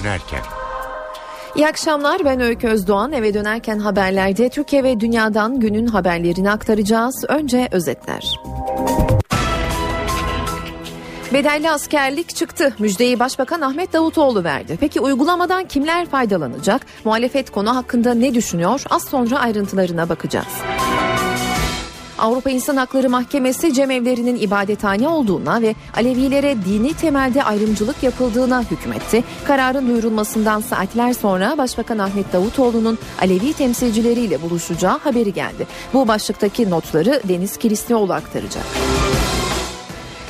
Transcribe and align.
dönerken. 0.00 0.40
İyi 1.56 1.68
akşamlar 1.68 2.24
ben 2.24 2.40
Öykü 2.40 2.68
Özdoğan 2.68 3.12
eve 3.12 3.34
dönerken 3.34 3.78
haberlerde 3.78 4.48
Türkiye 4.48 4.84
ve 4.84 5.00
dünyadan 5.00 5.60
günün 5.60 5.86
haberlerini 5.86 6.50
aktaracağız. 6.50 7.24
Önce 7.28 7.68
özetler. 7.70 8.40
Bedelli 11.32 11.70
askerlik 11.70 12.36
çıktı. 12.36 12.74
Müjdeyi 12.78 13.18
Başbakan 13.18 13.60
Ahmet 13.60 13.92
Davutoğlu 13.92 14.44
verdi. 14.44 14.76
Peki 14.80 15.00
uygulamadan 15.00 15.64
kimler 15.64 16.06
faydalanacak? 16.06 16.86
Muhalefet 17.04 17.50
konu 17.50 17.76
hakkında 17.76 18.14
ne 18.14 18.34
düşünüyor? 18.34 18.82
Az 18.90 19.04
sonra 19.04 19.38
ayrıntılarına 19.38 20.08
bakacağız. 20.08 20.46
Avrupa 22.18 22.50
İnsan 22.50 22.76
Hakları 22.76 23.10
Mahkemesi 23.10 23.74
cemevlerinin 23.74 24.36
ibadethane 24.36 25.08
olduğuna 25.08 25.62
ve 25.62 25.74
Alevilere 25.96 26.56
dini 26.64 26.94
temelde 26.94 27.44
ayrımcılık 27.44 28.02
yapıldığına 28.02 28.62
hükmetti. 28.62 29.24
Kararın 29.44 29.88
duyurulmasından 29.88 30.60
saatler 30.60 31.12
sonra 31.12 31.58
Başbakan 31.58 31.98
Ahmet 31.98 32.32
Davutoğlu'nun 32.32 32.98
Alevi 33.20 33.52
temsilcileriyle 33.52 34.42
buluşacağı 34.42 34.98
haberi 34.98 35.32
geldi. 35.32 35.66
Bu 35.94 36.08
başlıktaki 36.08 36.70
notları 36.70 37.22
Deniz 37.28 37.56
Kilislioğlu 37.56 38.12
aktaracak. 38.12 38.64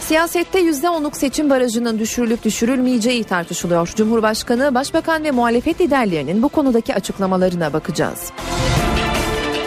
Siyasette 0.00 0.60
%10'luk 0.60 1.16
seçim 1.16 1.50
barajının 1.50 1.98
düşürülüp 1.98 2.44
düşürülmeyeceği 2.44 3.24
tartışılıyor. 3.24 3.92
Cumhurbaşkanı, 3.96 4.74
Başbakan 4.74 5.24
ve 5.24 5.30
muhalefet 5.30 5.80
liderlerinin 5.80 6.42
bu 6.42 6.48
konudaki 6.48 6.94
açıklamalarına 6.94 7.72
bakacağız. 7.72 8.32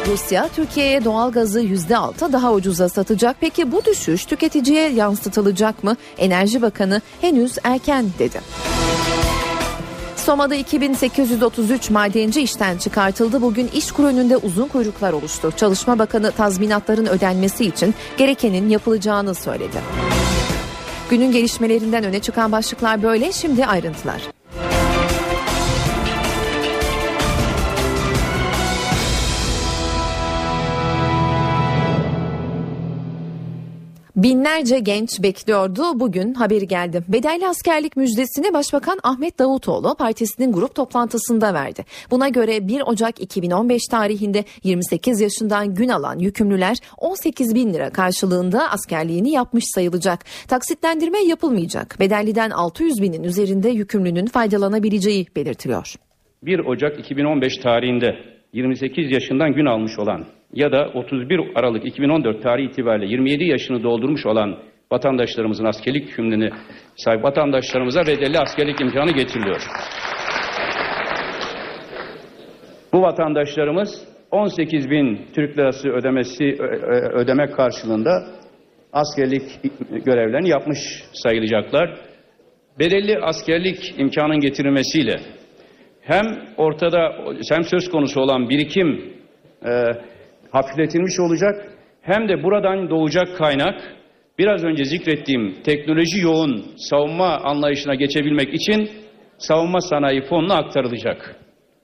Rusya 0.08 0.50
Türkiye'ye 0.56 1.06
doğal 1.06 1.32
gazı 1.32 1.62
%6 1.62 2.34
daha 2.34 2.54
ucuza 2.54 2.90
satacak. 2.90 3.36
Peki 3.40 3.72
bu 3.72 3.86
düşüş 3.86 4.26
tüketiciye 4.26 4.90
yansıtılacak 4.90 5.84
mı? 5.84 5.98
Enerji 6.18 6.62
Bakanı 6.62 7.02
henüz 7.22 7.58
erken 7.64 8.06
dedi. 8.20 8.42
Soma'da 10.16 10.56
2833 10.56 11.90
madenci 11.90 12.42
işten 12.42 12.78
çıkartıldı. 12.78 13.42
Bugün 13.42 13.68
iş 13.68 13.92
kur 13.92 14.04
önünde 14.04 14.38
uzun 14.38 14.68
kuyruklar 14.68 15.14
oluştu. 15.14 15.54
Çalışma 15.58 16.00
Bakanı 16.00 16.32
tazminatların 16.32 17.06
ödenmesi 17.06 17.66
için 17.66 17.96
gerekenin 18.18 18.70
yapılacağını 18.70 19.36
söyledi. 19.36 19.78
Günün 21.10 21.32
gelişmelerinden 21.32 22.04
öne 22.04 22.20
çıkan 22.20 22.52
başlıklar 22.52 23.04
böyle. 23.04 23.32
Şimdi 23.32 23.66
ayrıntılar. 23.66 24.22
Binlerce 34.16 34.80
genç 34.80 35.24
bekliyordu. 35.24 36.00
Bugün 36.00 36.34
haberi 36.34 36.68
geldi. 36.68 37.04
Bedelli 37.08 37.48
askerlik 37.48 37.98
müjdesini 37.98 38.54
Başbakan 38.54 39.00
Ahmet 39.04 39.40
Davutoğlu 39.40 39.96
partisinin 39.96 40.52
grup 40.52 40.76
toplantısında 40.76 41.54
verdi. 41.54 41.86
Buna 42.12 42.30
göre 42.30 42.68
1 42.68 42.82
Ocak 42.82 43.22
2015 43.22 43.82
tarihinde 43.92 44.44
28 44.64 45.22
yaşından 45.22 45.76
gün 45.76 45.90
alan 45.90 46.20
yükümlüler 46.20 46.78
18 46.98 47.56
bin 47.56 47.74
lira 47.74 47.90
karşılığında 47.90 48.72
askerliğini 48.72 49.32
yapmış 49.32 49.64
sayılacak. 49.76 50.26
Taksitlendirme 50.48 51.20
yapılmayacak. 51.20 51.96
Bedelliden 52.00 52.50
600 52.50 53.02
binin 53.02 53.24
üzerinde 53.24 53.70
yükümlünün 53.70 54.26
faydalanabileceği 54.26 55.28
belirtiliyor. 55.36 55.96
1 56.44 56.60
Ocak 56.60 57.00
2015 57.00 57.58
tarihinde 57.58 58.16
28 58.54 59.12
yaşından 59.12 59.54
gün 59.54 59.66
almış 59.66 60.00
olan 60.00 60.26
ya 60.54 60.72
da 60.72 60.88
31 60.94 61.42
Aralık 61.56 61.86
2014 61.86 62.44
tarihi 62.44 62.68
itibariyle 62.68 63.06
27 63.06 63.44
yaşını 63.44 63.84
doldurmuş 63.84 64.26
olan 64.26 64.58
vatandaşlarımızın 64.92 65.66
askerlik 65.66 66.10
hükümlülüğüne 66.10 66.50
sahip 66.96 67.24
vatandaşlarımıza 67.24 68.02
bedelli 68.02 68.40
askerlik 68.40 68.82
imkanı 68.82 69.12
getiriliyor. 69.12 69.62
Bu 72.94 73.02
vatandaşlarımız 73.02 74.08
18 74.32 74.90
bin 74.90 75.22
Türk 75.36 75.58
lirası 75.58 75.90
ödemesi 75.90 76.44
ödemek 77.14 77.56
karşılığında 77.56 78.26
askerlik 78.94 79.44
görevlerini 80.06 80.50
yapmış 80.50 80.78
sayılacaklar. 81.14 81.98
Bedelli 82.80 83.20
askerlik 83.20 84.00
imkanın 84.00 84.40
getirilmesiyle 84.40 85.20
hem 86.02 86.26
ortada 86.58 87.12
hem 87.50 87.64
söz 87.64 87.90
konusu 87.90 88.22
olan 88.22 88.50
birikim 88.50 89.14
e, 89.66 89.72
hafifletilmiş 90.52 91.20
olacak 91.20 91.72
hem 92.02 92.30
de 92.30 92.44
buradan 92.44 92.90
doğacak 92.90 93.38
kaynak 93.38 93.82
biraz 94.40 94.64
önce 94.64 94.84
zikrettiğim 94.84 95.56
teknoloji 95.64 96.22
yoğun 96.22 96.66
savunma 96.78 97.38
anlayışına 97.38 97.96
geçebilmek 97.96 98.54
için 98.54 98.90
savunma 99.38 99.82
sanayi 99.82 100.22
fonuna 100.22 100.56
aktarılacak. 100.56 101.36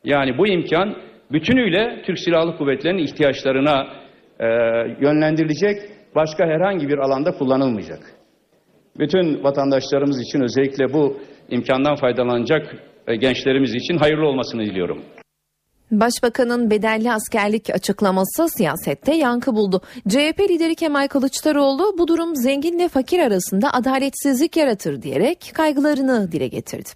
Yani 0.04 0.38
bu 0.38 0.48
imkan 0.48 0.96
bütünüyle 1.32 2.02
Türk 2.06 2.20
Silahlı 2.20 2.58
Kuvvetleri'nin 2.58 3.04
ihtiyaçlarına 3.04 3.88
e, 4.40 4.46
yönlendirilecek, 5.02 5.78
başka 6.16 6.46
herhangi 6.46 6.90
bir 6.90 6.98
alanda 6.98 7.32
kullanılmayacak. 7.32 8.00
Bütün 9.00 9.44
vatandaşlarımız 9.44 10.22
için 10.22 10.42
özellikle 10.42 10.94
bu 10.94 11.18
imkandan 11.50 11.96
faydalanacak 11.96 12.76
e, 13.08 13.16
gençlerimiz 13.16 13.76
için 13.76 13.98
hayırlı 13.98 14.28
olmasını 14.28 14.62
diliyorum. 14.62 15.04
Başbakanın 15.92 16.72
bedelli 16.72 17.12
askerlik 17.12 17.70
açıklaması 17.70 18.50
siyasette 18.58 19.16
yankı 19.16 19.56
buldu. 19.56 19.82
CHP 20.10 20.40
lideri 20.50 20.76
Kemal 20.76 21.08
Kılıçdaroğlu 21.08 21.96
bu 21.98 22.08
durum 22.08 22.36
zenginle 22.36 22.90
fakir 22.90 23.20
arasında 23.20 23.74
adaletsizlik 23.74 24.58
yaratır 24.58 25.02
diyerek 25.02 25.52
kaygılarını 25.54 26.32
dile 26.32 26.48
getirdi. 26.48 26.90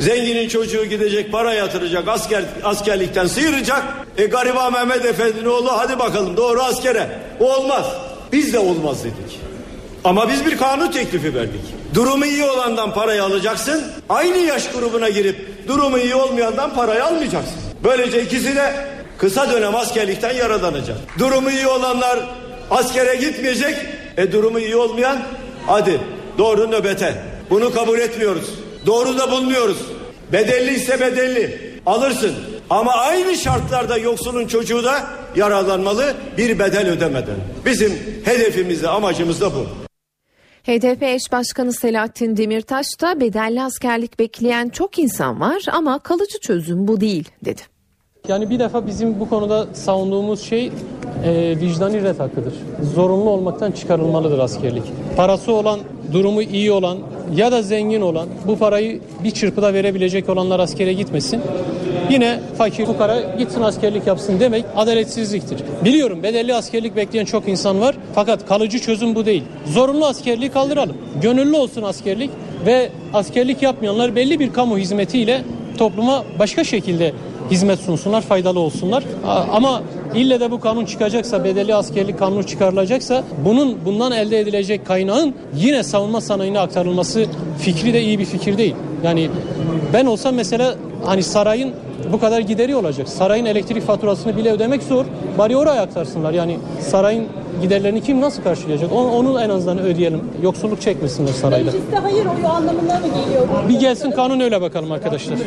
Zenginin 0.00 0.48
çocuğu 0.48 0.84
gidecek 0.84 1.32
para 1.32 1.54
yatıracak 1.54 2.08
asker 2.08 2.44
askerlikten 2.64 3.26
sıyıracak. 3.26 3.82
E 4.18 4.26
gariban 4.26 4.72
Mehmet 4.72 5.04
Efendi'nin 5.04 5.44
oğlu 5.44 5.72
hadi 5.72 5.98
bakalım 5.98 6.36
doğru 6.36 6.62
askere. 6.62 7.18
O 7.40 7.54
olmaz. 7.56 7.86
Biz 8.32 8.52
de 8.52 8.58
olmaz 8.58 9.04
dedik. 9.04 9.40
Ama 10.04 10.28
biz 10.28 10.46
bir 10.46 10.56
kanun 10.56 10.90
teklifi 10.90 11.34
verdik. 11.34 11.83
Durumu 11.94 12.26
iyi 12.26 12.44
olandan 12.44 12.94
parayı 12.94 13.24
alacaksın. 13.24 13.84
Aynı 14.08 14.36
yaş 14.36 14.70
grubuna 14.70 15.08
girip 15.08 15.68
durumu 15.68 15.98
iyi 15.98 16.14
olmayandan 16.14 16.74
parayı 16.74 17.04
almayacaksın. 17.04 17.54
Böylece 17.84 18.22
ikisi 18.22 18.56
de 18.56 18.74
kısa 19.18 19.52
dönem 19.52 19.74
askerlikten 19.74 20.34
yaradanacak. 20.34 20.96
Durumu 21.18 21.50
iyi 21.50 21.66
olanlar 21.66 22.18
askere 22.70 23.14
gitmeyecek. 23.14 23.76
E 24.16 24.32
durumu 24.32 24.58
iyi 24.58 24.76
olmayan 24.76 25.22
hadi 25.66 26.00
doğru 26.38 26.70
nöbete. 26.70 27.14
Bunu 27.50 27.74
kabul 27.74 27.98
etmiyoruz. 27.98 28.50
Doğru 28.86 29.18
da 29.18 29.30
bulmuyoruz. 29.30 29.78
Bedelli 30.32 30.74
ise 30.74 31.00
bedelli. 31.00 31.74
Alırsın. 31.86 32.34
Ama 32.70 32.92
aynı 32.92 33.36
şartlarda 33.36 33.98
yoksulun 33.98 34.46
çocuğu 34.46 34.84
da 34.84 35.06
yararlanmalı 35.36 36.14
bir 36.38 36.58
bedel 36.58 36.88
ödemeden. 36.88 37.36
Bizim 37.66 37.98
hedefimiz 38.24 38.82
de 38.82 38.88
amacımız 38.88 39.40
da 39.40 39.54
bu. 39.54 39.83
HDP 40.66 41.02
eş 41.02 41.32
başkanı 41.32 41.72
Selahattin 41.72 42.36
Demirtaş 42.36 42.86
da 43.00 43.20
bedelli 43.20 43.62
askerlik 43.62 44.18
bekleyen 44.18 44.68
çok 44.68 44.98
insan 44.98 45.40
var 45.40 45.62
ama 45.72 45.98
kalıcı 45.98 46.40
çözüm 46.40 46.88
bu 46.88 47.00
değil 47.00 47.28
dedi. 47.44 47.73
Yani 48.28 48.50
bir 48.50 48.58
defa 48.58 48.86
bizim 48.86 49.20
bu 49.20 49.28
konuda 49.28 49.66
savunduğumuz 49.72 50.42
şey 50.42 50.72
e, 51.24 51.60
vicdani 51.60 52.02
ret 52.02 52.20
hakkıdır. 52.20 52.54
Zorunlu 52.94 53.30
olmaktan 53.30 53.70
çıkarılmalıdır 53.72 54.38
askerlik. 54.38 54.82
Parası 55.16 55.52
olan, 55.52 55.80
durumu 56.12 56.42
iyi 56.42 56.72
olan 56.72 56.98
ya 57.36 57.52
da 57.52 57.62
zengin 57.62 58.00
olan 58.00 58.28
bu 58.46 58.58
parayı 58.58 59.00
bir 59.24 59.30
çırpıda 59.30 59.74
verebilecek 59.74 60.28
olanlar 60.28 60.60
askere 60.60 60.92
gitmesin. 60.92 61.40
Yine 62.10 62.40
fakir 62.58 62.86
fukara 62.86 63.20
gitsin 63.38 63.62
askerlik 63.62 64.06
yapsın 64.06 64.40
demek 64.40 64.64
adaletsizliktir. 64.76 65.58
Biliyorum 65.84 66.22
bedelli 66.22 66.54
askerlik 66.54 66.96
bekleyen 66.96 67.24
çok 67.24 67.48
insan 67.48 67.80
var 67.80 67.96
fakat 68.14 68.46
kalıcı 68.46 68.78
çözüm 68.78 69.14
bu 69.14 69.26
değil. 69.26 69.42
Zorunlu 69.66 70.06
askerliği 70.06 70.50
kaldıralım. 70.50 70.96
Gönüllü 71.22 71.56
olsun 71.56 71.82
askerlik 71.82 72.30
ve 72.66 72.88
askerlik 73.14 73.62
yapmayanlar 73.62 74.16
belli 74.16 74.40
bir 74.40 74.52
kamu 74.52 74.78
hizmetiyle 74.78 75.42
topluma 75.78 76.24
başka 76.38 76.64
şekilde 76.64 77.12
hizmet 77.50 77.78
sunsunlar, 77.80 78.22
faydalı 78.22 78.60
olsunlar. 78.60 79.04
Ama 79.52 79.82
ille 80.14 80.40
de 80.40 80.50
bu 80.50 80.60
kanun 80.60 80.84
çıkacaksa, 80.84 81.44
bedelli 81.44 81.74
askerlik 81.74 82.18
kanunu 82.18 82.46
çıkarılacaksa 82.46 83.24
bunun 83.44 83.78
bundan 83.84 84.12
elde 84.12 84.40
edilecek 84.40 84.86
kaynağın 84.86 85.34
yine 85.56 85.82
savunma 85.82 86.20
sanayine 86.20 86.60
aktarılması 86.60 87.26
fikri 87.58 87.92
de 87.94 88.02
iyi 88.02 88.18
bir 88.18 88.24
fikir 88.24 88.58
değil. 88.58 88.74
Yani 89.04 89.30
ben 89.92 90.06
olsam 90.06 90.34
mesela 90.34 90.74
hani 91.04 91.22
sarayın 91.22 91.72
bu 92.12 92.20
kadar 92.20 92.40
gideri 92.40 92.76
olacak. 92.76 93.08
Sarayın 93.08 93.44
elektrik 93.44 93.82
faturasını 93.82 94.36
bile 94.36 94.52
ödemek 94.52 94.82
zor. 94.82 95.04
Bari 95.38 95.56
oraya 95.56 95.82
aktarsınlar. 95.82 96.32
Yani 96.32 96.58
sarayın 96.80 97.26
giderlerini 97.62 98.02
kim 98.02 98.20
nasıl 98.20 98.42
karşılayacak? 98.42 98.92
Onu, 98.92 99.12
onu 99.12 99.40
en 99.40 99.48
azından 99.50 99.78
ödeyelim. 99.78 100.20
Yoksulluk 100.42 100.80
çekmesinler 100.80 101.32
sarayda. 101.32 101.64
Mecliste 101.64 101.96
hayır 101.96 102.26
oyu 102.26 102.46
anlamına 102.46 102.94
mı 102.94 103.06
geliyor? 103.06 103.48
Bir 103.68 103.80
gelsin 103.80 104.10
kanun 104.10 104.40
öyle 104.40 104.60
bakalım 104.60 104.92
arkadaşlar. 104.92 105.38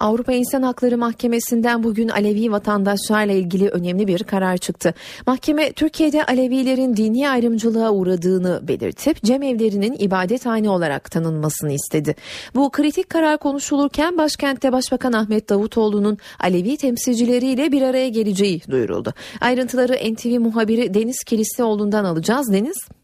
Avrupa 0.00 0.32
İnsan 0.32 0.62
Hakları 0.62 0.98
Mahkemesi'nden 0.98 1.82
bugün 1.82 2.08
Alevi 2.08 2.52
vatandaşlarla 2.52 3.32
ilgili 3.32 3.68
önemli 3.68 4.06
bir 4.06 4.24
karar 4.24 4.56
çıktı. 4.56 4.94
Mahkeme 5.26 5.72
Türkiye'de 5.72 6.24
Alevilerin 6.24 6.96
dini 6.96 7.30
ayrımcılığa 7.30 7.90
uğradığını 7.90 8.60
belirtip 8.68 9.22
cemevlerinin 9.22 9.96
ibadethane 9.98 10.70
olarak 10.70 11.10
tanınmasını 11.10 11.72
istedi. 11.72 12.16
Bu 12.54 12.70
kritik 12.70 13.10
karar 13.10 13.38
konuşulurken 13.38 14.18
başkentte 14.18 14.72
Başbakan 14.72 15.12
Ahmet 15.12 15.48
Davutoğlu'nun 15.48 16.18
Alevi 16.40 16.76
temsilcileriyle 16.76 17.72
bir 17.72 17.82
araya 17.82 18.08
geleceği 18.08 18.62
duyuruldu. 18.70 19.14
Ayrıntıları 19.40 20.12
NTV 20.14 20.40
muhabiri 20.40 20.94
Deniz 20.94 21.24
Kilislioğlu'ndan 21.24 22.04
alacağız. 22.04 22.52
Deniz. 22.52 22.99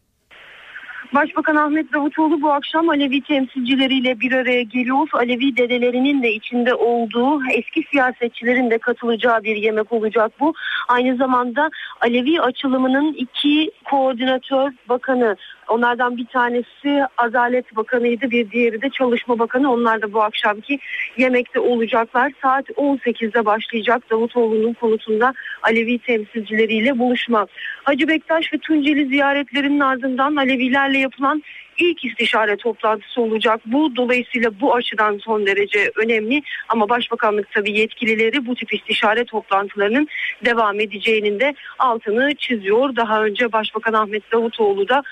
Başbakan 1.13 1.55
Ahmet 1.55 1.93
Davutoğlu 1.93 2.41
bu 2.41 2.51
akşam 2.51 2.89
Alevi 2.89 3.21
temsilcileriyle 3.21 4.19
bir 4.19 4.31
araya 4.31 4.61
geliyor. 4.61 5.09
Alevi 5.13 5.57
dedelerinin 5.57 6.23
de 6.23 6.31
içinde 6.33 6.73
olduğu 6.73 7.41
eski 7.53 7.83
siyasetçilerin 7.91 8.71
de 8.71 8.77
katılacağı 8.77 9.43
bir 9.43 9.55
yemek 9.55 9.93
olacak 9.93 10.31
bu. 10.39 10.53
Aynı 10.87 11.15
zamanda 11.15 11.69
Alevi 12.01 12.41
açılımının 12.41 13.13
iki 13.13 13.71
koordinatör 13.85 14.71
bakanı 14.89 15.35
Onlardan 15.67 16.17
bir 16.17 16.25
tanesi 16.25 17.05
Adalet 17.17 17.75
Bakanı'ydı, 17.75 18.31
bir 18.31 18.51
diğeri 18.51 18.81
de 18.81 18.89
Çalışma 18.89 19.39
Bakanı. 19.39 19.73
Onlar 19.73 20.01
da 20.01 20.13
bu 20.13 20.23
akşamki 20.23 20.79
yemekte 21.17 21.59
olacaklar. 21.59 22.31
Saat 22.41 22.69
18'de 22.69 23.45
başlayacak 23.45 24.09
Davutoğlu'nun 24.09 24.73
konutunda 24.73 25.33
Alevi 25.63 25.99
temsilcileriyle 25.99 26.99
buluşma. 26.99 27.47
Hacı 27.83 28.07
Bektaş 28.07 28.53
ve 28.53 28.57
Tunceli 28.57 29.07
ziyaretlerinin 29.07 29.79
ardından 29.79 30.35
Alevilerle 30.35 30.97
yapılan 30.97 31.43
ilk 31.77 32.05
istişare 32.05 32.57
toplantısı 32.57 33.21
olacak. 33.21 33.61
Bu 33.65 33.95
dolayısıyla 33.95 34.51
bu 34.61 34.75
açıdan 34.75 35.17
son 35.17 35.45
derece 35.45 35.91
önemli 35.95 36.41
ama 36.69 36.89
Başbakanlık 36.89 37.51
tabii 37.51 37.79
yetkilileri 37.79 38.45
bu 38.45 38.55
tip 38.55 38.73
istişare 38.73 39.25
toplantılarının 39.25 40.07
devam 40.45 40.79
edeceğinin 40.79 41.39
de 41.39 41.53
altını 41.79 42.35
çiziyor. 42.35 42.95
Daha 42.95 43.23
önce 43.23 43.51
Başbakan 43.51 43.93
Ahmet 43.93 44.31
Davutoğlu 44.31 44.89
da 44.89 45.03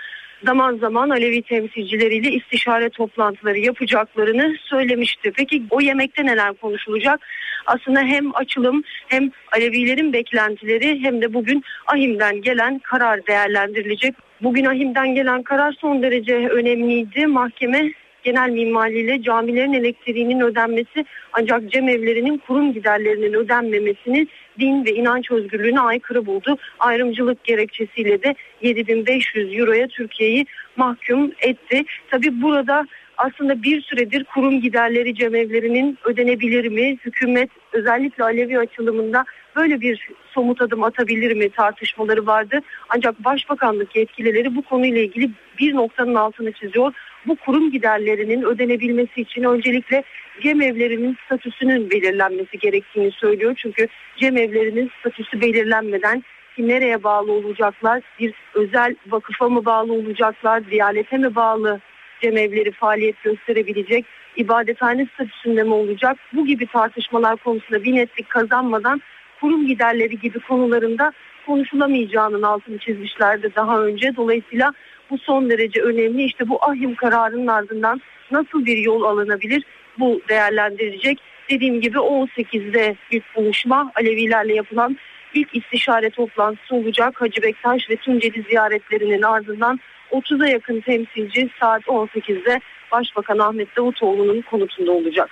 zaman 0.46 0.78
zaman 0.78 1.10
Alevi 1.10 1.42
temsilcileriyle 1.42 2.32
istişare 2.32 2.90
toplantıları 2.90 3.60
yapacaklarını 3.60 4.56
söylemişti. 4.64 5.32
Peki 5.36 5.64
o 5.70 5.82
yemekte 5.82 6.26
neler 6.26 6.54
konuşulacak? 6.54 7.20
Aslında 7.66 8.00
hem 8.00 8.36
açılım 8.36 8.84
hem 9.08 9.32
Alevilerin 9.52 10.14
beklentileri 10.14 11.00
hem 11.04 11.22
de 11.22 11.34
bugün 11.34 11.64
Ahim'den 11.88 12.42
gelen 12.42 12.80
karar 12.80 13.28
değerlendirilecek. 13.28 14.16
Bugün 14.42 14.66
Ahim'den 14.66 15.16
gelen 15.16 15.44
karar 15.44 15.72
son 15.72 16.04
derece 16.04 16.36
önemliydi. 16.36 17.28
Mahkeme 17.28 17.92
genel 18.24 18.50
mimariyle 18.50 19.22
camilerin 19.22 19.74
elektriğinin 19.74 20.40
ödenmesi 20.40 21.06
ancak 21.34 21.72
cemevlerinin 21.72 22.38
kurum 22.38 22.74
giderlerinin 22.74 23.34
ödenmemesini 23.34 24.28
din 24.60 24.86
ve 24.86 24.92
inanç 24.92 25.32
özgürlüğüne 25.32 25.80
aykırı 25.80 26.26
buldu. 26.26 26.58
Ayrımcılık 26.80 27.44
gerekçesiyle 27.44 28.24
de 28.24 28.36
7500 28.62 29.60
euroya 29.60 29.88
Türkiye'yi 29.88 30.46
mahkum 30.76 31.32
etti. 31.42 31.84
Tabi 32.12 32.42
burada 32.42 32.86
aslında 33.18 33.64
bir 33.64 33.82
süredir 33.82 34.24
kurum 34.24 34.62
giderleri 34.62 35.16
cemevlerinin 35.16 35.98
ödenebilir 36.06 36.68
mi? 36.68 36.98
Hükümet 37.06 37.50
özellikle 37.74 38.24
Alevi 38.24 38.60
açılımında 38.60 39.26
böyle 39.56 39.82
bir 39.82 40.10
somut 40.34 40.62
adım 40.62 40.84
atabilir 40.84 41.36
mi 41.36 41.50
tartışmaları 41.50 42.26
vardı. 42.26 42.60
Ancak 42.90 43.24
Başbakanlık 43.26 43.96
yetkilileri 43.96 44.56
bu 44.56 44.62
konuyla 44.62 45.02
ilgili 45.02 45.32
bir 45.60 45.76
noktanın 45.76 46.16
altını 46.16 46.52
çiziyor. 46.52 46.94
Bu 47.28 47.36
kurum 47.36 47.72
giderlerinin 47.72 48.44
ödenebilmesi 48.44 49.22
için 49.22 49.44
öncelikle 49.44 50.04
cemevlerinin 50.44 51.18
statüsünün 51.26 51.90
belirlenmesi 51.90 52.60
gerektiğini 52.60 53.12
söylüyor. 53.12 53.56
Çünkü 53.58 53.88
cemevlerinin 54.18 54.92
statüsü 55.00 55.42
belirlenmeden 55.42 56.24
ki 56.56 56.68
nereye 56.68 57.04
bağlı 57.04 57.32
olacaklar? 57.32 58.02
Bir 58.20 58.34
özel 58.54 58.96
vakıfa 59.08 59.50
mı 59.50 59.66
bağlı 59.66 59.94
olacaklar? 59.94 60.72
Diyalete 60.72 61.18
mi 61.18 61.36
bağlı 61.36 61.80
cemevleri 62.22 62.72
faaliyet 62.72 63.24
gösterebilecek? 63.24 64.06
ibadethane 64.36 65.08
statüsünde 65.14 65.64
mi 65.64 65.74
olacak? 65.74 66.18
Bu 66.34 66.46
gibi 66.46 66.68
tartışmalar 66.68 67.36
konusunda 67.36 67.84
bir 67.84 67.96
netlik 67.96 68.30
kazanmadan 68.30 69.02
kurum 69.40 69.68
giderleri 69.68 70.20
gibi 70.20 70.40
konularında 70.40 71.14
konuşulamayacağının 71.46 72.42
altını 72.42 72.78
çizmişlerdi 72.78 73.52
daha 73.56 73.82
önce. 73.82 74.16
Dolayısıyla 74.16 74.74
bu 75.10 75.18
son 75.18 75.50
derece 75.50 75.82
önemli. 75.82 76.24
İşte 76.24 76.50
bu 76.50 76.66
ahim 76.66 76.96
kararının 76.96 77.48
ardından 77.48 78.02
nasıl 78.32 78.66
bir 78.66 78.78
yol 78.78 79.04
alınabilir? 79.04 79.64
Bu 80.00 80.22
değerlendirecek. 80.30 81.20
Dediğim 81.50 81.82
gibi 81.82 81.98
18'de 81.98 82.96
ilk 83.12 83.36
buluşma 83.36 83.92
Alevilerle 83.96 84.54
yapılan 84.54 84.98
ilk 85.34 85.56
istişare 85.56 86.10
toplantısı 86.10 86.76
olacak. 86.76 87.22
Hacı 87.22 87.42
Bektaş 87.42 87.90
ve 87.90 87.96
Tunceli 87.96 88.44
ziyaretlerinin 88.50 89.22
ardından 89.22 89.80
30'a 90.12 90.48
yakın 90.48 90.82
temsilci 90.82 91.50
saat 91.60 91.84
18'de 91.84 92.60
Başbakan 92.92 93.40
Ahmet 93.40 93.76
Davutoğlu'nun 93.78 94.42
konutunda 94.42 94.92
olacak. 94.92 95.30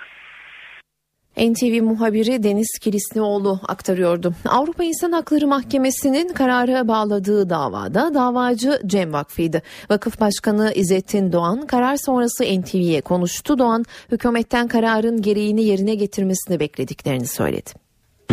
NTV 1.36 1.82
muhabiri 1.82 2.42
Deniz 2.42 2.78
Kilislioğlu 2.80 3.60
aktarıyordu. 3.68 4.34
Avrupa 4.48 4.84
İnsan 4.84 5.12
Hakları 5.12 5.46
Mahkemesi'nin 5.46 6.28
karara 6.28 6.88
bağladığı 6.88 7.50
davada 7.50 8.14
davacı 8.14 8.80
Cem 8.86 9.12
Vakfı'ydı. 9.12 9.62
Vakıf 9.90 10.20
Başkanı 10.20 10.72
İzzettin 10.74 11.32
Doğan 11.32 11.66
karar 11.66 11.96
sonrası 11.96 12.44
NTV'ye 12.44 13.00
konuştu. 13.00 13.58
Doğan 13.58 13.84
hükümetten 14.12 14.68
kararın 14.68 15.22
gereğini 15.22 15.64
yerine 15.64 15.94
getirmesini 15.94 16.60
beklediklerini 16.60 17.26
söyledi. 17.26 17.83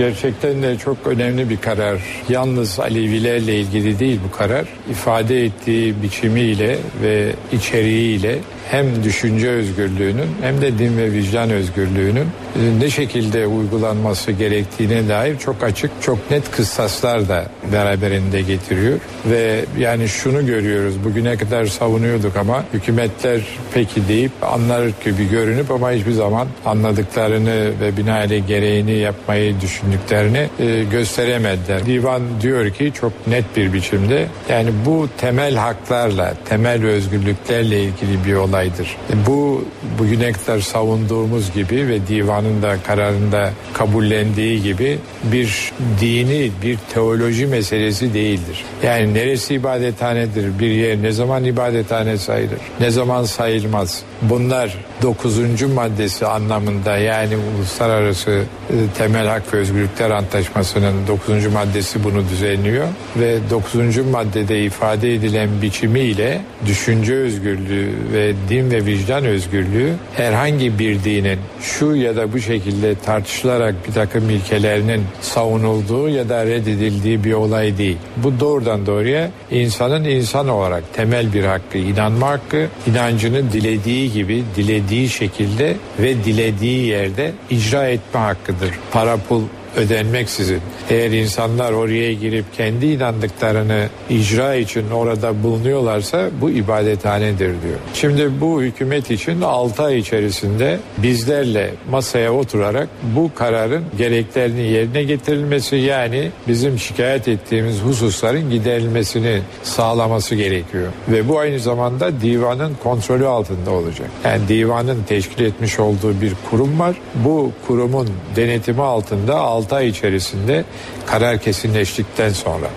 Gerçekten 0.02 0.64
de 0.64 0.78
çok 0.78 1.08
önemli 1.08 1.50
bir 1.50 1.58
karar. 1.58 2.02
Yalnız 2.30 2.80
Alevilerle 2.80 3.56
ilgili 3.56 4.00
değil 4.00 4.20
bu 4.28 4.38
karar. 4.38 4.66
ifade 4.92 5.46
ettiği 5.46 6.04
biçimiyle 6.04 6.78
ve 7.04 7.34
içeriğiyle 7.52 8.40
hem 8.72 9.04
düşünce 9.04 9.50
özgürlüğünün 9.50 10.28
hem 10.42 10.62
de 10.62 10.78
din 10.78 10.98
ve 10.98 11.12
vicdan 11.12 11.50
özgürlüğünün 11.50 12.28
e, 12.56 12.80
ne 12.80 12.90
şekilde 12.90 13.48
uygulanması 13.48 14.32
gerektiğine 14.32 15.10
dair 15.10 15.38
çok 15.38 15.64
açık, 15.64 15.92
çok 16.02 16.32
net 16.32 16.52
kıssaslar 16.52 17.30
da 17.30 17.46
beraberinde 17.72 18.42
getiriyor. 18.42 19.00
Ve 19.26 19.66
yani 19.80 20.08
şunu 20.08 20.46
görüyoruz, 20.46 21.04
bugüne 21.04 21.38
kadar 21.38 21.66
savunuyorduk 21.66 22.36
ama 22.36 22.64
hükümetler 22.74 23.42
peki 23.74 24.08
deyip 24.08 24.32
anlar 24.42 24.86
gibi 24.86 25.30
görünüp 25.32 25.72
ama 25.72 25.92
hiçbir 25.92 26.12
zaman 26.12 26.48
anladıklarını 26.66 27.72
ve 27.82 27.98
binaenaleyh 27.98 28.48
gereğini 28.48 28.92
yapmayı 28.92 29.60
düşündüklerini 29.92 30.50
e, 30.60 30.84
gösteremediler. 30.84 31.86
Divan 31.86 32.22
diyor 32.42 32.70
ki 32.70 32.92
çok 33.02 33.28
net 33.28 33.46
bir 33.56 33.74
biçimde 33.74 34.28
yani 34.50 34.70
bu 34.86 35.08
temel 35.18 35.56
haklarla, 35.56 36.34
temel 36.50 36.86
özgürlüklerle 36.86 37.84
ilgili 37.84 38.26
bir 38.26 38.34
olay 38.34 38.62
olaydır. 38.62 38.98
Bu 39.28 39.66
bugüne 40.00 40.32
kadar 40.32 40.60
savunduğumuz 40.60 41.54
gibi 41.54 41.88
ve 41.88 42.08
divanın 42.08 42.62
da 42.62 42.76
kararında 42.88 43.52
kabullendiği 43.74 44.64
gibi 44.64 45.00
bir 45.24 45.72
dini, 46.02 46.52
bir 46.64 46.78
teoloji 46.94 47.48
meselesi 47.48 48.14
değildir. 48.14 48.66
Yani 48.84 49.14
neresi 49.14 49.54
ibadethanedir, 49.54 50.60
bir 50.60 50.70
yer 50.70 51.02
ne 51.02 51.12
zaman 51.12 51.44
ibadethane 51.44 52.18
sayılır, 52.18 52.60
ne 52.80 52.90
zaman 52.92 53.24
sayılmaz. 53.24 54.02
Bunlar 54.22 54.78
9. 55.02 55.62
maddesi 55.62 56.28
anlamında 56.28 56.98
yani 56.98 57.36
uluslararası 57.38 58.32
e, 58.70 58.76
temel 58.98 59.28
hak 59.28 59.54
ve 59.54 59.66
özgürlükler 59.72 60.10
antlaşmasının 60.10 61.08
9. 61.08 61.48
maddesi 61.54 62.04
bunu 62.04 62.30
düzenliyor 62.30 62.88
ve 63.16 63.38
9. 63.50 63.98
maddede 63.98 64.64
ifade 64.64 65.14
edilen 65.14 65.50
biçimiyle 65.62 66.42
düşünce 66.66 67.14
özgürlüğü 67.14 67.90
ve 68.14 68.34
din 68.50 68.72
ve 68.72 68.86
vicdan 68.86 69.26
özgürlüğü 69.26 69.94
herhangi 70.14 70.80
bir 70.80 71.04
dinin 71.04 71.40
şu 71.62 71.96
ya 71.96 72.16
da 72.16 72.34
bu 72.34 72.40
şekilde 72.40 72.96
tartışılarak 72.96 73.76
bir 73.88 73.94
takım 73.94 74.30
ilkelerinin 74.30 75.04
savunulduğu 75.22 76.10
ya 76.10 76.30
da 76.30 76.46
reddedildiği 76.46 77.24
bir 77.24 77.34
olay 77.34 77.78
değil. 77.78 77.98
Bu 78.18 78.40
doğrudan 78.40 78.86
doğruya 78.86 79.30
insanın 79.52 80.04
insan 80.04 80.48
olarak 80.48 80.84
temel 80.94 81.34
bir 81.34 81.44
hakkı, 81.44 81.78
inanma 81.78 82.28
hakkı, 82.28 82.68
inancını 82.88 83.52
dilediği 83.52 84.14
gibi, 84.14 84.44
dilediği 84.56 85.10
şekilde 85.10 85.76
ve 86.00 86.24
dilediği 86.24 86.86
yerde 86.86 87.32
icra 87.50 87.88
etme 87.88 88.20
hakkıdır. 88.20 88.72
Para 88.92 89.18
pul 89.18 89.42
ödenmeksizin 89.78 90.62
eğer 90.90 91.12
insanlar 91.12 91.72
oraya 91.72 92.14
girip 92.14 92.46
kendi 92.54 92.86
inandıklarını 92.86 93.88
icra 94.10 94.56
için 94.56 94.90
orada 94.90 95.44
bulunuyorlarsa 95.44 96.30
bu 96.42 96.50
ibadethanedir 96.50 97.40
diyor. 97.48 97.80
Şimdi 97.94 98.42
bu 98.42 98.62
hükümet 98.62 99.12
için 99.12 99.42
6 99.42 99.84
ay 99.84 100.00
içerisinde 100.00 100.80
bizlerle 100.98 101.72
masaya 101.92 102.34
oturarak 102.34 102.90
bu 103.16 103.32
kararın 103.36 103.84
gereklerini 103.98 104.62
yerine 104.62 105.04
getirilmesi 105.04 105.76
yani 105.76 106.32
bizim 106.48 106.80
şikayet 106.80 107.28
ettiğimiz 107.28 107.82
hususların 107.82 108.50
giderilmesini 108.50 109.42
sağlaması 109.64 110.36
gerekiyor. 110.36 110.88
Ve 111.08 111.28
bu 111.28 111.40
aynı 111.40 111.60
zamanda 111.60 112.22
divanın 112.22 112.74
kontrolü 112.84 113.28
altında 113.28 113.72
olacak. 113.72 114.08
Yani 114.26 114.48
divanın 114.48 115.04
teşkil 115.04 115.46
etmiş 115.46 115.80
olduğu 115.80 116.22
bir 116.22 116.34
kurum 116.50 116.80
var. 116.80 116.96
Bu 117.16 117.52
kurumun 117.68 118.10
denetimi 118.36 118.82
altında 118.82 119.40
6 119.40 119.61
ay 119.70 119.88
içerisinde 119.88 120.64
karar 121.06 121.38
kesinleştikten 121.42 122.30
sonra 122.30 122.68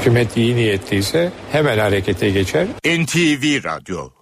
hükümet 0.00 0.36
iyi 0.36 0.56
niyetliyse 0.56 1.32
hemen 1.52 1.78
harekete 1.78 2.30
geçer. 2.30 2.66
NTV 2.84 3.64
Radyo 3.64 4.19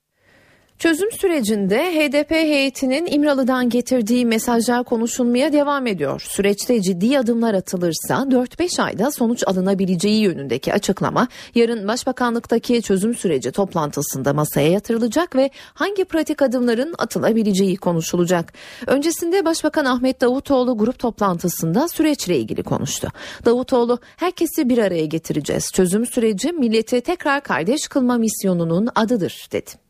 Çözüm 0.78 1.12
sürecinde 1.12 1.78
HDP 1.78 2.30
heyetinin 2.30 3.06
İmralı'dan 3.10 3.68
getirdiği 3.68 4.26
mesajlar 4.26 4.84
konuşulmaya 4.84 5.52
devam 5.52 5.86
ediyor. 5.86 6.20
Süreçte 6.20 6.82
ciddi 6.82 7.18
adımlar 7.18 7.54
atılırsa 7.54 8.14
4-5 8.14 8.82
ayda 8.82 9.10
sonuç 9.10 9.42
alınabileceği 9.46 10.20
yönündeki 10.20 10.72
açıklama 10.72 11.28
yarın 11.54 11.88
Başbakanlıktaki 11.88 12.82
çözüm 12.82 13.14
süreci 13.14 13.52
toplantısında 13.52 14.32
masaya 14.32 14.70
yatırılacak 14.70 15.36
ve 15.36 15.50
hangi 15.74 16.04
pratik 16.04 16.42
adımların 16.42 16.94
atılabileceği 16.98 17.76
konuşulacak. 17.76 18.52
Öncesinde 18.86 19.44
Başbakan 19.44 19.84
Ahmet 19.84 20.20
Davutoğlu 20.20 20.78
grup 20.78 20.98
toplantısında 20.98 21.88
süreçle 21.88 22.38
ilgili 22.38 22.62
konuştu. 22.62 23.08
Davutoğlu 23.44 23.98
herkesi 24.16 24.68
bir 24.68 24.78
araya 24.78 25.06
getireceğiz. 25.06 25.72
Çözüm 25.72 26.06
süreci 26.06 26.52
milleti 26.52 27.00
tekrar 27.00 27.42
kardeş 27.42 27.88
kılma 27.88 28.18
misyonunun 28.18 28.88
adıdır 28.94 29.48
dedi. 29.52 29.87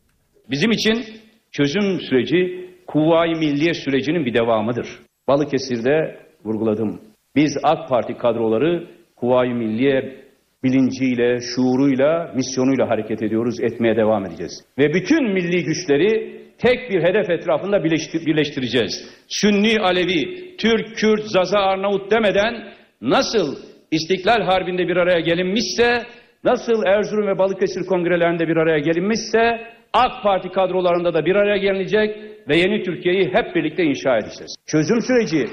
Bizim 0.51 0.71
için 0.71 1.05
çözüm 1.53 2.01
süreci 2.01 2.69
Kuvayi 2.87 3.35
Milliye 3.35 3.75
sürecinin 3.75 4.27
bir 4.27 4.35
devamıdır. 4.35 4.87
Balıkesir'de 5.29 6.17
vurguladım. 6.45 7.01
Biz 7.37 7.59
AK 7.63 7.89
Parti 7.89 8.15
kadroları 8.15 8.87
Kuvayi 9.17 9.55
Milliye 9.55 10.17
bilinciyle, 10.65 11.41
şuuruyla, 11.41 12.33
misyonuyla 12.37 12.89
hareket 12.89 13.23
ediyoruz, 13.23 13.61
etmeye 13.61 13.97
devam 13.97 14.27
edeceğiz. 14.27 14.65
Ve 14.79 14.95
bütün 14.95 15.33
milli 15.33 15.65
güçleri 15.65 16.39
tek 16.59 16.91
bir 16.91 17.03
hedef 17.03 17.31
etrafında 17.31 17.85
birleştireceğiz. 18.27 19.11
Sünni, 19.29 19.81
Alevi, 19.81 20.57
Türk, 20.57 20.97
Kürt, 20.97 21.23
Zaza, 21.25 21.59
Arnavut 21.59 22.11
demeden 22.11 22.55
nasıl 23.01 23.57
İstiklal 23.91 24.43
Harbi'nde 24.43 24.89
bir 24.89 24.97
araya 24.97 25.21
gelinmişse, 25.21 26.03
nasıl 26.45 26.87
Erzurum 26.87 27.27
ve 27.27 27.39
Balıkesir 27.39 27.87
kongrelerinde 27.87 28.49
bir 28.49 28.57
araya 28.57 28.79
gelinmişse, 28.79 29.61
AK 29.99 30.23
Parti 30.23 30.49
kadrolarında 30.49 31.15
da 31.15 31.25
bir 31.25 31.37
araya 31.37 31.57
gelinecek 31.57 32.17
ve 32.49 32.57
yeni 32.57 32.83
Türkiye'yi 32.83 33.25
hep 33.25 33.55
birlikte 33.55 33.85
inşa 33.85 34.17
edeceğiz. 34.17 34.55
Çözüm 34.67 35.01
süreci 35.01 35.47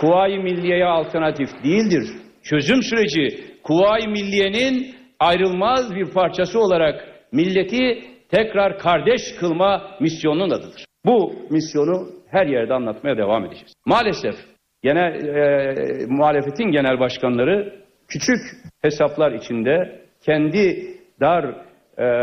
Kuvayi 0.00 0.38
Milliye'ye 0.38 0.86
alternatif 0.86 1.48
değildir. 1.64 2.08
Çözüm 2.42 2.82
süreci 2.82 3.44
Kuvayi 3.62 4.08
Milliye'nin 4.08 4.94
ayrılmaz 5.20 5.94
bir 5.94 6.10
parçası 6.10 6.60
olarak 6.60 7.08
milleti 7.32 8.02
tekrar 8.30 8.78
kardeş 8.78 9.22
kılma 9.40 9.96
misyonunun 10.00 10.50
adıdır. 10.50 10.84
Bu 11.06 11.32
misyonu 11.50 12.08
her 12.30 12.46
yerde 12.46 12.74
anlatmaya 12.74 13.16
devam 13.16 13.44
edeceğiz. 13.44 13.72
Maalesef 13.86 14.34
genel 14.82 15.24
e, 15.24 16.06
muhalefetin 16.08 16.70
genel 16.72 17.00
başkanları 17.00 17.82
küçük 18.08 18.38
hesaplar 18.82 19.32
içinde 19.32 20.00
kendi 20.24 20.86
dar 21.20 21.71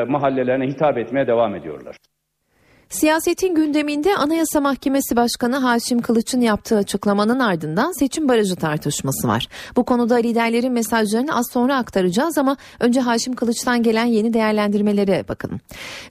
mahallelerine 0.07 0.67
hitap 0.67 0.97
etmeye 0.97 1.27
devam 1.27 1.55
ediyorlar. 1.55 1.95
Siyasetin 2.89 3.55
gündeminde 3.55 4.15
Anayasa 4.15 4.61
Mahkemesi 4.61 5.15
Başkanı 5.15 5.55
Haşim 5.57 6.01
Kılıç'ın 6.01 6.41
yaptığı 6.41 6.77
açıklamanın 6.77 7.39
ardından 7.39 7.91
seçim 7.91 8.27
barajı 8.27 8.55
tartışması 8.55 9.27
var. 9.27 9.47
Bu 9.75 9.83
konuda 9.83 10.15
liderlerin 10.15 10.71
mesajlarını 10.71 11.35
az 11.35 11.49
sonra 11.51 11.77
aktaracağız 11.77 12.37
ama 12.37 12.57
önce 12.79 12.99
Haşim 12.99 13.33
Kılıç'tan 13.33 13.83
gelen 13.83 14.05
yeni 14.05 14.33
değerlendirmelere 14.33 15.27
bakalım. 15.27 15.59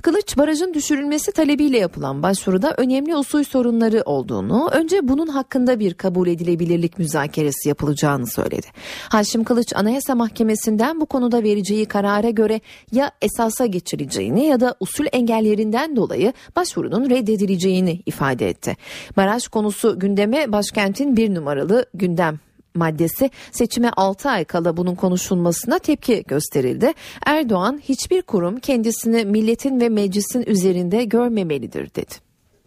Kılıç 0.02 0.37
barajın 0.37 0.75
düşürülmesi 0.75 1.32
talebiyle 1.32 1.78
yapılan 1.78 2.23
başvuruda 2.23 2.75
önemli 2.76 3.16
usul 3.16 3.44
sorunları 3.44 4.02
olduğunu, 4.04 4.68
önce 4.73 5.08
bunun 5.08 5.26
hakkında 5.26 5.78
bir 5.78 5.94
kabul 5.94 6.28
edilebilirlik 6.28 6.99
müzakeresi 6.99 7.68
yapılacağını 7.68 8.26
söyledi. 8.26 8.66
Haşim 9.08 9.44
Kılıç 9.44 9.73
Anayasa 9.76 10.14
Mahkemesi'nden 10.14 11.00
bu 11.00 11.06
konuda 11.06 11.42
vereceği 11.42 11.87
karara 11.87 12.30
göre 12.30 12.61
ya 12.92 13.11
esasa 13.23 13.66
geçireceğini 13.66 14.47
ya 14.47 14.61
da 14.61 14.75
usul 14.80 15.06
engellerinden 15.12 15.97
dolayı 15.97 16.32
baş 16.56 16.67
başvurunun 16.68 17.10
reddedileceğini 17.10 18.00
ifade 18.06 18.48
etti. 18.48 18.76
Baraj 19.16 19.48
konusu 19.48 19.98
gündeme 19.98 20.52
başkentin 20.52 21.16
bir 21.16 21.34
numaralı 21.34 21.87
gündem 21.94 22.38
maddesi 22.75 23.30
seçime 23.52 23.90
6 23.96 24.28
ay 24.28 24.44
kala 24.44 24.76
bunun 24.76 24.94
konuşulmasına 24.94 25.78
tepki 25.78 26.25
gösterildi. 26.28 26.92
Erdoğan 27.26 27.80
hiçbir 27.88 28.22
kurum 28.22 28.60
kendisini 28.60 29.25
milletin 29.25 29.80
ve 29.80 29.88
meclisin 29.88 30.44
üzerinde 30.46 31.04
görmemelidir 31.04 31.94
dedi. 31.94 32.14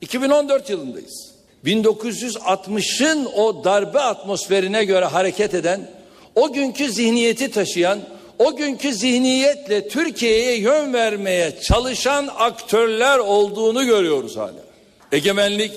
2014 0.01 0.70
yılındayız. 0.70 1.31
1960'ın 1.65 3.25
o 3.25 3.63
darbe 3.63 4.00
atmosferine 4.00 4.86
göre 4.86 5.05
hareket 5.05 5.53
eden, 5.53 5.89
o 6.36 6.53
günkü 6.53 6.91
zihniyeti 6.91 7.51
taşıyan 7.51 8.00
o 8.41 8.55
günkü 8.55 8.93
zihniyetle 8.93 9.88
Türkiye'ye 9.88 10.57
yön 10.57 10.93
vermeye 10.93 11.53
çalışan 11.62 12.29
aktörler 12.36 13.19
olduğunu 13.19 13.86
görüyoruz 13.86 14.38
hala. 14.38 14.63
Egemenlik 15.12 15.71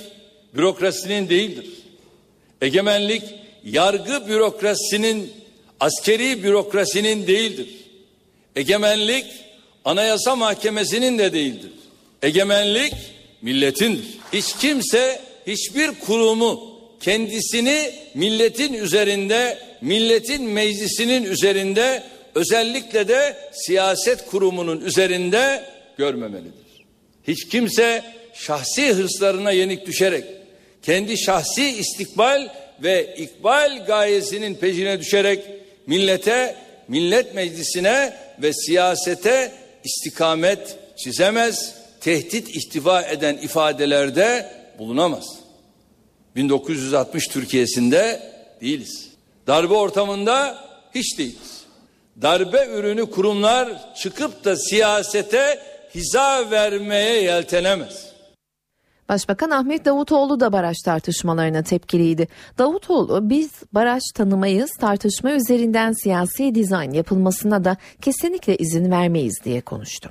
bürokrasinin 0.55 1.29
değildir. 1.29 1.67
Egemenlik 2.63 3.23
yargı 3.65 4.29
bürokrasinin, 4.29 5.33
askeri 5.81 6.43
bürokrasinin 6.43 7.27
değildir. 7.27 7.69
Egemenlik 8.57 9.27
anayasa 9.85 10.37
mahkemesinin 10.37 11.19
de 11.19 11.33
değildir. 11.33 11.71
Egemenlik 12.23 12.95
milletindir. 13.43 14.05
Hiç 14.33 14.57
kimse 14.57 15.21
hiçbir 15.47 15.91
kurumu 16.07 16.79
kendisini 17.01 17.91
milletin 18.15 18.73
üzerinde, 18.73 19.59
milletin 19.81 20.45
meclisinin 20.45 21.25
üzerinde 21.25 22.03
özellikle 22.35 23.09
de 23.09 23.37
siyaset 23.53 24.27
kurumunun 24.27 24.81
üzerinde 24.81 25.65
görmemelidir. 25.99 26.85
Hiç 27.29 27.49
kimse 27.49 28.05
şahsi 28.35 28.93
hırslarına 28.93 29.51
yenik 29.51 29.87
düşerek 29.87 30.25
kendi 30.83 31.19
şahsi 31.19 31.69
istikbal 31.69 32.49
ve 32.83 33.15
ikbal 33.19 33.87
gayesinin 33.87 34.55
peşine 34.55 35.01
düşerek 35.01 35.45
millete, 35.87 36.57
millet 36.89 37.35
meclisine 37.35 38.17
ve 38.43 38.53
siyasete 38.53 39.53
istikamet 39.85 40.77
çizemez, 40.97 41.75
tehdit 42.01 42.57
ihtiva 42.57 43.03
eden 43.03 43.37
ifadelerde 43.37 44.51
bulunamaz. 44.79 45.25
1960 46.37 47.29
Türkiye'sinde 47.29 48.23
değiliz. 48.61 49.09
Darbe 49.47 49.75
ortamında 49.75 50.65
hiç 50.95 51.19
değiliz 51.19 51.54
darbe 52.23 52.67
ürünü 52.79 53.11
kurumlar 53.11 53.69
çıkıp 53.95 54.45
da 54.45 54.57
siyasete 54.57 55.59
hiza 55.95 56.51
vermeye 56.51 57.23
yeltenemez. 57.23 58.15
Başbakan 59.09 59.51
Ahmet 59.51 59.85
Davutoğlu 59.85 60.41
da 60.41 60.53
baraj 60.53 60.77
tartışmalarına 60.85 61.63
tepkiliydi. 61.63 62.29
Davutoğlu 62.59 63.31
biz 63.31 63.63
baraj 63.73 64.03
tanımayız 64.15 64.71
tartışma 64.81 65.33
üzerinden 65.33 65.93
siyasi 65.93 66.55
dizayn 66.55 66.91
yapılmasına 66.91 67.65
da 67.65 67.77
kesinlikle 68.03 68.57
izin 68.57 68.91
vermeyiz 68.91 69.41
diye 69.45 69.61
konuştu. 69.61 70.11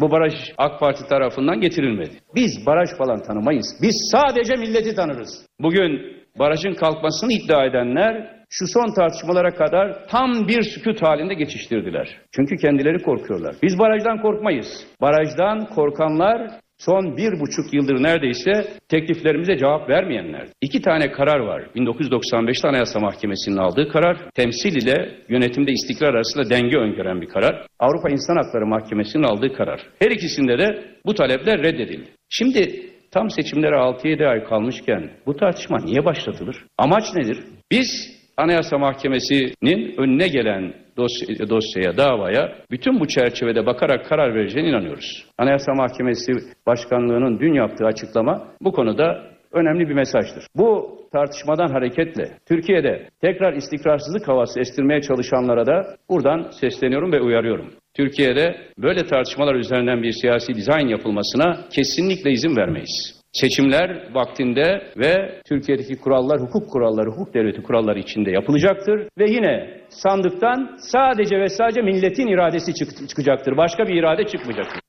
Bu 0.00 0.10
baraj 0.10 0.32
AK 0.58 0.80
Parti 0.80 1.08
tarafından 1.08 1.60
getirilmedi. 1.60 2.20
Biz 2.34 2.66
baraj 2.66 2.88
falan 2.98 3.22
tanımayız. 3.22 3.74
Biz 3.82 4.08
sadece 4.12 4.56
milleti 4.56 4.94
tanırız. 4.94 5.46
Bugün 5.60 5.90
barajın 6.38 6.74
kalkmasını 6.74 7.32
iddia 7.32 7.64
edenler 7.64 8.37
şu 8.50 8.66
son 8.66 8.94
tartışmalara 8.94 9.54
kadar 9.54 10.08
tam 10.08 10.48
bir 10.48 10.62
sükut 10.62 11.02
halinde 11.02 11.34
geçiştirdiler. 11.34 12.20
Çünkü 12.32 12.56
kendileri 12.56 13.02
korkuyorlar. 13.02 13.56
Biz 13.62 13.78
barajdan 13.78 14.22
korkmayız. 14.22 14.86
Barajdan 15.00 15.66
korkanlar 15.66 16.50
son 16.78 17.16
bir 17.16 17.40
buçuk 17.40 17.74
yıldır 17.74 18.02
neredeyse 18.02 18.52
tekliflerimize 18.88 19.58
cevap 19.58 19.88
vermeyenler. 19.88 20.48
İki 20.60 20.82
tane 20.82 21.12
karar 21.12 21.40
var. 21.40 21.62
1995'te 21.76 22.68
Anayasa 22.68 23.00
Mahkemesi'nin 23.00 23.56
aldığı 23.56 23.88
karar, 23.88 24.16
temsil 24.34 24.82
ile 24.82 25.18
yönetimde 25.28 25.72
istikrar 25.72 26.14
arasında 26.14 26.50
denge 26.50 26.76
öngören 26.76 27.20
bir 27.20 27.28
karar. 27.28 27.66
Avrupa 27.78 28.10
İnsan 28.10 28.36
Hakları 28.36 28.66
Mahkemesi'nin 28.66 29.22
aldığı 29.22 29.52
karar. 29.52 29.80
Her 29.98 30.10
ikisinde 30.10 30.58
de 30.58 30.84
bu 31.06 31.14
talepler 31.14 31.62
reddedildi. 31.62 32.08
Şimdi 32.28 32.82
tam 33.10 33.30
seçimlere 33.30 33.76
6-7 33.76 34.26
ay 34.26 34.44
kalmışken 34.44 35.10
bu 35.26 35.36
tartışma 35.36 35.78
niye 35.84 36.04
başlatılır? 36.04 36.64
Amaç 36.78 37.04
nedir? 37.14 37.38
Biz 37.70 38.17
Anayasa 38.38 38.78
Mahkemesi'nin 38.78 39.94
önüne 39.98 40.28
gelen 40.28 40.74
dosy- 40.96 41.48
dosyaya, 41.48 41.96
davaya 41.96 42.54
bütün 42.70 43.00
bu 43.00 43.08
çerçevede 43.08 43.66
bakarak 43.66 44.08
karar 44.08 44.34
vereceğine 44.34 44.68
inanıyoruz. 44.68 45.24
Anayasa 45.38 45.74
Mahkemesi 45.74 46.32
Başkanlığı'nın 46.66 47.40
dün 47.40 47.54
yaptığı 47.54 47.84
açıklama 47.86 48.48
bu 48.60 48.72
konuda 48.72 49.22
önemli 49.52 49.88
bir 49.88 49.94
mesajdır. 49.94 50.46
Bu 50.56 50.98
tartışmadan 51.12 51.68
hareketle 51.68 52.30
Türkiye'de 52.48 53.08
tekrar 53.20 53.52
istikrarsızlık 53.52 54.28
havası 54.28 54.60
estirmeye 54.60 55.00
çalışanlara 55.00 55.66
da 55.66 55.96
buradan 56.08 56.50
sesleniyorum 56.60 57.12
ve 57.12 57.20
uyarıyorum. 57.20 57.70
Türkiye'de 57.96 58.56
böyle 58.78 59.06
tartışmalar 59.06 59.54
üzerinden 59.54 60.02
bir 60.02 60.12
siyasi 60.12 60.54
dizayn 60.54 60.88
yapılmasına 60.88 61.56
kesinlikle 61.74 62.30
izin 62.30 62.56
vermeyiz. 62.56 63.17
Seçimler 63.32 64.14
vaktinde 64.14 64.92
ve 64.96 65.40
Türkiye'deki 65.48 65.96
kurallar, 65.96 66.40
hukuk 66.40 66.70
kuralları, 66.70 67.10
hukuk 67.10 67.34
devleti 67.34 67.62
kuralları 67.62 67.98
içinde 67.98 68.30
yapılacaktır. 68.30 69.00
Ve 69.18 69.30
yine 69.30 69.80
sandıktan 69.88 70.76
sadece 70.92 71.36
ve 71.40 71.48
sadece 71.48 71.80
milletin 71.82 72.26
iradesi 72.26 72.74
çık- 72.74 73.08
çıkacaktır. 73.08 73.56
Başka 73.56 73.84
bir 73.86 73.94
irade 73.94 74.26
çıkmayacaktır. 74.26 74.80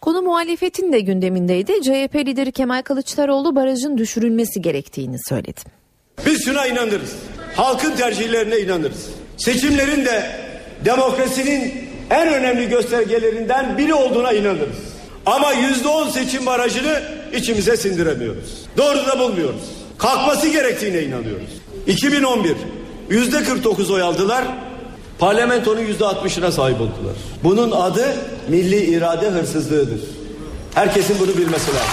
Konu 0.00 0.22
muhalefetin 0.22 0.92
de 0.92 1.00
gündemindeydi. 1.00 1.72
CHP 1.82 2.14
lideri 2.26 2.52
Kemal 2.52 2.82
Kılıçdaroğlu 2.82 3.56
barajın 3.56 3.98
düşürülmesi 3.98 4.62
gerektiğini 4.62 5.16
söyledi. 5.28 5.60
Biz 6.26 6.44
şuna 6.44 6.66
inanırız. 6.66 7.26
Halkın 7.56 7.96
tercihlerine 7.96 8.58
inanırız. 8.58 9.14
Seçimlerin 9.36 10.04
de 10.04 10.22
demokrasinin 10.84 11.72
en 12.10 12.34
önemli 12.34 12.68
göstergelerinden 12.68 13.78
biri 13.78 13.94
olduğuna 13.94 14.32
inanırız. 14.32 14.93
Ama 15.26 15.52
yüzde 15.52 15.88
on 15.88 16.08
seçim 16.08 16.46
barajını 16.46 17.02
içimize 17.36 17.76
sindiremiyoruz. 17.76 18.64
Doğru 18.76 19.06
da 19.06 19.18
bulmuyoruz. 19.18 19.62
Kalkması 19.98 20.48
gerektiğine 20.48 21.02
inanıyoruz. 21.02 21.48
2011 21.86 22.56
yüzde 23.10 23.44
49 23.44 23.90
oy 23.90 24.02
aldılar. 24.02 24.44
Parlamentonun 25.18 25.80
yüzde 25.80 26.04
60'ına 26.04 26.52
sahip 26.52 26.80
oldular. 26.80 27.14
Bunun 27.44 27.70
adı 27.70 28.16
milli 28.48 28.84
irade 28.84 29.30
hırsızlığıdır. 29.30 30.00
Herkesin 30.74 31.16
bunu 31.20 31.36
bilmesi 31.36 31.68
lazım. 31.68 31.88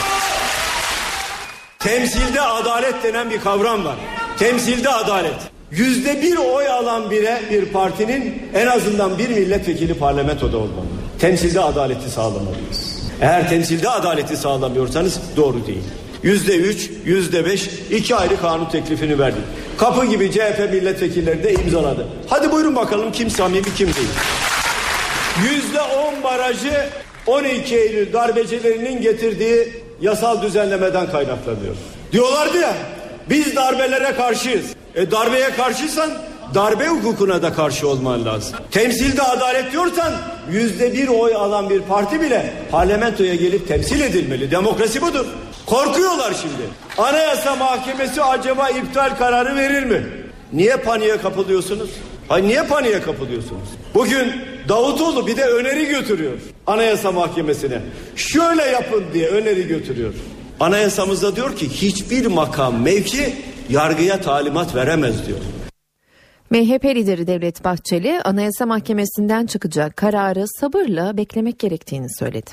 Temsilde 1.80 2.42
adalet 2.42 3.04
denen 3.04 3.30
bir 3.30 3.42
kavram 3.42 3.86
var. 3.86 3.96
Temsilde 4.40 4.90
adalet. 4.90 5.36
Yüzde 5.72 6.22
bir 6.22 6.38
oy 6.38 6.68
alan 6.68 7.12
bire 7.12 7.42
bir 7.52 7.66
partinin 7.66 8.44
en 8.54 8.68
azından 8.68 9.18
bir 9.18 9.30
milletvekili 9.30 9.94
parlamentoda 9.94 10.58
olmalı. 10.58 10.86
Temsilde 11.20 11.62
adaleti 11.62 12.10
sağlamalıyız. 12.10 12.91
Eğer 13.22 13.50
temsilde 13.50 13.90
adaleti 13.90 14.38
sağlamıyorsanız 14.38 15.20
doğru 15.38 15.68
değil. 15.68 15.84
Yüzde 16.24 16.56
üç, 16.56 16.90
yüzde 17.06 17.46
beş 17.46 17.70
iki 17.92 18.16
ayrı 18.16 18.42
kanun 18.42 18.66
teklifini 18.66 19.20
verdik. 19.20 19.44
Kapı 19.78 20.06
gibi 20.06 20.32
CHP 20.32 20.70
milletvekilleri 20.72 21.44
de 21.44 21.54
imzaladı. 21.54 22.08
Hadi 22.30 22.52
buyurun 22.52 22.76
bakalım 22.76 23.12
kim 23.12 23.30
samimi 23.30 23.74
kim 23.76 23.88
değil. 23.88 24.08
Yüzde 25.52 25.82
on 25.82 26.24
barajı 26.24 26.90
12 27.28 27.76
Eylül 27.78 28.14
darbecilerinin 28.14 29.02
getirdiği 29.02 29.84
yasal 30.02 30.42
düzenlemeden 30.42 31.12
kaynaklanıyor. 31.12 31.76
Diyorlardı 32.12 32.58
ya 32.58 32.74
biz 33.30 33.56
darbelere 33.56 34.16
karşıyız. 34.16 34.66
E 34.96 35.12
darbeye 35.12 35.52
karşıysan 35.52 36.12
darbe 36.54 36.88
hukukuna 36.88 37.42
da 37.42 37.54
karşı 37.54 37.88
olman 37.88 38.26
lazım. 38.26 38.60
Temsilde 38.72 39.22
adalet 39.22 39.72
diyorsan 39.72 40.14
yüzde 40.52 40.94
bir 40.94 41.08
oy 41.08 41.36
alan 41.36 41.70
bir 41.70 41.82
parti 41.82 42.22
bile 42.22 42.54
parlamentoya 42.72 43.36
gelip 43.36 43.68
temsil 43.68 44.02
edilmeli. 44.02 44.52
Demokrasi 44.52 45.02
budur. 45.02 45.26
Korkuyorlar 45.66 46.34
şimdi. 46.42 46.70
Anayasa 46.98 47.56
Mahkemesi 47.56 48.24
acaba 48.24 48.70
iptal 48.70 49.18
kararı 49.18 49.56
verir 49.56 49.84
mi? 49.84 50.04
Niye 50.54 50.76
paniğe 50.78 51.18
kapılıyorsunuz? 51.18 51.90
Hayır 52.28 52.46
niye 52.46 52.64
paniğe 52.64 53.02
kapılıyorsunuz? 53.02 53.70
Bugün 53.94 54.32
Davutoğlu 54.70 55.28
bir 55.28 55.38
de 55.38 55.46
öneri 55.46 55.86
götürüyor 55.86 56.34
Anayasa 56.68 57.12
Mahkemesi'ne. 57.12 57.82
Şöyle 58.16 58.62
yapın 58.64 59.04
diye 59.14 59.28
öneri 59.28 59.68
götürüyor. 59.68 60.14
Anayasamızda 60.60 61.36
diyor 61.36 61.56
ki 61.56 61.70
hiçbir 61.70 62.26
makam 62.26 62.82
mevki 62.82 63.36
yargıya 63.70 64.22
talimat 64.22 64.76
veremez 64.76 65.28
diyor. 65.28 65.40
MHP 66.52 66.86
lideri 66.86 67.28
Devlet 67.28 67.64
Bahçeli 67.64 68.22
Anayasa 68.24 68.66
Mahkemesi'nden 68.66 69.46
çıkacak 69.46 69.98
kararı 69.98 70.46
sabırla 70.48 71.18
beklemek 71.18 71.60
gerektiğini 71.60 72.08
söyledi. 72.20 72.52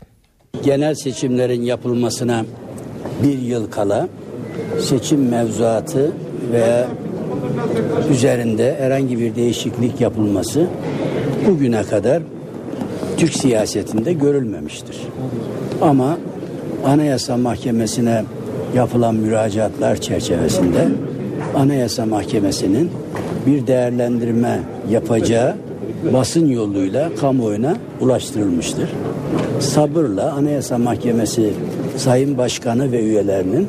genel 0.65 0.95
seçimlerin 0.95 1.63
yapılmasına 1.63 2.45
bir 3.23 3.39
yıl 3.39 3.71
kala 3.71 4.09
seçim 4.81 5.29
mevzuatı 5.29 6.13
veya 6.53 6.89
üzerinde 8.11 8.77
herhangi 8.79 9.19
bir 9.19 9.35
değişiklik 9.35 10.01
yapılması 10.01 10.67
bugüne 11.47 11.83
kadar 11.83 12.23
Türk 13.17 13.35
siyasetinde 13.35 14.13
görülmemiştir. 14.13 14.97
Ama 15.83 16.19
Anayasa 16.85 17.37
Mahkemesi'ne 17.37 18.25
yapılan 18.75 19.15
müracaatlar 19.15 19.97
çerçevesinde 19.97 20.89
Anayasa 21.57 22.07
Mahkemesi'nin 22.07 22.91
bir 23.47 23.67
değerlendirme 23.67 24.61
yapacağı 24.91 25.55
basın 26.13 26.49
yoluyla 26.49 27.11
kamuoyuna 27.21 27.77
ulaştırılmıştır. 28.01 28.91
Sabırla 29.61 30.33
Anayasa 30.33 30.79
Mahkemesi 30.79 31.53
Sayın 31.97 32.39
Başkanı 32.39 32.93
ve 32.93 33.03
üyelerinin 33.03 33.69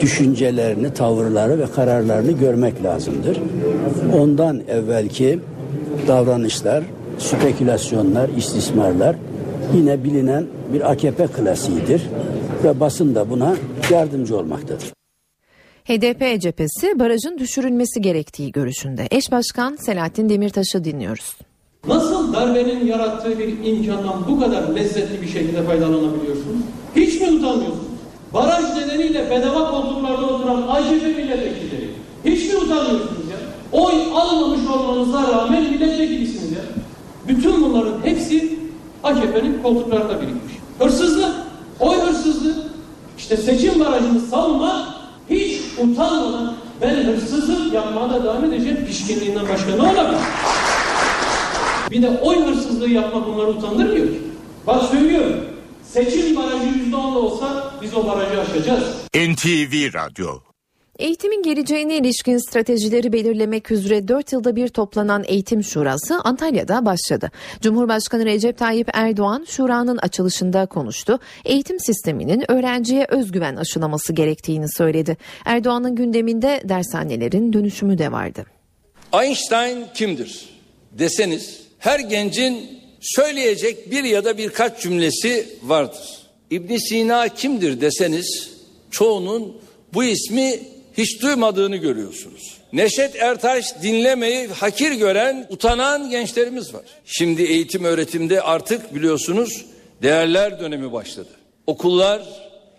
düşüncelerini, 0.00 0.94
tavırları 0.94 1.58
ve 1.58 1.66
kararlarını 1.76 2.32
görmek 2.32 2.84
lazımdır. 2.84 3.38
Ondan 4.18 4.60
evvelki 4.68 5.40
davranışlar, 6.08 6.84
spekülasyonlar, 7.18 8.28
istismarlar 8.36 9.16
yine 9.74 10.04
bilinen 10.04 10.44
bir 10.72 10.90
AKP 10.90 11.26
klasiğidir 11.26 12.02
ve 12.64 12.80
basın 12.80 13.14
da 13.14 13.30
buna 13.30 13.56
yardımcı 13.90 14.36
olmaktadır. 14.36 14.97
HDP 15.88 16.40
cephesi 16.40 16.98
barajın 16.98 17.38
düşürülmesi 17.38 18.02
gerektiği 18.02 18.52
görüşünde. 18.52 19.08
Eş 19.10 19.32
Başkan 19.32 19.76
Selahattin 19.76 20.28
Demirtaş'ı 20.28 20.84
dinliyoruz. 20.84 21.36
Nasıl 21.86 22.32
darbenin 22.32 22.86
yarattığı 22.86 23.38
bir 23.38 23.64
imkandan 23.64 24.28
bu 24.28 24.40
kadar 24.40 24.74
lezzetli 24.74 25.22
bir 25.22 25.28
şekilde 25.28 25.62
faydalanabiliyorsunuz? 25.62 26.62
Hiç 26.96 27.20
mi 27.20 27.26
utanmıyorsunuz? 27.26 27.86
Baraj 28.34 28.64
nedeniyle 28.76 29.30
bedava 29.30 29.70
koltuklarda 29.70 30.26
oturan 30.26 30.62
AKP 30.68 31.06
milletvekilleri. 31.06 31.90
Hiç 32.24 32.52
mi 32.52 32.56
utanmıyorsunuz 32.58 33.30
ya? 33.30 33.38
Oy 33.72 33.94
almamış 34.14 34.66
olmanıza 34.66 35.32
rağmen 35.32 35.62
milletvekilisiniz 35.62 36.52
ya. 36.52 36.62
Bütün 37.28 37.62
bunların 37.62 38.04
hepsi 38.04 38.58
AKP'nin 39.04 39.62
koltuklarında 39.62 40.20
birikmiş. 40.20 40.54
Hırsızlık, 40.78 41.34
oy 41.80 41.96
hırsızlığı. 41.96 42.64
İşte 43.18 43.36
seçim 43.36 43.80
barajını 43.80 44.20
savunmak 44.20 44.98
hiç 45.30 45.57
utanmadan 45.80 46.54
ben 46.80 46.94
hırsızlık 46.94 47.72
yapmaya 47.72 48.10
da 48.10 48.24
devam 48.24 48.44
edeceğim 48.44 48.86
pişkinliğinden 48.86 49.48
başka 49.48 49.70
ne 49.70 49.82
olabilir? 49.82 50.20
Bir 51.90 52.02
de 52.02 52.08
oy 52.08 52.46
hırsızlığı 52.46 52.88
yapmak 52.88 53.26
bunları 53.26 53.48
utandırmıyor 53.48 54.06
ki. 54.06 54.22
Bak 54.66 54.82
söylüyorum. 54.82 55.44
Seçim 55.82 56.36
barajı 56.36 56.64
yüzde 56.78 56.96
on 56.96 57.14
da 57.14 57.18
olsa 57.18 57.74
biz 57.82 57.94
o 57.94 58.06
barajı 58.06 58.40
aşacağız. 58.40 58.84
NTV 59.14 59.94
Radyo 59.94 60.47
Eğitimin 60.98 61.42
geleceğine 61.42 61.96
ilişkin 61.96 62.50
stratejileri 62.50 63.12
belirlemek 63.12 63.70
üzere 63.70 64.08
4 64.08 64.32
yılda 64.32 64.56
bir 64.56 64.68
toplanan 64.68 65.24
Eğitim 65.26 65.62
Şurası 65.62 66.20
Antalya'da 66.24 66.86
başladı. 66.86 67.30
Cumhurbaşkanı 67.60 68.24
Recep 68.24 68.58
Tayyip 68.58 68.88
Erdoğan 68.92 69.46
şuranın 69.48 69.96
açılışında 69.96 70.66
konuştu. 70.66 71.18
Eğitim 71.44 71.80
sisteminin 71.80 72.50
öğrenciye 72.50 73.06
özgüven 73.08 73.56
aşılaması 73.56 74.12
gerektiğini 74.12 74.66
söyledi. 74.76 75.16
Erdoğan'ın 75.44 75.94
gündeminde 75.94 76.60
dershanelerin 76.64 77.52
dönüşümü 77.52 77.98
de 77.98 78.12
vardı. 78.12 78.46
Einstein 79.12 79.84
kimdir 79.94 80.48
deseniz 80.92 81.60
her 81.78 82.00
gencin 82.00 82.80
söyleyecek 83.00 83.90
bir 83.90 84.04
ya 84.04 84.24
da 84.24 84.38
birkaç 84.38 84.82
cümlesi 84.82 85.46
vardır. 85.62 86.28
İbn 86.50 86.76
Sina 86.76 87.28
kimdir 87.28 87.80
deseniz 87.80 88.50
çoğunun 88.90 89.56
bu 89.94 90.04
ismi 90.04 90.58
hiç 90.98 91.22
duymadığını 91.22 91.76
görüyorsunuz. 91.76 92.58
Neşet 92.72 93.16
Ertaş 93.16 93.82
dinlemeyi 93.82 94.46
hakir 94.46 94.92
gören, 94.92 95.46
utanan 95.50 96.10
gençlerimiz 96.10 96.74
var. 96.74 96.82
Şimdi 97.06 97.42
eğitim 97.42 97.84
öğretimde 97.84 98.42
artık 98.42 98.94
biliyorsunuz 98.94 99.64
değerler 100.02 100.60
dönemi 100.60 100.92
başladı. 100.92 101.28
Okullar 101.66 102.22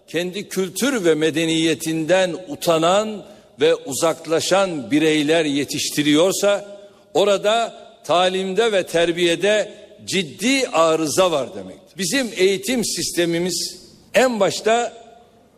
kendi 0.08 0.50
kültür 0.50 1.06
ve 1.06 1.16
medeniyetinden 1.16 2.36
utanan 2.48 3.26
ve 3.60 3.76
uzaklaşan 3.76 4.92
bireyler 4.92 5.46
yetiştiriyorsa 5.46 6.66
orada 7.14 7.74
talimde 8.06 8.72
ve 8.72 8.86
terbiyede 8.86 9.72
ciddi 10.06 10.68
arıza 10.68 11.32
var 11.32 11.56
demektir. 11.56 11.98
Bizim 11.98 12.30
eğitim 12.38 12.86
sistemimiz 12.86 13.80
en 14.14 14.40
başta 14.40 14.94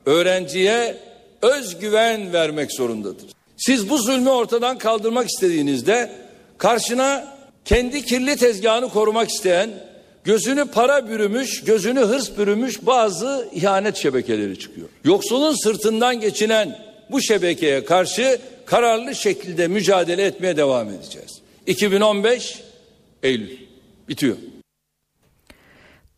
öğrenciye 0.06 0.98
özgüven 1.42 2.34
vermek 2.34 2.72
zorundadır. 2.72 3.28
Siz 3.58 3.90
bu 3.90 3.98
zulmü 3.98 4.30
ortadan 4.30 4.78
kaldırmak 4.78 5.30
istediğinizde 5.30 6.12
karşına 6.58 7.38
kendi 7.66 8.06
kirli 8.06 8.36
tezgahını 8.36 8.90
korumak 8.90 9.30
isteyen, 9.30 9.70
gözünü 10.24 10.66
para 10.66 11.10
bürümüş, 11.10 11.64
gözünü 11.64 12.00
hırs 12.00 12.38
bürümüş 12.38 12.86
bazı 12.86 13.48
ihanet 13.54 13.96
şebekeleri 13.96 14.60
çıkıyor. 14.60 14.90
Yoksulun 15.04 15.64
sırtından 15.64 16.20
geçinen 16.20 16.80
bu 17.12 17.22
şebekeye 17.22 17.86
karşı 17.86 18.40
kararlı 18.66 19.16
şekilde 19.16 19.68
mücadele 19.68 20.26
etmeye 20.26 20.58
devam 20.58 20.90
edeceğiz. 20.90 21.42
2015 21.68 22.60
Eylül 23.24 23.58
bitiyor. 24.10 24.38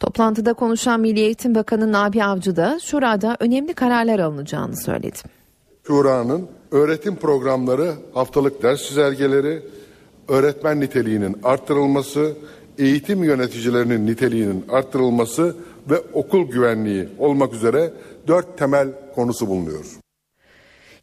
Toplantıda 0.04 0.54
konuşan 0.54 1.00
Milli 1.00 1.20
Eğitim 1.20 1.56
Bakanı 1.56 1.92
Nabi 1.92 2.24
Avcı 2.24 2.56
da 2.56 2.80
şurada 2.84 3.38
önemli 3.40 3.74
kararlar 3.74 4.20
alınacağını 4.20 4.76
söyledi. 4.76 5.18
Şura'nın 5.88 6.48
öğretim 6.72 7.16
programları, 7.16 7.94
haftalık 8.14 8.64
ders 8.64 8.84
çizelgeleri, 8.88 9.64
öğretmen 10.28 10.80
niteliğinin 10.80 11.36
arttırılması, 11.44 12.34
eğitim 12.78 13.24
yöneticilerinin 13.24 14.08
niteliğinin 14.08 14.66
arttırılması 14.70 15.56
ve 15.90 16.00
okul 16.14 16.52
güvenliği 16.52 17.10
olmak 17.20 17.54
üzere 17.54 17.94
dört 18.28 18.58
temel 18.58 18.88
konusu 19.16 19.48
bulunuyor. 19.48 20.03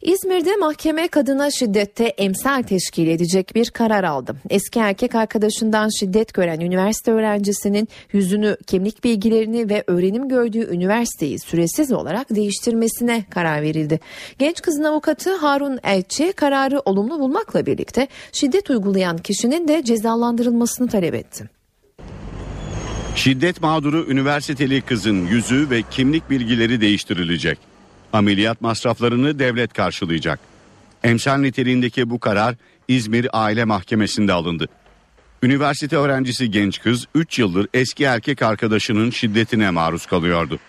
İzmir'de 0.01 0.55
mahkeme 0.55 1.07
kadına 1.07 1.51
şiddette 1.51 2.05
emsal 2.05 2.63
teşkil 2.63 3.07
edecek 3.07 3.55
bir 3.55 3.69
karar 3.69 4.03
aldı. 4.03 4.35
Eski 4.49 4.79
erkek 4.79 5.15
arkadaşından 5.15 5.89
şiddet 5.99 6.33
gören 6.33 6.59
üniversite 6.59 7.11
öğrencisinin 7.11 7.87
yüzünü, 8.13 8.57
kimlik 8.67 9.03
bilgilerini 9.03 9.69
ve 9.69 9.83
öğrenim 9.87 10.29
gördüğü 10.29 10.75
üniversiteyi 10.75 11.39
süresiz 11.39 11.91
olarak 11.91 12.35
değiştirmesine 12.35 13.25
karar 13.29 13.61
verildi. 13.61 13.99
Genç 14.39 14.61
kızın 14.61 14.83
avukatı 14.83 15.35
Harun 15.35 15.79
Elçi 15.83 16.33
kararı 16.33 16.79
olumlu 16.79 17.19
bulmakla 17.19 17.65
birlikte 17.65 18.07
şiddet 18.31 18.69
uygulayan 18.69 19.17
kişinin 19.17 19.67
de 19.67 19.83
cezalandırılmasını 19.83 20.87
talep 20.87 21.13
etti. 21.13 21.49
Şiddet 23.15 23.61
mağduru 23.61 24.05
üniversiteli 24.11 24.81
kızın 24.81 25.25
yüzü 25.27 25.69
ve 25.69 25.81
kimlik 25.91 26.29
bilgileri 26.29 26.81
değiştirilecek. 26.81 27.70
Ameliyat 28.13 28.61
masraflarını 28.61 29.39
devlet 29.39 29.73
karşılayacak. 29.73 30.39
Emsal 31.03 31.37
niteliğindeki 31.37 32.09
bu 32.09 32.19
karar 32.19 32.55
İzmir 32.87 33.27
Aile 33.33 33.65
Mahkemesi'nde 33.65 34.33
alındı. 34.33 34.67
Üniversite 35.43 35.97
öğrencisi 35.97 36.51
genç 36.51 36.81
kız 36.81 37.07
3 37.15 37.39
yıldır 37.39 37.67
eski 37.73 38.03
erkek 38.03 38.41
arkadaşının 38.41 39.09
şiddetine 39.09 39.69
maruz 39.69 40.05
kalıyordu. 40.05 40.59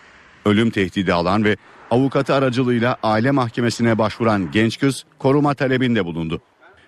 Ölüm 0.44 0.70
tehdidi 0.70 1.12
alan 1.12 1.44
ve 1.44 1.56
avukatı 1.90 2.34
aracılığıyla 2.34 2.96
aile 3.02 3.30
mahkemesine 3.30 3.98
başvuran 3.98 4.50
genç 4.52 4.78
kız 4.78 5.04
koruma 5.18 5.54
talebinde 5.54 6.04
bulundu. 6.04 6.40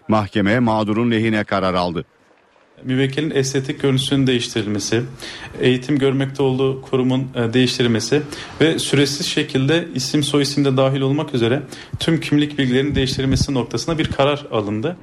Mahkeme 0.09 0.59
mağdurun 0.59 1.11
lehine 1.11 1.45
karar 1.45 1.75
aldı 1.75 2.05
müvekkilin 2.83 3.31
estetik 3.31 3.83
görüntüsünün 3.83 4.27
değiştirilmesi, 4.27 5.03
eğitim 5.61 5.99
görmekte 5.99 6.43
olduğu 6.43 6.83
kurumun 6.83 7.27
e, 7.35 7.53
değiştirilmesi 7.53 8.23
ve 8.61 8.79
süresiz 8.79 9.27
şekilde 9.27 9.89
isim 9.95 10.23
soy 10.23 10.43
isim 10.43 10.77
dahil 10.77 11.01
olmak 11.01 11.35
üzere 11.35 11.63
tüm 11.99 12.21
kimlik 12.21 12.59
bilgilerinin 12.59 12.95
değiştirilmesi 12.95 13.55
noktasında 13.55 13.99
bir 13.99 14.11
karar 14.11 14.47
alındı. 14.51 14.97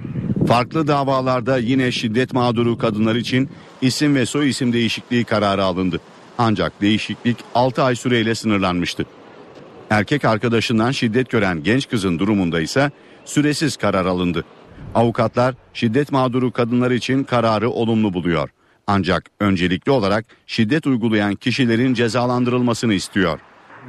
Farklı 0.47 0.87
davalarda 0.87 1.57
yine 1.57 1.91
şiddet 1.91 2.33
mağduru 2.33 2.77
kadınlar 2.77 3.15
için 3.15 3.49
isim 3.81 4.15
ve 4.15 4.25
soy 4.25 4.49
isim 4.49 4.73
değişikliği 4.73 5.23
kararı 5.23 5.63
alındı. 5.63 5.99
Ancak 6.37 6.81
değişiklik 6.81 7.37
6 7.55 7.83
ay 7.83 7.95
süreyle 7.95 8.35
sınırlanmıştı. 8.35 9.05
Erkek 9.89 10.25
arkadaşından 10.25 10.91
şiddet 10.91 11.29
gören 11.29 11.63
genç 11.63 11.89
kızın 11.89 12.19
durumunda 12.19 12.61
ise 12.61 12.91
süresiz 13.25 13.77
karar 13.77 14.05
alındı. 14.05 14.45
Avukatlar 14.95 15.55
şiddet 15.73 16.11
mağduru 16.11 16.51
kadınlar 16.51 16.91
için 16.91 17.23
kararı 17.23 17.69
olumlu 17.69 18.13
buluyor. 18.13 18.49
Ancak 18.87 19.29
öncelikli 19.39 19.91
olarak 19.91 20.25
şiddet 20.47 20.87
uygulayan 20.87 21.35
kişilerin 21.35 21.93
cezalandırılmasını 21.93 22.93
istiyor. 22.93 23.39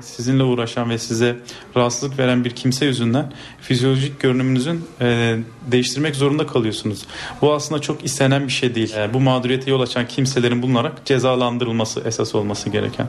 Sizinle 0.00 0.42
uğraşan 0.42 0.90
ve 0.90 0.98
size 0.98 1.36
rahatsızlık 1.76 2.18
veren 2.18 2.44
bir 2.44 2.50
kimse 2.50 2.86
yüzünden 2.86 3.32
fizyolojik 3.60 4.20
görünümünüzün 4.20 4.84
e, 5.00 5.38
değiştirmek 5.66 6.16
zorunda 6.16 6.46
kalıyorsunuz. 6.46 7.06
Bu 7.40 7.52
aslında 7.52 7.80
çok 7.80 8.04
istenen 8.04 8.46
bir 8.46 8.52
şey 8.52 8.74
değil. 8.74 8.94
E, 8.96 9.14
bu 9.14 9.20
mağduriyete 9.20 9.70
yol 9.70 9.80
açan 9.80 10.08
kimselerin 10.08 10.62
bulunarak 10.62 11.06
cezalandırılması 11.06 12.02
esas 12.06 12.34
olması 12.34 12.70
gereken. 12.70 13.06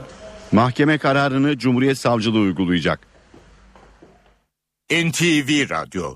Mahkeme 0.51 0.97
kararını 0.97 1.57
Cumhuriyet 1.57 1.97
Savcılığı 1.97 2.39
uygulayacak. 2.39 2.99
NTV 4.91 5.69
Radyo 5.69 6.15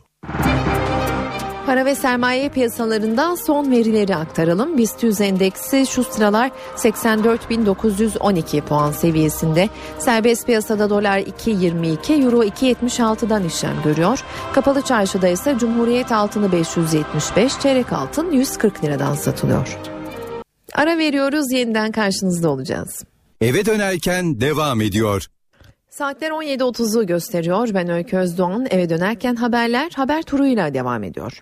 Para 1.68 1.86
ve 1.86 1.96
sermaye 1.96 2.50
piyasalarından 2.50 3.36
son 3.36 3.72
verileri 3.72 4.16
aktaralım. 4.16 4.78
BIST 4.78 5.04
100 5.04 5.22
endeksi 5.22 5.86
şu 5.88 6.04
sıralar 6.04 6.52
84.912 6.76 8.62
puan 8.62 8.92
seviyesinde. 8.92 9.70
Serbest 10.00 10.46
piyasada 10.46 10.90
dolar 10.90 11.20
2.22, 11.20 12.24
euro 12.24 12.44
2.76'dan 12.44 13.44
işlem 13.44 13.76
görüyor. 13.84 14.24
Kapalı 14.54 14.82
çarşıda 14.82 15.28
ise 15.28 15.56
Cumhuriyet 15.60 16.12
altını 16.12 16.52
575, 16.52 17.60
çeyrek 17.60 17.94
altın 17.94 18.32
140 18.32 18.84
liradan 18.84 19.16
satılıyor. 19.16 19.78
Ara 20.74 20.98
veriyoruz 20.98 21.52
yeniden 21.52 21.92
karşınızda 21.92 22.50
olacağız. 22.50 23.04
Eve 23.42 23.66
dönerken 23.66 24.42
devam 24.42 24.82
ediyor. 24.82 25.26
Saatler 25.90 26.32
17.30'u 26.32 27.06
gösteriyor. 27.06 27.70
Ben 27.74 27.90
Öykü 27.90 28.18
Özdoğan. 28.18 28.68
Eve 28.70 28.90
dönerken 28.90 29.36
haberler 29.36 29.92
haber 29.96 30.22
turuyla 30.22 30.74
devam 30.74 31.04
ediyor. 31.04 31.42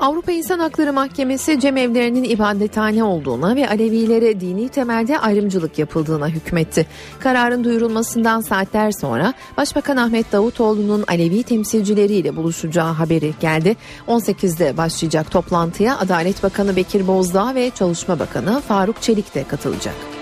Avrupa 0.00 0.32
İnsan 0.32 0.58
Hakları 0.58 0.92
Mahkemesi 0.92 1.60
cemevlerinin 1.60 2.24
ibadethane 2.24 3.04
olduğuna 3.04 3.56
ve 3.56 3.68
Alevilere 3.68 4.40
dini 4.40 4.68
temelde 4.68 5.18
ayrımcılık 5.18 5.78
yapıldığına 5.78 6.28
hükmetti. 6.28 6.86
Kararın 7.20 7.64
duyurulmasından 7.64 8.40
saatler 8.40 8.90
sonra 8.92 9.34
Başbakan 9.56 9.96
Ahmet 9.96 10.32
Davutoğlu'nun 10.32 11.04
Alevi 11.08 11.42
temsilcileriyle 11.42 12.36
buluşacağı 12.36 12.92
haberi 12.92 13.32
geldi. 13.40 13.76
18'de 14.08 14.76
başlayacak 14.76 15.30
toplantıya 15.30 15.98
Adalet 15.98 16.42
Bakanı 16.42 16.76
Bekir 16.76 17.06
Bozdağ 17.06 17.54
ve 17.54 17.70
Çalışma 17.74 18.18
Bakanı 18.18 18.60
Faruk 18.60 19.02
Çelik 19.02 19.34
de 19.34 19.44
katılacak 19.44 20.15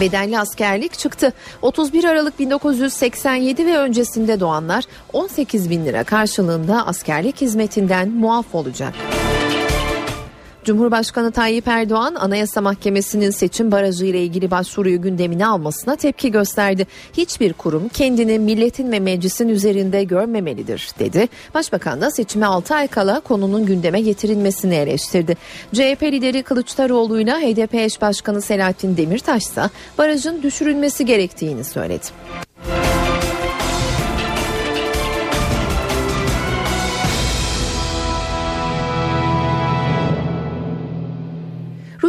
bedelli 0.00 0.38
askerlik 0.38 0.98
çıktı. 0.98 1.32
31 1.62 2.04
Aralık 2.04 2.38
1987 2.38 3.66
ve 3.66 3.78
öncesinde 3.78 4.40
doğanlar 4.40 4.84
18 5.12 5.70
bin 5.70 5.84
lira 5.84 6.04
karşılığında 6.04 6.86
askerlik 6.86 7.40
hizmetinden 7.40 8.08
muaf 8.08 8.54
olacak. 8.54 8.94
Cumhurbaşkanı 10.64 11.32
Tayyip 11.32 11.68
Erdoğan 11.68 12.14
Anayasa 12.14 12.60
Mahkemesi'nin 12.60 13.30
seçim 13.30 13.72
barajı 13.72 14.04
ile 14.04 14.22
ilgili 14.22 14.50
başvuruyu 14.50 15.02
gündemine 15.02 15.46
almasına 15.46 15.96
tepki 15.96 16.30
gösterdi. 16.30 16.86
Hiçbir 17.12 17.52
kurum 17.52 17.88
kendini 17.88 18.38
milletin 18.38 18.92
ve 18.92 19.00
meclisin 19.00 19.48
üzerinde 19.48 20.04
görmemelidir 20.04 20.90
dedi. 20.98 21.28
Başbakan 21.54 22.00
da 22.00 22.10
seçime 22.10 22.46
6 22.46 22.74
ay 22.74 22.88
kala 22.88 23.20
konunun 23.20 23.66
gündeme 23.66 24.00
getirilmesini 24.00 24.74
eleştirdi. 24.74 25.36
CHP 25.72 26.02
lideri 26.02 26.42
Kılıçdaroğlu 26.42 27.20
ile 27.20 27.32
HDP 27.32 27.74
eş 27.74 28.00
başkanı 28.00 28.42
Selahattin 28.42 28.96
Demirtaş 28.96 29.42
ise 29.42 29.62
barajın 29.98 30.42
düşürülmesi 30.42 31.06
gerektiğini 31.06 31.64
söyledi. 31.64 32.06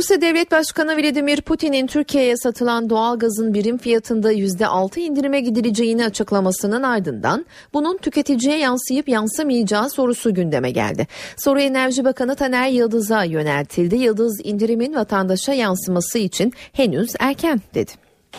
Rusya 0.04 0.22
Devlet 0.22 0.52
Başkanı 0.52 0.98
Vladimir 0.98 1.42
Putin'in 1.42 1.88
Türkiye'ye 1.88 2.38
satılan 2.38 2.89
doğal 2.89 3.20
gazın 3.20 3.54
birim 3.54 3.78
fiyatında 3.78 4.34
%6 4.34 5.00
indirime 5.00 5.42
gidileceğini 5.42 6.06
açıklamasının 6.06 6.84
ardından 6.84 7.46
bunun 7.74 7.98
tüketiciye 7.98 8.58
yansıyıp 8.58 9.10
yansımayacağı 9.10 9.89
sorusu 9.89 10.34
gündeme 10.34 10.72
geldi. 10.72 11.08
Soru 11.38 11.60
Enerji 11.60 12.06
Bakanı 12.06 12.36
Taner 12.36 12.70
Yıldız'a 12.70 13.24
yöneltildi. 13.24 13.96
Yıldız 13.96 14.42
indirimin 14.44 14.96
vatandaşa 14.96 15.54
yansıması 15.54 16.18
için 16.18 16.54
henüz 16.74 17.10
erken 17.20 17.62
dedi. 17.74 17.92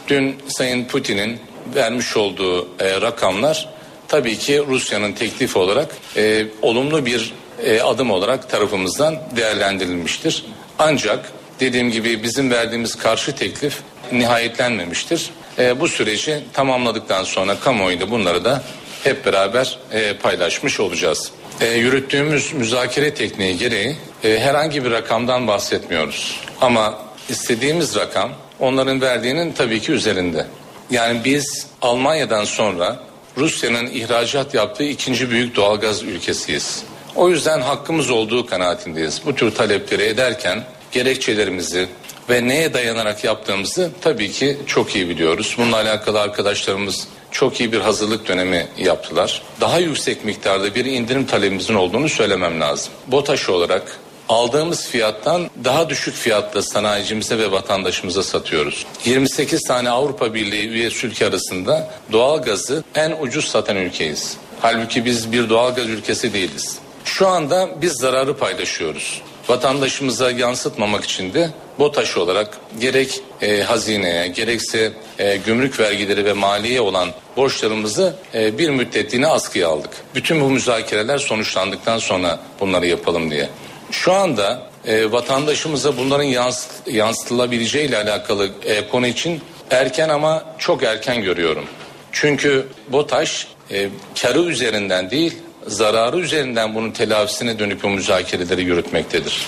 Dün 0.09 0.35
Sayın 0.49 0.85
Putin'in 0.85 1.39
vermiş 1.75 2.17
olduğu 2.17 2.69
e, 2.79 3.01
rakamlar 3.01 3.69
tabii 4.09 4.39
ki 4.39 4.63
Rusya'nın 4.69 5.13
teklifi 5.13 5.59
olarak 5.59 5.89
e, 6.17 6.47
olumlu 6.63 7.07
bir 7.07 7.35
e, 7.63 7.81
adım 7.81 8.11
olarak 8.11 8.51
tarafımızdan 8.51 9.17
değerlendirilmiştir. 9.37 10.45
Ancak 10.79 11.33
dediğim 11.61 11.91
gibi 11.91 12.23
bizim 12.23 12.51
verdiğimiz 12.51 12.95
karşı 12.95 13.37
teklif 13.37 13.79
nihayetlenmemiştir. 14.13 15.31
E, 15.59 15.81
bu 15.81 15.89
süreci 15.89 16.41
tamamladıktan 16.53 17.25
sonra 17.25 17.61
kamuoyunda 17.61 18.11
bunları 18.11 18.45
da 18.45 18.63
hep 19.05 19.27
beraber 19.27 19.79
e, 19.93 20.17
paylaşmış 20.17 20.81
olacağız. 20.81 21.31
E, 21.61 21.67
yürüttüğümüz 21.67 22.53
müzakere 22.53 23.15
tekniği 23.15 23.59
gereği 23.59 23.97
e, 24.25 24.39
herhangi 24.39 24.85
bir 24.85 24.91
rakamdan 24.91 25.47
bahsetmiyoruz. 25.47 26.41
Ama 26.61 26.99
istediğimiz 27.29 27.97
rakam 27.97 28.31
onların 28.61 29.01
verdiğinin 29.01 29.53
tabii 29.53 29.81
ki 29.81 29.93
üzerinde. 29.93 30.47
Yani 30.91 31.21
biz 31.25 31.67
Almanya'dan 31.83 32.45
sonra 32.45 33.01
Rusya'nın 33.39 33.87
ihracat 33.87 34.55
yaptığı 34.55 34.85
ikinci 34.85 35.31
büyük 35.31 35.57
doğalgaz 35.57 36.03
ülkesiyiz. 36.03 36.83
O 37.15 37.31
yüzden 37.31 37.61
hakkımız 37.61 38.11
olduğu 38.11 38.47
kanaatindeyiz. 38.47 39.21
Bu 39.27 39.35
tür 39.35 39.55
talepleri 39.55 40.03
ederken 40.03 40.65
gerekçelerimizi 40.95 41.89
ve 42.31 42.49
neye 42.49 42.75
dayanarak 42.75 43.25
yaptığımızı 43.25 43.91
tabii 44.01 44.31
ki 44.31 44.59
çok 44.67 44.97
iyi 44.97 45.09
biliyoruz. 45.09 45.55
Bununla 45.59 45.77
alakalı 45.77 46.21
arkadaşlarımız 46.21 47.09
çok 47.31 47.61
iyi 47.61 47.73
bir 47.73 47.81
hazırlık 47.81 48.29
dönemi 48.29 48.67
yaptılar. 48.79 49.43
Daha 49.61 49.79
yüksek 49.79 50.25
miktarda 50.25 50.75
bir 50.75 50.85
indirim 50.85 51.27
talebimizin 51.27 51.75
olduğunu 51.75 52.09
söylemem 52.09 52.61
lazım. 52.61 52.93
BOTAŞ 53.07 53.49
olarak 53.49 54.01
aldığımız 54.29 54.89
fiyattan 54.89 55.51
daha 55.65 55.89
düşük 55.89 56.15
fiyatla 56.15 56.63
sanayicimize 56.63 57.39
ve 57.39 57.53
vatandaşımıza 57.53 58.23
satıyoruz. 58.23 58.87
28 59.05 59.63
tane 59.63 59.91
Avrupa 59.91 60.35
Birliği 60.35 60.69
üyesi 60.69 61.07
ülke 61.07 61.27
arasında 61.27 61.91
doğal 62.13 62.43
gazı 62.43 62.85
en 62.95 63.17
ucuz 63.21 63.49
satan 63.49 63.77
ülkeyiz. 63.77 64.37
Halbuki 64.61 65.05
biz 65.05 65.33
bir 65.33 65.49
doğal 65.49 65.75
gaz 65.75 65.89
ülkesi 65.89 66.33
değiliz. 66.33 66.79
Şu 67.05 67.29
anda 67.29 67.69
biz 67.83 67.93
zararı 67.93 68.37
paylaşıyoruz. 68.37 69.23
Vatandaşımıza 69.49 70.31
yansıtmamak 70.31 71.05
için 71.05 71.35
de 71.35 71.51
BOTAŞ 71.79 72.17
olarak 72.17 72.59
gerek 72.81 73.21
e, 73.43 73.63
hazineye 73.63 74.29
gerekse 74.29 74.93
e, 75.19 75.37
gümrük 75.37 75.81
vergileri 75.81 76.25
ve 76.25 76.33
maliye 76.33 76.81
olan 76.81 77.09
borçlarımızı 77.37 78.17
e, 78.35 78.59
bir 78.59 78.71
müddetliğine 78.71 79.27
askıya 79.27 79.69
aldık. 79.69 79.91
Bütün 80.15 80.41
bu 80.41 80.51
müzakereler 80.51 81.19
sonuçlandıktan 81.19 81.99
sonra 81.99 82.41
bunları 82.61 82.87
yapalım 82.87 83.31
diye. 83.31 83.49
Şu 83.91 84.13
anda 84.13 84.63
e, 84.87 85.13
vatandaşımıza 85.13 85.97
bunların 85.97 86.25
yans 86.25 86.67
yansıtılabileceği 86.87 87.89
ile 87.89 87.97
alakalı 87.97 88.51
e, 88.65 88.89
konu 88.89 89.07
için 89.07 89.41
erken 89.71 90.09
ama 90.09 90.45
çok 90.59 90.83
erken 90.83 91.23
görüyorum. 91.23 91.65
Çünkü 92.13 92.67
BOTAŞ 92.89 93.47
e, 93.71 93.89
karı 94.23 94.43
üzerinden 94.43 95.11
değil 95.11 95.37
zararı 95.67 96.19
üzerinden 96.19 96.75
bunun 96.75 96.91
telafisine 96.91 97.59
dönük 97.59 97.83
bu 97.83 97.89
müzakereleri 97.89 98.63
yürütmektedir. 98.63 99.47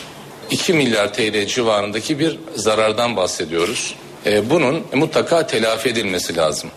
2 0.50 0.72
milyar 0.72 1.14
TL 1.14 1.46
civarındaki 1.46 2.18
bir 2.18 2.38
zarardan 2.54 3.16
bahsediyoruz. 3.16 3.94
E, 4.26 4.50
bunun 4.50 4.82
mutlaka 4.94 5.46
telafi 5.46 5.88
edilmesi 5.88 6.36
lazım. 6.36 6.70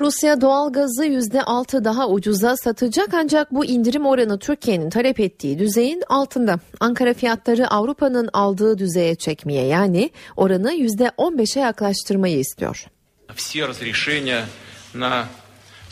Rusya 0.00 0.40
doğal 0.40 0.72
gazı 0.72 1.06
%6 1.06 1.84
daha 1.84 2.08
ucuza 2.08 2.56
satacak 2.56 3.08
ancak 3.14 3.54
bu 3.54 3.64
indirim 3.64 4.06
oranı 4.06 4.38
Türkiye'nin 4.38 4.90
talep 4.90 5.20
ettiği 5.20 5.58
düzeyin 5.58 6.02
altında. 6.08 6.58
Ankara 6.80 7.14
fiyatları 7.14 7.68
Avrupa'nın 7.68 8.28
aldığı 8.32 8.78
düzeye 8.78 9.14
çekmeye 9.14 9.66
yani 9.66 10.10
oranı 10.36 10.72
%15'e 10.72 11.60
yaklaştırmayı 11.60 12.38
istiyor. 12.38 12.86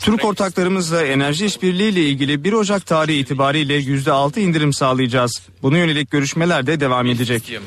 Türk 0.01 0.25
ortaklarımızla 0.25 1.05
enerji 1.05 1.45
işbirliği 1.45 1.89
ile 1.89 2.09
ilgili 2.09 2.43
1 2.43 2.53
Ocak 2.53 2.85
tarihi 2.85 3.17
itibariyle 3.17 3.79
%6 3.79 4.39
indirim 4.39 4.73
sağlayacağız. 4.73 5.41
Buna 5.61 5.77
yönelik 5.77 6.11
görüşmeler 6.11 6.67
de 6.67 6.79
devam 6.79 7.07
edecek. 7.07 7.59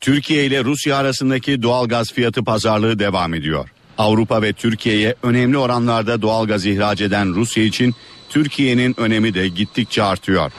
Türkiye 0.00 0.46
ile 0.46 0.64
Rusya 0.64 0.96
arasındaki 0.96 1.62
doğal 1.62 1.88
gaz 1.88 2.12
fiyatı 2.12 2.44
pazarlığı 2.44 2.98
devam 2.98 3.34
ediyor. 3.34 3.68
Avrupa 3.98 4.42
ve 4.42 4.52
Türkiye'ye 4.52 5.14
önemli 5.22 5.58
oranlarda 5.58 6.22
doğal 6.22 6.46
gaz 6.46 6.66
ihraç 6.66 7.00
eden 7.00 7.34
Rusya 7.34 7.64
için 7.64 7.94
Türkiye'nin 8.28 9.00
önemi 9.00 9.34
de 9.34 9.48
gittikçe 9.48 10.02
artıyor. 10.02 10.52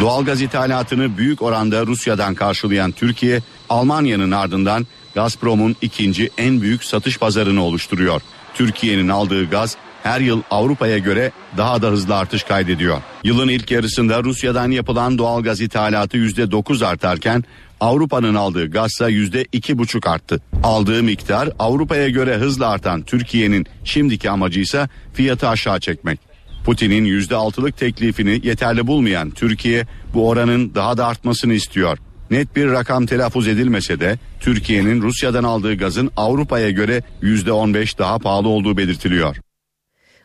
Doğal 0.00 0.24
gaz 0.24 0.42
ithalatını 0.42 1.18
büyük 1.18 1.42
oranda 1.42 1.86
Rusya'dan 1.86 2.34
karşılayan 2.34 2.92
Türkiye, 2.92 3.40
Almanya'nın 3.68 4.30
ardından 4.30 4.86
Gazprom'un 5.14 5.76
ikinci 5.82 6.30
en 6.38 6.60
büyük 6.60 6.84
satış 6.84 7.18
pazarını 7.18 7.64
oluşturuyor. 7.64 8.20
Türkiye'nin 8.54 9.08
aldığı 9.08 9.50
gaz 9.50 9.76
her 10.02 10.20
yıl 10.20 10.42
Avrupa'ya 10.50 10.98
göre 10.98 11.32
daha 11.56 11.82
da 11.82 11.88
hızlı 11.88 12.16
artış 12.16 12.42
kaydediyor. 12.42 12.98
Yılın 13.24 13.48
ilk 13.48 13.70
yarısında 13.70 14.22
Rusya'dan 14.24 14.70
yapılan 14.70 15.18
doğal 15.18 15.42
gaz 15.42 15.60
ithalatı 15.60 16.16
%9 16.16 16.86
artarken 16.86 17.44
Avrupa'nın 17.80 18.34
aldığı 18.34 18.70
gazsa 18.70 19.10
%2,5 19.10 20.08
arttı. 20.08 20.40
Aldığı 20.62 21.02
miktar 21.02 21.48
Avrupa'ya 21.58 22.08
göre 22.08 22.36
hızla 22.36 22.68
artan 22.68 23.02
Türkiye'nin 23.02 23.66
şimdiki 23.84 24.30
amacı 24.30 24.60
ise 24.60 24.88
fiyatı 25.14 25.48
aşağı 25.48 25.80
çekmek. 25.80 26.20
Putin'in 26.64 27.04
%6'lık 27.04 27.76
teklifini 27.76 28.40
yeterli 28.42 28.86
bulmayan 28.86 29.30
Türkiye 29.30 29.86
bu 30.14 30.28
oranın 30.28 30.74
daha 30.74 30.96
da 30.96 31.06
artmasını 31.06 31.54
istiyor. 31.54 31.98
Net 32.30 32.56
bir 32.56 32.70
rakam 32.70 33.06
telaffuz 33.06 33.48
edilmese 33.48 34.00
de 34.00 34.18
Türkiye'nin 34.40 35.02
Rusya'dan 35.02 35.44
aldığı 35.44 35.74
gazın 35.74 36.10
Avrupa'ya 36.16 36.70
göre 36.70 37.02
%15 37.22 37.98
daha 37.98 38.18
pahalı 38.18 38.48
olduğu 38.48 38.76
belirtiliyor. 38.76 39.36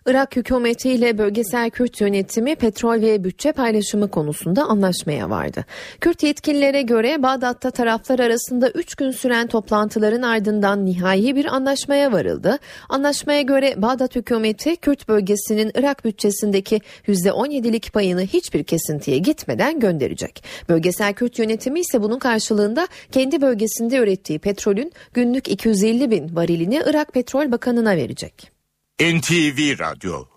Irak 0.07 0.35
hükümetiyle 0.35 1.17
bölgesel 1.17 1.69
Kürt 1.69 2.01
yönetimi 2.01 2.55
petrol 2.55 3.01
ve 3.01 3.23
bütçe 3.23 3.51
paylaşımı 3.51 4.11
konusunda 4.11 4.63
anlaşmaya 4.63 5.29
vardı. 5.29 5.65
Kürt 6.01 6.23
yetkililere 6.23 6.81
göre 6.81 7.23
Bağdat'ta 7.23 7.71
taraflar 7.71 8.19
arasında 8.19 8.69
3 8.69 8.95
gün 8.95 9.11
süren 9.11 9.47
toplantıların 9.47 10.21
ardından 10.21 10.85
nihai 10.85 11.35
bir 11.35 11.45
anlaşmaya 11.45 12.11
varıldı. 12.11 12.57
Anlaşmaya 12.89 13.41
göre 13.41 13.73
Bağdat 13.77 14.15
hükümeti 14.15 14.75
Kürt 14.75 15.07
bölgesinin 15.07 15.71
Irak 15.75 16.05
bütçesindeki 16.05 16.81
%17'lik 17.07 17.93
payını 17.93 18.21
hiçbir 18.21 18.63
kesintiye 18.63 19.17
gitmeden 19.17 19.79
gönderecek. 19.79 20.43
Bölgesel 20.69 21.13
Kürt 21.13 21.39
yönetimi 21.39 21.79
ise 21.79 22.01
bunun 22.01 22.19
karşılığında 22.19 22.87
kendi 23.11 23.41
bölgesinde 23.41 23.97
ürettiği 23.97 24.39
petrolün 24.39 24.91
günlük 25.13 25.47
250 25.47 26.11
bin 26.11 26.35
varilini 26.35 26.81
Irak 26.85 27.13
Petrol 27.13 27.51
Bakanı'na 27.51 27.95
verecek. 27.95 28.56
NTV 28.99 29.75
Radyo 29.75 30.36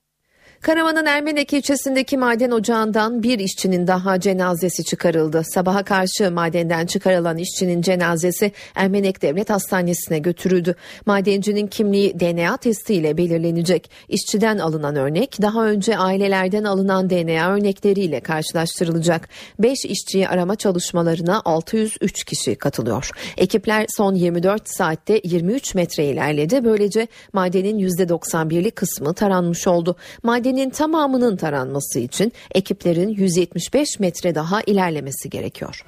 Karaman'ın 0.62 1.07
Ermenek 1.07 1.53
ilçesindeki 1.53 2.18
maden 2.18 2.51
ocağından 2.51 3.23
bir 3.23 3.38
işçinin 3.38 3.87
daha 3.87 4.20
cenazesi 4.20 4.85
çıkarıldı. 4.85 5.42
Sabaha 5.44 5.83
karşı 5.83 6.31
madenden 6.31 6.87
çıkarılan 6.87 7.38
işçinin 7.38 7.83
cenazesi 7.83 8.53
Ermenek 8.75 9.23
Devlet 9.23 9.51
Hastanesi'ne 9.51 10.18
götürüldü. 10.18 10.75
Madencinin 11.07 11.66
kimliği 11.66 12.20
DNA 12.20 12.57
testiyle 12.57 13.16
belirlenecek. 13.16 13.90
İşçiden 14.09 14.59
alınan 14.59 14.96
örnek 14.96 15.42
daha 15.42 15.66
önce 15.66 15.99
ailelerden 15.99 16.64
alınan 16.64 17.11
DNA 17.11 17.53
örnekleriyle 17.53 18.20
karşılaştırılacak. 18.20 19.29
5 19.59 19.85
işçiyi 19.85 20.29
arama 20.29 20.57
çalışmalarına 20.57 21.42
603 21.44 22.25
kişi 22.25 22.55
katılıyor. 22.55 23.11
Ekipler 23.37 23.87
son 23.96 24.14
24 24.14 24.68
saatte 24.68 25.20
23 25.25 25.75
metre 25.75 26.05
ilerledi. 26.05 26.64
Böylece 26.64 27.09
madenin 27.33 27.79
%91'lik 27.79 28.77
kısmı 28.77 29.14
taranmış 29.14 29.66
oldu. 29.66 29.96
Maden 30.23 30.49
madenin 30.50 30.70
tamamının 30.70 31.36
taranması 31.36 31.98
için 31.98 32.32
ekiplerin 32.54 33.08
175 33.08 33.98
metre 34.00 34.34
daha 34.34 34.62
ilerlemesi 34.62 35.30
gerekiyor. 35.30 35.84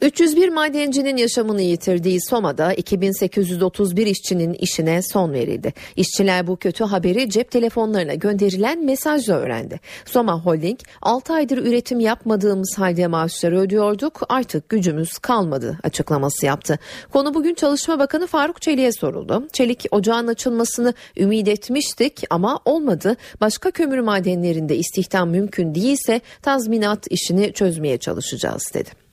301 0.00 0.48
madencinin 0.48 1.16
yaşamını 1.16 1.62
yitirdiği 1.62 2.20
Soma'da 2.20 2.72
2831 2.72 4.06
işçinin 4.06 4.54
işine 4.54 5.02
son 5.02 5.32
verildi. 5.32 5.72
İşçiler 5.96 6.46
bu 6.46 6.56
kötü 6.56 6.84
haberi 6.84 7.30
cep 7.30 7.50
telefonlarına 7.50 8.14
gönderilen 8.14 8.84
mesajla 8.84 9.34
öğrendi. 9.34 9.80
Soma 10.04 10.44
Holding 10.44 10.78
6 11.02 11.32
aydır 11.32 11.58
üretim 11.58 12.00
yapmadığımız 12.00 12.74
halde 12.78 13.06
maaşları 13.06 13.60
ödüyorduk 13.60 14.22
artık 14.28 14.68
gücümüz 14.68 15.18
kalmadı 15.18 15.78
açıklaması 15.82 16.46
yaptı. 16.46 16.78
Konu 17.12 17.34
bugün 17.34 17.54
Çalışma 17.54 17.98
Bakanı 17.98 18.26
Faruk 18.26 18.62
Çelik'e 18.62 18.92
soruldu. 18.92 19.48
Çelik 19.52 19.86
ocağın 19.90 20.26
açılmasını 20.26 20.94
ümit 21.16 21.48
etmiştik 21.48 22.22
ama 22.30 22.60
olmadı. 22.64 23.16
Başka 23.40 23.70
kömür 23.70 23.98
madenlerinde 23.98 24.76
istihdam 24.76 25.30
mümkün 25.30 25.74
değilse 25.74 26.20
tazminat 26.42 27.06
işini 27.10 27.52
çözmeye 27.52 27.98
çalışacağız 27.98 28.70
dedi. 28.74 29.05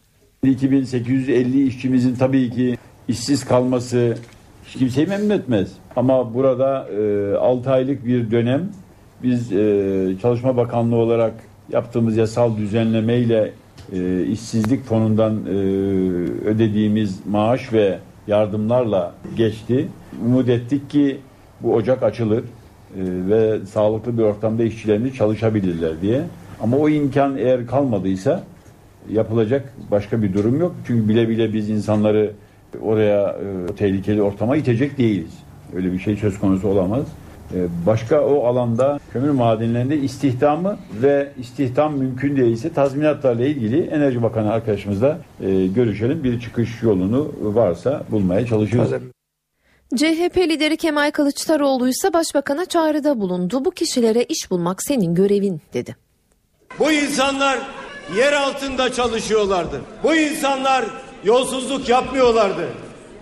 2850 0.43 1.67
işçimizin 1.67 2.15
tabii 2.15 2.49
ki 2.49 2.77
işsiz 3.08 3.45
kalması 3.45 4.17
hiç 4.65 4.73
kimseyi 4.79 5.08
memnun 5.08 5.29
etmez. 5.29 5.71
Ama 5.95 6.34
burada 6.34 6.88
e, 6.89 7.36
6 7.36 7.71
aylık 7.71 8.06
bir 8.06 8.32
dönem 8.32 8.69
biz 9.23 9.51
e, 9.51 10.15
Çalışma 10.21 10.58
Bakanlığı 10.58 10.95
olarak 10.95 11.34
yaptığımız 11.71 12.17
yasal 12.17 12.58
düzenlemeyle 12.58 13.51
e, 13.93 14.23
işsizlik 14.25 14.84
fonundan 14.84 15.34
e, 15.45 15.49
ödediğimiz 16.45 17.19
maaş 17.29 17.73
ve 17.73 17.99
yardımlarla 18.27 19.13
geçti. 19.38 19.88
Umut 20.25 20.49
ettik 20.49 20.89
ki 20.89 21.17
bu 21.62 21.73
ocak 21.73 22.03
açılır 22.03 22.39
e, 22.39 22.43
ve 22.99 23.65
sağlıklı 23.65 24.17
bir 24.17 24.23
ortamda 24.23 24.63
işçilerimiz 24.63 25.15
çalışabilirler 25.15 26.01
diye. 26.01 26.21
Ama 26.62 26.77
o 26.77 26.89
imkan 26.89 27.38
eğer 27.38 27.67
kalmadıysa 27.67 28.43
yapılacak 29.10 29.74
başka 29.92 30.22
bir 30.22 30.34
durum 30.34 30.60
yok. 30.60 30.76
Çünkü 30.88 31.10
bile 31.10 31.30
bile 31.30 31.54
biz 31.54 31.70
insanları 31.70 32.32
oraya 32.82 33.30
e, 33.30 33.76
tehlikeli 33.76 34.22
ortama 34.22 34.56
itecek 34.56 34.98
değiliz. 34.98 35.34
Öyle 35.76 35.94
bir 35.94 36.00
şey 36.00 36.16
söz 36.16 36.39
konusu 36.39 36.68
olamaz. 36.68 37.06
E, 37.54 37.68
başka 37.86 38.22
o 38.22 38.46
alanda 38.46 39.00
kömür 39.13 39.30
madenlerinde 39.30 39.98
istihdamı 39.98 40.78
ve 41.02 41.30
istihdam 41.39 41.98
mümkün 41.98 42.38
değilse 42.38 42.74
tazminatlarla 42.74 43.46
ilgili 43.46 43.82
Enerji 43.82 44.24
Bakanı 44.24 44.52
arkadaşımızla 44.52 45.20
e, 45.42 45.68
görüşelim. 45.68 46.24
Bir 46.24 46.39
çıkış 46.39 46.84
yolunu 46.84 47.32
varsa 47.42 48.04
bulmaya 48.12 48.46
çalışıyoruz. 48.46 48.92
CHP 49.96 50.38
lideri 50.38 50.78
Kemal 50.78 51.12
Kılıçdaroğlu 51.12 51.89
ise 51.89 52.13
başbakana 52.13 52.66
çağrıda 52.66 53.20
bulundu. 53.20 53.66
Bu 53.66 53.72
kişilere 53.72 54.24
iş 54.24 54.52
bulmak 54.52 54.84
senin 54.84 55.16
görevin 55.16 55.62
dedi. 55.74 55.96
Bu 56.80 56.92
insanlar 56.92 57.60
yer 58.16 58.34
altında 58.34 58.94
çalışıyorlardı. 58.94 59.82
Bu 60.04 60.16
insanlar 60.16 60.86
yolsuzluk 61.24 61.89
yapmıyorlardı. 61.89 62.68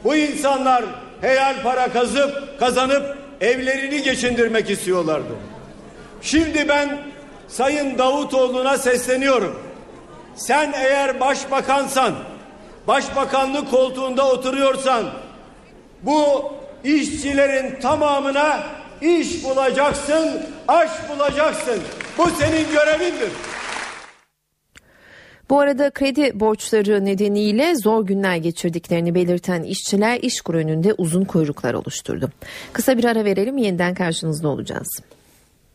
Bu 0.03 0.15
insanlar 0.15 0.83
helal 1.21 1.63
para 1.63 1.93
kazıp 1.93 2.59
kazanıp 2.59 3.17
evlerini 3.41 4.03
geçindirmek 4.03 4.69
istiyorlardı. 4.69 5.33
Şimdi 6.21 6.69
ben 6.69 6.97
Sayın 7.47 7.97
Davutoğlu'na 7.97 8.77
sesleniyorum. 8.77 9.59
Sen 10.35 10.73
eğer 10.75 11.19
başbakansan, 11.19 12.13
başbakanlık 12.87 13.71
koltuğunda 13.71 14.27
oturuyorsan 14.27 15.03
bu 16.01 16.51
işçilerin 16.83 17.79
tamamına 17.79 18.59
iş 19.01 19.43
bulacaksın, 19.43 20.41
aş 20.67 20.89
bulacaksın. 21.09 21.79
Bu 22.17 22.29
senin 22.29 22.71
görevindir. 22.71 23.31
Bu 25.51 25.59
arada 25.59 25.89
kredi 25.89 26.39
borçları 26.39 27.05
nedeniyle 27.05 27.75
zor 27.75 28.05
günler 28.05 28.35
geçirdiklerini 28.35 29.15
belirten 29.15 29.63
işçiler 29.63 30.19
İşkur 30.21 30.55
önünde 30.55 30.93
uzun 30.93 31.23
kuyruklar 31.25 31.73
oluşturdu. 31.73 32.29
Kısa 32.73 32.97
bir 32.97 33.03
ara 33.05 33.25
verelim 33.25 33.57
yeniden 33.57 33.93
karşınızda 33.93 34.47
olacağız. 34.47 34.87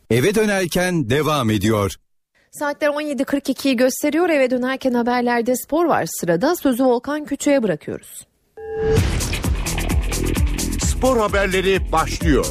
Eve 0.09 0.35
dönerken 0.35 1.09
devam 1.09 1.49
ediyor. 1.49 1.95
Saatler 2.51 2.87
17.42'yi 2.87 3.75
gösteriyor 3.75 4.29
eve 4.29 4.49
dönerken 4.49 4.93
haberlerde 4.93 5.55
spor 5.55 5.85
var 5.85 6.07
sırada 6.19 6.55
sözü 6.55 6.83
Volkan 6.83 7.25
Küçü'ye 7.25 7.63
bırakıyoruz. 7.63 8.27
Spor 10.79 11.17
haberleri 11.17 11.91
başlıyor. 11.91 12.45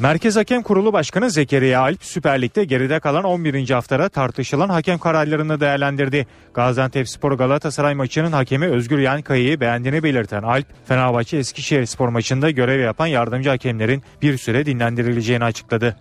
Merkez 0.00 0.36
Hakem 0.36 0.62
Kurulu 0.62 0.92
Başkanı 0.92 1.30
Zekeriya 1.30 1.80
Alp 1.80 2.04
Süper 2.04 2.42
Lig'de 2.42 2.64
geride 2.64 3.00
kalan 3.00 3.24
11. 3.24 3.70
haftada 3.70 4.08
tartışılan 4.08 4.68
hakem 4.68 4.98
kararlarını 4.98 5.60
değerlendirdi. 5.60 6.26
Gaziantep 6.54 7.08
Spor 7.08 7.32
Galatasaray 7.32 7.94
maçının 7.94 8.32
hakemi 8.32 8.66
Özgür 8.66 8.98
Yankaya'yı 8.98 9.60
beğendiğini 9.60 10.02
belirten 10.02 10.42
Alp, 10.42 10.66
Fenerbahçe 10.86 11.36
Eskişehir 11.36 11.86
Spor 11.86 12.08
maçında 12.08 12.50
görev 12.50 12.80
yapan 12.80 13.06
yardımcı 13.06 13.48
hakemlerin 13.48 14.02
bir 14.22 14.38
süre 14.38 14.66
dinlendirileceğini 14.66 15.44
açıkladı. 15.44 15.96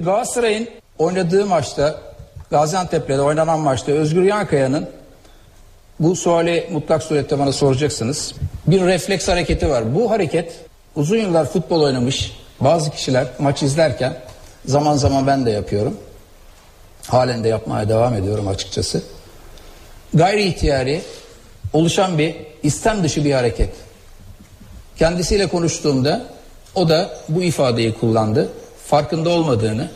Galatasaray'ın 0.00 0.68
oynadığı 0.98 1.46
maçta 1.46 2.00
Gaziantep'le 2.50 3.08
de 3.08 3.20
oynanan 3.20 3.60
maçta 3.60 3.92
Özgür 3.92 4.22
Yankaya'nın 4.22 4.88
bu 6.00 6.16
suali 6.16 6.68
mutlak 6.72 7.02
surette 7.02 7.38
bana 7.38 7.52
soracaksınız. 7.52 8.34
Bir 8.66 8.80
refleks 8.80 9.28
hareketi 9.28 9.70
var. 9.70 9.94
Bu 9.94 10.10
hareket 10.10 10.60
uzun 10.96 11.16
yıllar 11.16 11.52
futbol 11.52 11.82
oynamış 11.82 12.45
bazı 12.60 12.90
kişiler 12.90 13.26
maç 13.38 13.62
izlerken 13.62 14.16
zaman 14.64 14.96
zaman 14.96 15.26
ben 15.26 15.46
de 15.46 15.50
yapıyorum. 15.50 15.96
Halen 17.06 17.44
de 17.44 17.48
yapmaya 17.48 17.88
devam 17.88 18.14
ediyorum 18.14 18.48
açıkçası. 18.48 19.02
Gayri 20.14 20.42
ihtiyari 20.42 21.02
oluşan 21.72 22.18
bir 22.18 22.36
istem 22.62 23.04
dışı 23.04 23.24
bir 23.24 23.32
hareket. 23.32 23.70
Kendisiyle 24.98 25.46
konuştuğumda 25.46 26.24
o 26.74 26.88
da 26.88 27.10
bu 27.28 27.42
ifadeyi 27.42 27.94
kullandı. 27.94 28.48
Farkında 28.86 29.30
olmadığını 29.30 29.88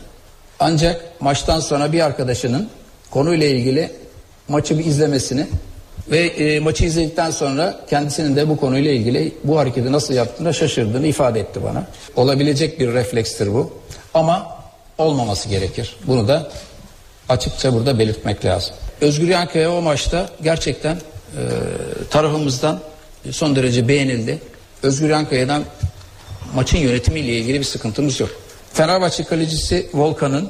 ancak 0.59 1.21
maçtan 1.21 1.59
sonra 1.59 1.91
bir 1.91 2.01
arkadaşının 2.01 2.69
konuyla 3.11 3.47
ilgili 3.47 3.91
maçı 4.47 4.79
bir 4.79 4.85
izlemesini 4.85 5.47
ve 6.07 6.19
e, 6.19 6.59
maçı 6.59 6.85
izledikten 6.85 7.31
sonra 7.31 7.79
kendisinin 7.89 8.35
de 8.35 8.49
bu 8.49 8.57
konuyla 8.57 8.91
ilgili 8.91 9.33
bu 9.43 9.59
hareketi 9.59 9.91
nasıl 9.91 10.13
yaptığını 10.13 10.53
şaşırdığını 10.53 11.07
ifade 11.07 11.39
etti 11.39 11.63
bana. 11.63 11.87
Olabilecek 12.15 12.79
bir 12.79 12.93
reflekstir 12.93 13.53
bu. 13.53 13.73
Ama 14.13 14.57
olmaması 14.97 15.49
gerekir. 15.49 15.95
Bunu 16.07 16.27
da 16.27 16.51
açıkça 17.29 17.73
burada 17.73 17.99
belirtmek 17.99 18.45
lazım. 18.45 18.75
Özgür 19.01 19.27
Yankaya 19.27 19.71
o 19.71 19.81
maçta 19.81 20.29
gerçekten 20.43 20.95
e, 20.95 20.99
tarafımızdan 22.09 22.79
son 23.31 23.55
derece 23.55 23.87
beğenildi. 23.87 24.41
Özgür 24.83 25.09
Yankaya'dan 25.09 25.63
maçın 26.55 26.77
yönetimiyle 26.77 27.37
ilgili 27.37 27.59
bir 27.59 27.65
sıkıntımız 27.65 28.19
yok. 28.19 28.29
Fenerbahçe 28.73 29.23
kalecisi 29.23 29.89
Volkan'ın 29.93 30.49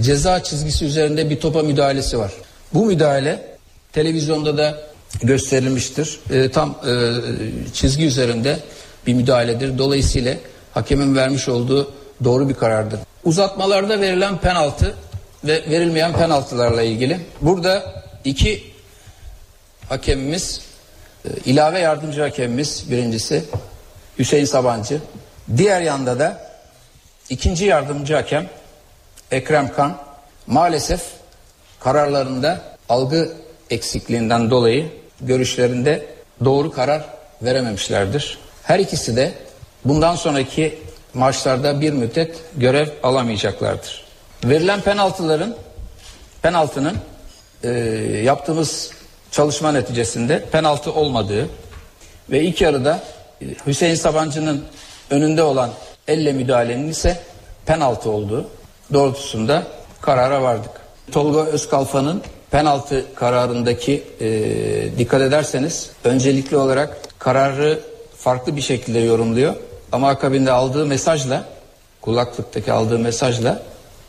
ceza 0.00 0.42
çizgisi 0.42 0.84
üzerinde 0.84 1.30
bir 1.30 1.40
topa 1.40 1.62
müdahalesi 1.62 2.18
var. 2.18 2.32
Bu 2.74 2.84
müdahale 2.84 3.53
televizyonda 3.94 4.58
da 4.58 4.78
gösterilmiştir. 5.22 6.20
E, 6.30 6.50
tam 6.50 6.70
e, 6.70 6.92
çizgi 7.72 8.06
üzerinde 8.06 8.58
bir 9.06 9.14
müdahaledir. 9.14 9.78
Dolayısıyla 9.78 10.36
hakemin 10.72 11.16
vermiş 11.16 11.48
olduğu 11.48 11.92
doğru 12.24 12.48
bir 12.48 12.54
karardır. 12.54 13.00
Uzatmalarda 13.24 14.00
verilen 14.00 14.38
penaltı 14.38 14.94
ve 15.44 15.70
verilmeyen 15.70 16.12
penaltılarla 16.12 16.82
ilgili. 16.82 17.20
Burada 17.40 18.02
iki 18.24 18.64
hakemimiz, 19.88 20.60
e, 21.24 21.28
ilave 21.44 21.78
yardımcı 21.78 22.20
hakemimiz 22.20 22.90
birincisi 22.90 23.44
Hüseyin 24.18 24.44
Sabancı. 24.44 25.00
Diğer 25.56 25.80
yanda 25.80 26.18
da 26.18 26.50
ikinci 27.28 27.64
yardımcı 27.64 28.14
hakem 28.14 28.48
Ekrem 29.30 29.74
Kan 29.74 29.98
maalesef 30.46 31.02
kararlarında 31.80 32.60
algı 32.88 33.43
eksikliğinden 33.74 34.50
dolayı 34.50 34.86
görüşlerinde 35.20 36.06
doğru 36.44 36.72
karar 36.72 37.04
verememişlerdir. 37.42 38.38
Her 38.62 38.78
ikisi 38.78 39.16
de 39.16 39.32
bundan 39.84 40.16
sonraki 40.16 40.78
maçlarda 41.14 41.80
bir 41.80 41.92
müddet 41.92 42.36
görev 42.56 42.88
alamayacaklardır. 43.02 44.04
Verilen 44.44 44.80
penaltıların 44.80 45.56
penaltının 46.42 46.96
e, 47.64 47.68
yaptığımız 48.24 48.90
çalışma 49.30 49.72
neticesinde 49.72 50.44
penaltı 50.52 50.92
olmadığı 50.92 51.48
ve 52.30 52.42
ilk 52.42 52.60
yarıda 52.60 53.02
e, 53.42 53.44
Hüseyin 53.66 53.94
Sabancı'nın 53.94 54.64
önünde 55.10 55.42
olan 55.42 55.70
elle 56.08 56.32
müdahalenin 56.32 56.88
ise 56.88 57.20
penaltı 57.66 58.10
olduğu 58.10 58.48
doğrultusunda 58.92 59.62
karara 60.00 60.42
vardık. 60.42 60.70
Tolga 61.12 61.44
Özkalfa'nın 61.44 62.22
penaltı 62.54 63.04
kararındaki 63.14 64.04
e, 64.20 64.28
dikkat 64.98 65.22
ederseniz 65.22 65.90
öncelikli 66.04 66.56
olarak 66.56 66.98
kararı 67.18 67.80
farklı 68.16 68.56
bir 68.56 68.60
şekilde 68.60 68.98
yorumluyor. 68.98 69.54
Ama 69.92 70.08
akabinde 70.08 70.52
aldığı 70.52 70.86
mesajla 70.86 71.44
kulaklıktaki 72.00 72.72
aldığı 72.72 72.98
mesajla 72.98 73.62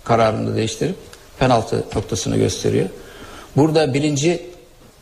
kararını 0.04 0.56
değiştirip 0.56 0.96
penaltı 1.40 1.84
noktasını 1.96 2.38
gösteriyor. 2.38 2.90
Burada 3.58 3.94
birinci 3.94 4.46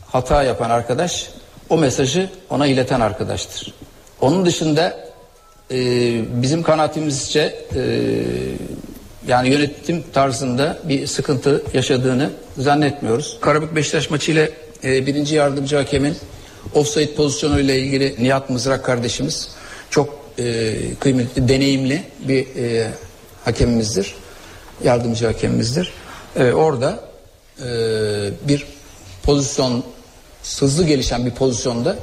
hata 0.06 0.42
yapan 0.42 0.70
arkadaş 0.70 1.30
o 1.70 1.76
mesajı 1.76 2.30
ona 2.50 2.66
ileten 2.66 3.00
arkadaştır. 3.00 3.74
Onun 4.20 4.46
dışında 4.46 4.98
e, 5.70 5.76
bizim 6.42 6.62
kanaatimizce 6.62 7.40
e, 7.74 7.82
yani 9.28 9.48
yönetim 9.48 10.04
tarzında 10.12 10.78
bir 10.84 11.06
sıkıntı 11.06 11.62
yaşadığını 11.74 12.30
zannetmiyoruz. 12.58 13.38
Karabük 13.40 13.76
Beşiktaş 13.76 14.10
maçı 14.10 14.32
ile 14.32 14.50
e, 14.84 15.06
birinci 15.06 15.34
yardımcı 15.34 15.76
hakemin 15.76 16.16
offside 16.74 17.14
pozisyonu 17.14 17.60
ile 17.60 17.78
ilgili 17.78 18.14
Nihat 18.18 18.50
Mızrak 18.50 18.84
kardeşimiz 18.84 19.48
çok 19.90 20.18
e, 20.38 20.74
kıymetli, 21.00 21.48
deneyimli 21.48 22.02
bir 22.28 22.46
e, 22.56 22.90
hakemimizdir. 23.44 24.14
Yardımcı 24.84 25.26
hakemimizdir. 25.26 25.92
E, 26.36 26.52
orada 26.52 27.00
e, 27.58 27.68
bir 28.48 28.66
pozisyon 29.22 29.84
hızlı 30.60 30.86
gelişen 30.86 31.26
bir 31.26 31.30
pozisyonda 31.30 31.96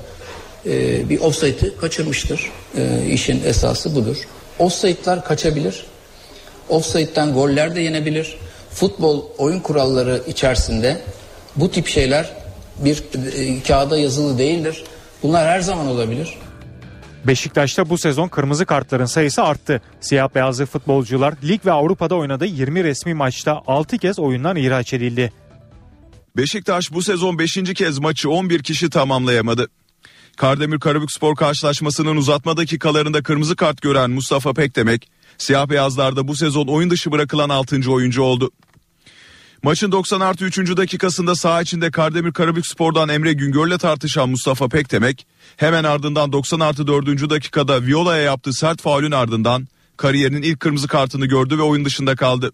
e, 0.66 1.10
bir 1.10 1.20
offside'ı 1.20 1.78
kaçırmıştır. 1.78 2.52
E, 2.78 3.06
işin 3.12 3.44
esası 3.46 3.96
budur. 3.96 4.18
Offside'lar 4.60 5.26
kaçabilir 5.26 5.86
offside'den 6.70 7.34
goller 7.34 7.76
de 7.76 7.82
yenebilir. 7.82 8.38
Futbol 8.72 9.24
oyun 9.38 9.60
kuralları 9.60 10.22
içerisinde 10.28 11.02
bu 11.56 11.72
tip 11.72 11.88
şeyler 11.88 12.30
bir 12.80 13.04
e, 13.36 13.64
kağıda 13.64 13.98
yazılı 13.98 14.38
değildir. 14.38 14.84
Bunlar 15.24 15.48
her 15.48 15.62
zaman 15.62 15.88
olabilir. 15.88 16.38
Beşiktaş'ta 17.28 17.90
bu 17.90 17.98
sezon 17.98 18.28
kırmızı 18.28 18.66
kartların 18.66 19.06
sayısı 19.06 19.44
arttı. 19.44 19.82
Siyah 20.02 20.30
beyazlı 20.36 20.66
futbolcular 20.66 21.34
lig 21.44 21.66
ve 21.66 21.72
Avrupa'da 21.72 22.16
oynadığı 22.16 22.46
20 22.46 22.84
resmi 22.84 23.14
maçta 23.14 23.62
6 23.68 23.98
kez 23.98 24.20
oyundan 24.20 24.56
ihraç 24.56 24.94
edildi. 24.94 25.34
Beşiktaş 26.38 26.92
bu 26.92 27.02
sezon 27.02 27.40
5. 27.40 27.74
kez 27.76 28.00
maçı 28.00 28.30
11 28.30 28.64
kişi 28.64 28.90
tamamlayamadı. 28.90 29.68
Kardemir 30.38 30.80
Karabükspor 30.80 31.36
karşılaşmasının 31.36 32.16
uzatma 32.16 32.58
dakikalarında 32.58 33.24
kırmızı 33.24 33.56
kart 33.56 33.82
gören 33.82 34.12
Mustafa 34.12 34.54
Pekdemek 34.54 35.10
Siyah 35.42 35.70
beyazlarda 35.70 36.28
bu 36.28 36.36
sezon 36.36 36.68
oyun 36.68 36.90
dışı 36.90 37.12
bırakılan 37.12 37.50
6. 37.50 37.92
oyuncu 37.92 38.22
oldu. 38.22 38.52
Maçın 39.64 39.92
90 39.92 40.20
artı 40.20 40.46
3. 40.46 40.58
dakikasında 40.58 41.36
saha 41.36 41.62
içinde 41.62 41.92
Kardemir 41.92 42.32
Karabükspor'dan 42.32 43.10
Emre 43.10 43.34
Güngör'le 43.34 43.78
tartışan 43.78 44.30
Mustafa 44.30 44.68
Pektemek 44.68 45.28
hemen 45.58 45.84
ardından 45.84 46.32
90 46.32 46.60
artı 46.60 46.88
4. 46.88 47.30
dakikada 47.30 47.82
Viola'ya 47.82 48.24
yaptığı 48.24 48.54
sert 48.54 48.82
faulün 48.82 49.12
ardından 49.12 49.68
kariyerinin 49.98 50.42
ilk 50.42 50.60
kırmızı 50.60 50.88
kartını 50.88 51.26
gördü 51.26 51.58
ve 51.58 51.62
oyun 51.62 51.86
dışında 51.86 52.16
kaldı. 52.16 52.52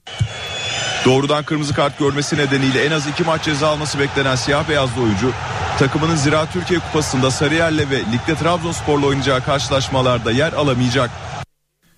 Doğrudan 1.05 1.43
kırmızı 1.43 1.73
kart 1.73 1.99
görmesi 1.99 2.37
nedeniyle 2.37 2.85
en 2.85 2.91
az 2.91 3.07
iki 3.07 3.23
maç 3.23 3.43
ceza 3.43 3.67
alması 3.67 3.99
beklenen 3.99 4.35
siyah 4.35 4.69
beyazlı 4.69 5.01
oyuncu 5.01 5.31
takımının 5.79 6.15
Zira 6.15 6.45
Türkiye 6.45 6.79
Kupası'nda 6.79 7.31
Sarıyer'le 7.31 7.89
ve 7.91 7.99
Lig'de 7.99 8.35
Trabzonspor'la 8.35 9.05
oynayacağı 9.05 9.43
karşılaşmalarda 9.43 10.31
yer 10.31 10.53
alamayacak. 10.53 11.11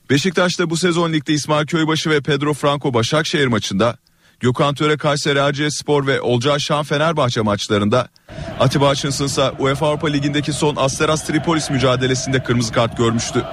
Beşiktaş'ta 0.10 0.70
bu 0.70 0.78
sezon 0.78 1.14
ligde 1.14 1.34
İsmail 1.34 1.66
Köybaşı 1.66 2.10
ve 2.10 2.22
Pedro 2.22 2.54
Franco 2.54 2.94
Başakşehir 2.94 3.48
maçında 3.48 3.98
Gökhan 4.40 4.76
Töre 4.76 4.98
Kayseri 4.98 5.42
ACS 5.42 5.76
Spor 5.76 6.08
ve 6.08 6.22
Olcay 6.22 6.60
Şan 6.60 6.84
Fenerbahçe 6.84 7.42
maçlarında 7.42 8.08
Atiba 8.60 8.90
Hutchinson 8.90 9.26
ise 9.26 9.52
UEFA 9.60 9.88
Avrupa 9.88 10.08
Ligi'ndeki 10.08 10.54
son 10.54 10.76
Asteras 10.76 11.28
Tripolis 11.28 11.70
mücadelesinde 11.70 12.44
kırmızı 12.44 12.74
kart 12.74 12.98
görmüştü. 12.98 13.46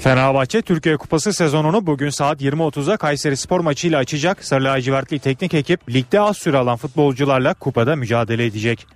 Fenerbahçe 0.00 0.62
Türkiye 0.62 0.96
Kupası 0.96 1.32
sezonunu 1.32 1.86
bugün 1.86 2.10
saat 2.10 2.42
20.30'da 2.42 2.96
Kayseri 2.96 3.36
Spor 3.36 3.60
maçıyla 3.60 3.98
açacak. 3.98 4.44
Sarı 4.44 4.64
lacivertli 4.64 5.18
teknik 5.18 5.54
ekip 5.54 5.90
ligde 5.90 6.20
az 6.20 6.36
süre 6.36 6.56
alan 6.56 6.76
futbolcularla 6.76 7.54
kupada 7.54 7.96
mücadele 7.96 8.46
edecek. 8.46 8.86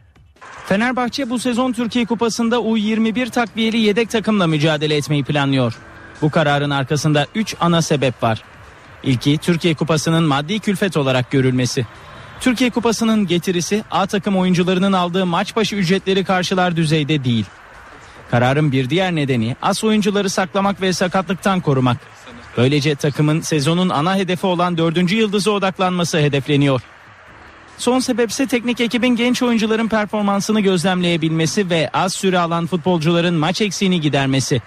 Fenerbahçe 0.67 1.31
bu 1.31 1.39
sezon 1.39 1.73
Türkiye 1.73 2.05
Kupası'nda 2.05 2.57
U21 2.57 3.31
takviyeli 3.31 3.79
yedek 3.79 4.11
takımla 4.11 4.47
mücadele 4.47 4.97
etmeyi 4.97 5.25
planlıyor. 5.25 5.75
Bu 6.23 6.31
kararın 6.31 6.71
arkasında 6.71 7.27
3 7.35 7.57
ana 7.61 7.83
sebep 7.83 8.23
var. 8.23 8.43
İlki 9.03 9.39
Türkiye 9.39 9.75
Kupası'nın 9.75 10.25
maddi 10.25 10.61
külfet 10.61 10.97
olarak 10.97 11.31
görülmesi. 11.31 11.87
Türkiye 12.41 12.71
Kupası'nın 12.71 13.27
getirisi 13.27 13.85
A 13.91 14.07
takım 14.07 14.37
oyuncularının 14.37 14.93
aldığı 14.93 15.27
maç 15.27 15.57
başı 15.57 15.77
ücretleri 15.77 16.25
karşılar 16.25 16.77
düzeyde 16.77 17.25
değil. 17.25 17.47
Kararın 18.31 18.73
bir 18.73 18.91
diğer 18.91 19.15
nedeni 19.15 19.57
as 19.63 19.85
oyuncuları 19.85 20.31
saklamak 20.31 20.81
ve 20.81 20.93
sakatlıktan 20.93 21.61
korumak. 21.61 21.97
Böylece 22.57 22.95
takımın 22.95 23.41
sezonun 23.41 23.89
ana 23.89 24.17
hedefi 24.17 24.47
olan 24.47 24.79
dördüncü 24.79 25.17
yıldızı 25.17 25.53
odaklanması 25.53 26.19
hedefleniyor. 26.19 26.81
Son 27.79 27.99
sebepse 27.99 28.47
teknik 28.47 28.81
ekibin 28.81 29.17
genç 29.17 29.43
oyuncuların 29.43 29.89
performansını 29.89 30.61
gözlemleyebilmesi 30.61 31.71
ve 31.71 31.91
az 31.95 32.13
süre 32.13 32.39
alan 32.39 32.67
futbolcuların 32.67 33.35
maç 33.35 33.61
eksiğini 33.61 34.01
gidermesi. 34.01 34.63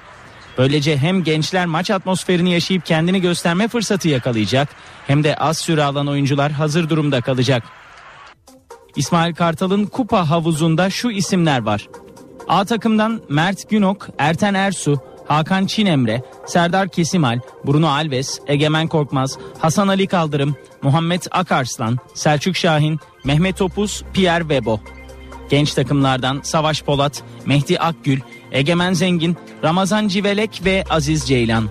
Böylece 0.58 0.98
hem 0.98 1.24
gençler 1.24 1.66
maç 1.66 1.92
atmosferini 1.92 2.52
yaşayıp 2.52 2.86
kendini 2.86 3.22
gösterme 3.22 3.68
fırsatı 3.68 4.08
yakalayacak 4.08 4.70
hem 5.08 5.24
de 5.24 5.36
az 5.36 5.58
süre 5.58 5.84
alan 5.84 6.08
oyuncular 6.08 6.52
hazır 6.52 6.90
durumda 6.90 7.22
kalacak. 7.22 7.64
İsmail 8.96 9.36
Kartal'ın 9.36 9.86
kupa 9.86 10.30
havuzunda 10.30 10.90
şu 10.90 11.12
isimler 11.12 11.62
var. 11.62 11.88
A 12.48 12.66
takımdan 12.66 13.22
Mert 13.30 13.70
Günok, 13.70 14.08
Erten 14.18 14.54
Ersu, 14.54 15.02
Hakan 15.28 15.66
Çinemre, 15.66 16.24
Serdar 16.46 16.90
Kesimal, 16.90 17.40
Bruno 17.66 17.88
Alves, 17.88 18.40
Egemen 18.48 18.88
Korkmaz, 18.88 19.38
Hasan 19.60 19.88
Ali 19.88 20.08
Kaldırım, 20.08 20.56
Muhammed 20.82 21.22
Akarslan, 21.32 21.98
Selçuk 22.14 22.56
Şahin, 22.56 23.00
Mehmet 23.24 23.58
Topuz, 23.58 24.04
Pierre 24.14 24.42
Webo. 24.42 24.80
Genç 25.50 25.74
takımlardan 25.74 26.42
Savaş 26.44 26.84
Polat, 26.84 27.24
Mehdi 27.46 27.80
Akgül, 27.80 28.20
Egemen 28.52 28.94
Zengin, 28.94 29.38
Ramazan 29.64 30.08
Civelek 30.08 30.62
ve 30.66 30.84
Aziz 30.90 31.28
Ceylan. 31.28 31.70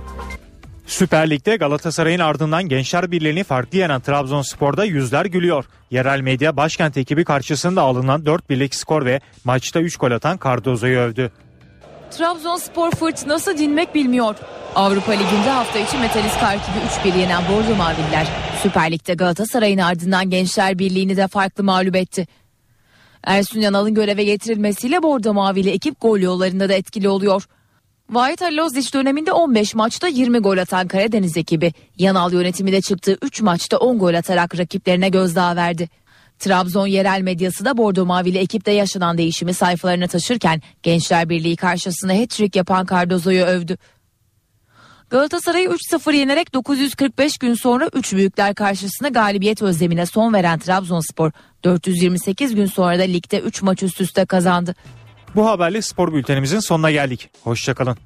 Süper 0.87 1.31
Lig'de 1.31 1.57
Galatasaray'ın 1.57 2.19
ardından 2.19 2.69
Gençler 2.69 3.11
Birliği'ni 3.11 3.45
farklı 3.45 3.79
yenen 3.79 4.01
Trabzonspor'da 4.01 4.85
yüzler 4.85 5.25
gülüyor. 5.25 5.65
Yerel 5.91 6.21
medya 6.21 6.57
başkent 6.57 6.97
ekibi 6.97 7.25
karşısında 7.25 7.83
alınan 7.83 8.27
4 8.27 8.51
birlik 8.51 8.75
skor 8.75 9.05
ve 9.05 9.21
maçta 9.45 9.81
3 9.81 9.97
gol 9.97 10.11
atan 10.11 10.39
Cardozo'yu 10.45 10.99
övdü. 10.99 11.31
Trabzonspor 12.11 12.91
fırtınası 12.91 13.59
dinmek 13.59 13.95
bilmiyor. 13.95 14.35
Avrupa 14.75 15.13
Ligi'nde 15.13 15.51
hafta 15.51 15.79
içi 15.79 15.99
Metalist 15.99 16.41
Karkib'i 16.41 17.09
3-1 17.09 17.19
yenen 17.19 17.43
Bordo 17.49 17.75
Maviller 17.77 18.27
Süper 18.63 18.93
Lig'de 18.93 19.15
Galatasaray'ın 19.15 19.79
ardından 19.79 20.31
Gençler 20.31 20.79
Birliği'ni 20.79 21.17
de 21.17 21.29
farklı 21.29 21.65
mağlup 21.65 21.97
etti. 21.97 22.27
Ersun 23.27 23.61
Yanal'ın 23.61 23.95
göreve 23.95 24.25
getirilmesiyle 24.25 25.03
Bordo 25.03 25.35
Mavili 25.35 25.71
ekip 25.71 26.01
gol 26.01 26.19
yollarında 26.19 26.69
da 26.69 26.75
etkili 26.75 27.09
oluyor. 27.09 27.49
Vahit 28.11 28.41
Halilozic 28.41 28.93
döneminde 28.93 29.33
15 29.33 29.75
maçta 29.75 30.09
20 30.09 30.39
gol 30.39 30.59
atan 30.59 30.89
Karadeniz 30.89 31.37
ekibi 31.37 31.73
Yanal 31.99 32.33
yönetiminde 32.33 32.81
çıktığı 32.81 33.19
3 33.23 33.43
maçta 33.43 33.79
10 33.79 33.99
gol 33.99 34.15
atarak 34.15 34.59
rakiplerine 34.59 35.09
gözdağı 35.09 35.57
verdi. 35.57 35.89
Trabzon 36.39 36.87
yerel 36.87 37.21
medyası 37.21 37.65
da 37.65 37.77
Bordo 37.77 38.07
Mavili 38.07 38.39
ekipte 38.39 38.73
yaşanan 38.73 39.19
değişimi 39.19 39.55
sayfalarına 39.55 40.07
taşırken 40.07 40.63
Gençler 40.83 41.29
Birliği 41.29 41.57
karşısında 41.57 42.13
hat-trick 42.13 42.59
yapan 42.59 42.87
Cardozo'yu 42.91 43.45
övdü. 43.45 43.79
Galatasaray'ı 45.11 45.69
3-0 45.69 46.17
yenerek 46.17 46.55
945 46.55 47.39
gün 47.39 47.55
sonra 47.55 47.89
3 47.93 48.13
büyükler 48.13 48.55
karşısında 48.55 49.09
galibiyet 49.09 49.63
özlemine 49.63 50.07
son 50.07 50.33
veren 50.33 50.59
Trabzonspor 50.59 51.31
428 51.65 52.55
gün 52.55 52.67
sonra 52.67 52.99
da 52.99 53.03
ligde 53.03 53.41
3 53.41 53.63
maç 53.63 53.83
üst 53.83 54.01
üste 54.01 54.27
kazandı. 54.27 54.75
Bu 55.35 55.47
haberle 55.47 55.83
spor 55.83 56.13
bültenimizin 56.13 56.61
sonuna 56.61 56.91
geldik. 56.91 57.31
Hoşçakalın. 57.43 57.97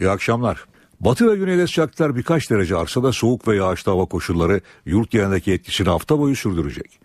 İyi 0.00 0.10
akşamlar. 0.10 0.64
Batı 1.00 1.30
ve 1.30 1.36
güneyde 1.36 1.66
sıcaklıklar 1.66 2.16
birkaç 2.16 2.50
derece 2.50 2.76
arsada 2.76 3.12
soğuk 3.12 3.48
ve 3.48 3.56
yağışlı 3.56 3.92
hava 3.92 4.04
koşulları 4.04 4.60
yurt 4.86 5.10
genelindeki 5.10 5.52
etkisini 5.52 5.88
hafta 5.88 6.18
boyu 6.18 6.36
sürdürecek. 6.36 7.00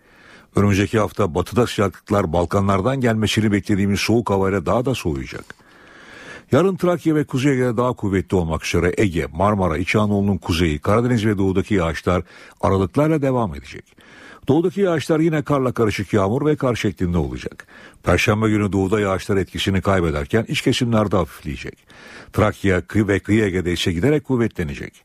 Önümüzdeki 0.56 0.98
hafta 0.98 1.34
batıda 1.34 1.66
sıcaklıklar 1.66 2.32
Balkanlardan 2.32 3.00
gelmesini 3.00 3.52
beklediğimiz 3.52 4.00
soğuk 4.00 4.30
havayla 4.30 4.66
daha 4.66 4.84
da 4.84 4.94
soğuyacak. 4.94 5.63
Yarın 6.54 6.76
Trakya 6.76 7.14
ve 7.14 7.24
Kuzey 7.24 7.52
Ege'de 7.52 7.76
daha 7.76 7.92
kuvvetli 7.92 8.36
olmak 8.36 8.66
üzere 8.66 8.94
Ege, 8.96 9.26
Marmara, 9.32 9.76
İç 9.76 9.96
Anadolu'nun 9.96 10.38
kuzeyi, 10.38 10.78
Karadeniz 10.78 11.26
ve 11.26 11.38
doğudaki 11.38 11.74
yağışlar 11.74 12.22
aralıklarla 12.60 13.22
devam 13.22 13.54
edecek. 13.54 13.84
Doğudaki 14.48 14.80
yağışlar 14.80 15.20
yine 15.20 15.42
karla 15.42 15.72
karışık 15.72 16.12
yağmur 16.12 16.46
ve 16.46 16.56
kar 16.56 16.74
şeklinde 16.74 17.18
olacak. 17.18 17.66
Perşembe 18.02 18.48
günü 18.48 18.72
doğuda 18.72 19.00
yağışlar 19.00 19.36
etkisini 19.36 19.82
kaybederken 19.82 20.44
iç 20.48 20.62
kesimlerde 20.62 21.16
hafifleyecek. 21.16 21.78
Trakya, 22.32 22.86
kıyı 22.86 23.08
ve 23.08 23.18
kıyı 23.18 23.44
Ege'de 23.44 23.72
ise 23.72 23.92
giderek 23.92 24.24
kuvvetlenecek. 24.24 25.04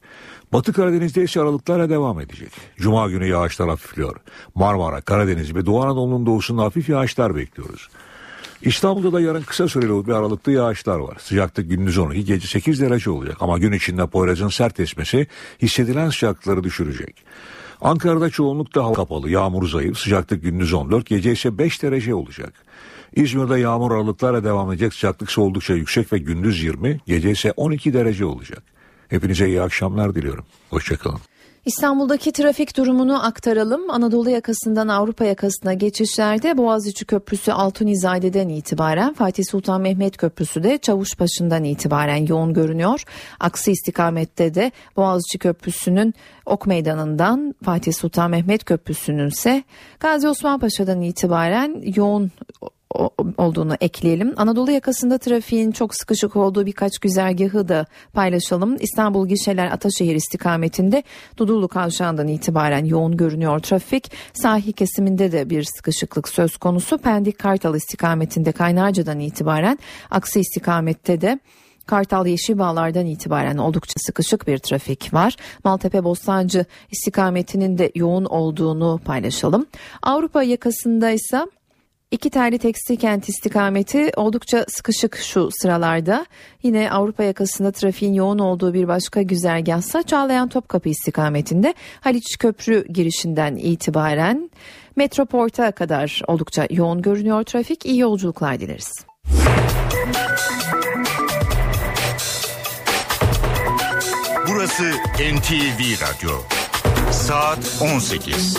Batı 0.54 0.74
Karadeniz'de 0.74 1.24
ise 1.24 1.42
aralıklarla 1.42 1.90
devam 1.90 2.20
edecek. 2.20 2.52
Cuma 2.78 3.10
günü 3.10 3.28
yağışlar 3.28 3.70
hafifliyor. 3.70 4.16
Marmara, 4.56 5.02
Karadeniz 5.02 5.56
ve 5.56 5.66
Doğu 5.66 5.84
Anadolu'nun 5.84 6.26
doğusunda 6.26 6.64
hafif 6.64 6.90
yağışlar 6.90 7.36
bekliyoruz. 7.36 7.90
İstanbul'da 8.62 9.14
da 9.14 9.22
yarın 9.22 9.42
kısa 9.42 9.68
süreli 9.68 10.08
bir 10.08 10.12
aralıklı 10.12 10.52
yağışlar 10.52 11.00
var. 11.00 11.18
Sıcaklık 11.20 11.70
gündüz 11.70 11.98
12, 11.98 12.26
gece 12.26 12.48
8 12.48 12.82
derece 12.82 13.10
olacak. 13.10 13.38
Ama 13.40 13.58
gün 13.58 13.72
içinde 13.72 14.08
Poyraz'ın 14.08 14.48
sert 14.48 14.80
esmesi 14.80 15.28
hissedilen 15.62 16.10
sıcaklıkları 16.10 16.64
düşürecek. 16.64 17.16
Ankara'da 17.82 18.30
çoğunlukla 18.30 18.84
hava 18.84 18.94
kapalı, 18.94 19.30
yağmur 19.30 19.68
zayıf, 19.68 19.98
sıcaklık 19.98 20.44
gündüz 20.44 20.74
14, 20.74 21.06
gece 21.06 21.32
ise 21.32 21.58
5 21.58 21.84
derece 21.84 22.16
olacak. 22.16 22.54
İzmir'de 23.16 23.60
yağmur 23.60 23.92
aralıklarla 23.92 24.44
devam 24.44 24.72
edecek, 24.72 24.94
sıcaklık 24.94 25.30
ise 25.30 25.42
oldukça 25.42 25.74
yüksek 25.74 26.14
ve 26.14 26.18
gündüz 26.18 26.64
20, 26.64 27.00
gece 27.08 27.32
ise 27.32 27.52
12 27.52 27.94
derece 27.94 28.26
olacak. 28.26 28.64
Hepinize 29.08 29.48
iyi 29.48 29.62
akşamlar 29.62 30.16
diliyorum. 30.16 30.46
Hoşçakalın. 30.70 31.29
İstanbul'daki 31.70 32.32
trafik 32.32 32.78
durumunu 32.78 33.26
aktaralım. 33.26 33.90
Anadolu 33.90 34.30
yakasından 34.30 34.88
Avrupa 34.88 35.26
yakasına 35.26 35.74
geçişlerde 35.74 36.58
Boğaziçi 36.58 37.06
Köprüsü 37.06 37.52
Altunizade'den 37.52 38.50
itibaren 38.50 39.14
Fatih 39.14 39.44
Sultan 39.46 39.82
Mehmet 39.82 40.18
Köprüsü 40.18 40.64
de 40.64 40.78
Çavuşbaşı'ndan 40.78 41.64
itibaren 41.64 42.26
yoğun 42.28 42.54
görünüyor. 42.54 43.04
Aksi 43.40 43.72
istikamette 43.72 44.56
de 44.56 44.72
Boğaziçi 44.98 45.38
Köprüsü'nün 45.38 46.14
Ok 46.46 46.68
Meydanı'ndan 46.68 47.56
Fatih 47.64 47.94
Sultan 47.94 48.32
Mehmet 48.32 48.66
Köprüsü'nün 48.66 49.28
ise 49.28 49.64
Gazi 50.00 50.28
Osman 50.28 50.60
Paşa'dan 50.60 51.02
itibaren 51.02 51.84
yoğun 51.96 52.32
olduğunu 53.38 53.76
ekleyelim. 53.82 54.34
Anadolu 54.38 54.72
yakasında 54.72 55.18
trafiğin 55.18 55.72
çok 55.72 55.96
sıkışık 55.96 56.36
olduğu 56.36 56.66
birkaç 56.66 57.00
güzergahı 57.00 57.68
da 57.68 57.86
paylaşalım. 58.14 58.78
İstanbul 58.80 59.28
Gişeler 59.28 59.72
Ataşehir 59.72 60.16
istikametinde 60.16 61.04
Dudullu 61.38 61.68
Kavşağı'ndan 61.68 62.28
itibaren 62.28 62.86
yoğun 62.86 63.18
görünüyor 63.18 63.60
trafik. 63.60 64.12
Sahil 64.34 64.72
kesiminde 64.72 65.32
de 65.32 65.50
bir 65.50 65.64
sıkışıklık 65.64 66.30
söz 66.30 66.58
konusu. 66.58 66.98
Pendik 66.98 67.40
Kartal 67.40 67.76
istikametinde 67.76 68.52
Kaynarca'dan 68.52 69.20
itibaren 69.20 69.80
aksi 70.12 70.40
istikamette 70.40 71.22
de 71.22 71.40
Kartal 71.86 72.28
Yeşilbağlar'dan 72.28 73.06
itibaren 73.06 73.58
oldukça 73.58 73.94
sıkışık 73.98 74.48
bir 74.48 74.58
trafik 74.58 75.14
var. 75.14 75.36
Maltepe 75.64 76.04
Bostancı 76.04 76.66
istikametinin 76.92 77.78
de 77.78 77.92
yoğun 77.96 78.26
olduğunu 78.26 79.00
paylaşalım. 79.06 79.66
Avrupa 80.04 80.44
yakasında 80.44 81.10
ise 81.10 81.46
İki 82.12 82.30
terli 82.30 82.58
tekstil 82.58 82.96
kent 82.96 83.30
istikameti 83.30 84.12
oldukça 84.16 84.66
sıkışık 84.68 85.18
şu 85.18 85.50
sıralarda. 85.52 86.26
Yine 86.64 86.92
Avrupa 86.92 87.24
yakasında 87.24 87.72
trafiğin 87.72 88.14
yoğun 88.14 88.40
olduğu 88.40 88.74
bir 88.74 88.88
başka 88.88 89.22
güzergahsa 89.22 90.04
Çağlayan 90.04 90.50
Topkapı 90.50 90.90
istikametinde 90.90 91.74
Haliç 92.02 92.38
Köprü 92.38 92.88
girişinden 92.88 93.56
itibaren 93.56 94.50
Metroport'a 94.96 95.72
kadar 95.72 96.22
oldukça 96.28 96.68
yoğun 96.70 97.02
görünüyor 97.02 97.44
trafik. 97.44 97.86
İyi 97.86 98.00
yolculuklar 98.00 98.60
dileriz. 98.60 99.06
Burası 104.50 104.92
NTV 105.36 105.82
Radyo. 106.02 106.32
Saat 107.12 107.82
18. 107.82 108.58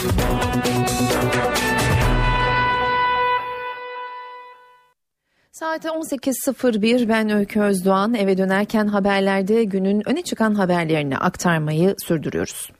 Saate 5.60 5.88
18.01 5.88 7.08
ben 7.08 7.30
Öykü 7.30 7.60
Özdoğan 7.60 8.14
eve 8.14 8.38
dönerken 8.38 8.86
haberlerde 8.86 9.64
günün 9.64 10.08
öne 10.08 10.22
çıkan 10.22 10.54
haberlerini 10.54 11.18
aktarmayı 11.18 11.94
sürdürüyoruz. 12.06 12.70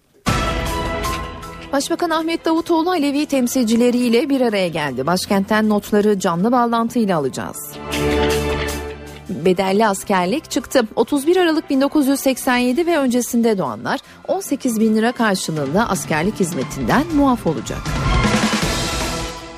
Başbakan 1.72 2.10
Ahmet 2.10 2.44
Davutoğlu 2.44 2.90
Alevi 2.90 3.26
temsilcileriyle 3.26 4.28
bir 4.28 4.40
araya 4.40 4.68
geldi. 4.68 5.06
Başkentten 5.06 5.68
notları 5.68 6.18
canlı 6.18 6.52
bağlantıyla 6.52 7.18
alacağız. 7.18 7.72
Bedelli 9.28 9.86
askerlik 9.86 10.50
çıktı. 10.50 10.82
31 10.96 11.36
Aralık 11.36 11.70
1987 11.70 12.86
ve 12.86 12.98
öncesinde 12.98 13.58
doğanlar 13.58 14.00
18 14.28 14.80
bin 14.80 14.96
lira 14.96 15.12
karşılığında 15.12 15.88
askerlik 15.88 16.40
hizmetinden 16.40 17.04
muaf 17.14 17.46
olacak. 17.46 17.80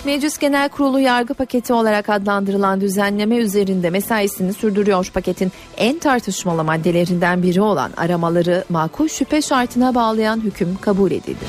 Meclis 0.05 0.39
Genel 0.39 0.69
Kurulu 0.69 1.01
yargı 1.01 1.35
paketi 1.35 1.73
olarak 1.73 2.09
adlandırılan 2.09 2.81
düzenleme 2.81 3.37
üzerinde 3.37 3.91
mesaisini 3.91 4.53
sürdürüyor. 4.53 5.11
Paketin 5.15 5.53
en 5.77 5.99
tartışmalı 5.99 6.65
maddelerinden 6.65 7.43
biri 7.43 7.61
olan 7.61 7.93
aramaları 7.97 8.65
makul 8.69 9.09
şüphe 9.09 9.43
şartına 9.43 9.95
bağlayan 9.95 10.41
hüküm 10.41 10.79
kabul 10.81 11.11
edildi. 11.11 11.45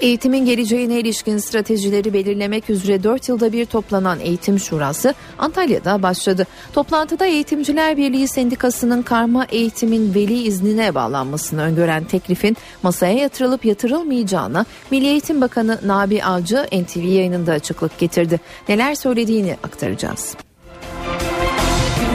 Eğitimin 0.00 0.44
geleceğine 0.44 1.00
ilişkin 1.00 1.38
stratejileri 1.38 2.12
belirlemek 2.12 2.70
üzere 2.70 3.02
4 3.02 3.28
yılda 3.28 3.52
bir 3.52 3.64
toplanan 3.64 4.20
eğitim 4.20 4.58
şurası 4.58 5.14
Antalya'da 5.38 6.02
başladı. 6.02 6.46
Toplantıda 6.72 7.26
Eğitimciler 7.26 7.96
Birliği 7.96 8.28
Sendikası'nın 8.28 9.02
karma 9.02 9.44
eğitimin 9.44 10.14
veli 10.14 10.42
iznine 10.42 10.94
bağlanmasını 10.94 11.62
öngören 11.62 12.04
teklifin 12.04 12.56
masaya 12.82 13.12
yatırılıp 13.12 13.64
yatırılmayacağına 13.64 14.66
Milli 14.90 15.06
Eğitim 15.06 15.40
Bakanı 15.40 15.78
Nabi 15.86 16.24
Avcı 16.24 16.66
NTV 16.72 17.04
yayınında 17.04 17.52
açıklık 17.52 17.98
getirdi. 17.98 18.40
Neler 18.68 18.94
söylediğini 18.94 19.56
aktaracağız. 19.62 20.36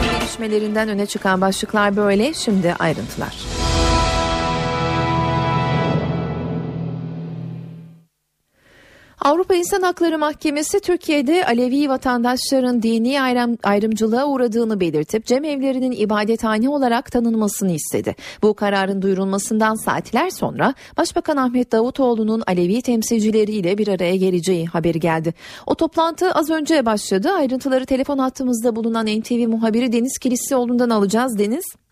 Gelişmelerinden 0.02 0.88
öne 0.88 1.06
çıkan 1.06 1.40
başlıklar 1.40 1.96
böyle 1.96 2.34
şimdi 2.34 2.74
ayrıntılar. 2.78 3.65
Avrupa 9.26 9.54
İnsan 9.54 9.82
Hakları 9.82 10.18
Mahkemesi 10.18 10.80
Türkiye'de 10.80 11.46
Alevi 11.46 11.88
vatandaşların 11.88 12.82
dini 12.82 13.22
ayrım, 13.22 13.58
ayrımcılığa 13.62 14.26
uğradığını 14.26 14.80
belirtip 14.80 15.26
cemevlerinin 15.26 15.92
ibadethane 15.92 16.68
olarak 16.68 17.12
tanınmasını 17.12 17.72
istedi. 17.72 18.16
Bu 18.42 18.54
kararın 18.54 19.02
duyurulmasından 19.02 19.74
saatler 19.84 20.30
sonra 20.30 20.74
Başbakan 20.96 21.36
Ahmet 21.36 21.72
Davutoğlu'nun 21.72 22.42
Alevi 22.46 22.82
temsilcileriyle 22.82 23.78
bir 23.78 23.88
araya 23.88 24.16
geleceği 24.16 24.66
haberi 24.66 25.00
geldi. 25.00 25.34
O 25.66 25.74
toplantı 25.74 26.32
az 26.32 26.50
önce 26.50 26.86
başladı. 26.86 27.30
Ayrıntıları 27.30 27.86
telefon 27.86 28.18
hattımızda 28.18 28.76
bulunan 28.76 29.06
NTV 29.06 29.48
muhabiri 29.48 29.92
Deniz 29.92 30.18
Kilislioğlu'ndan 30.18 30.90
alacağız. 30.90 31.38
Deniz. 31.38 31.85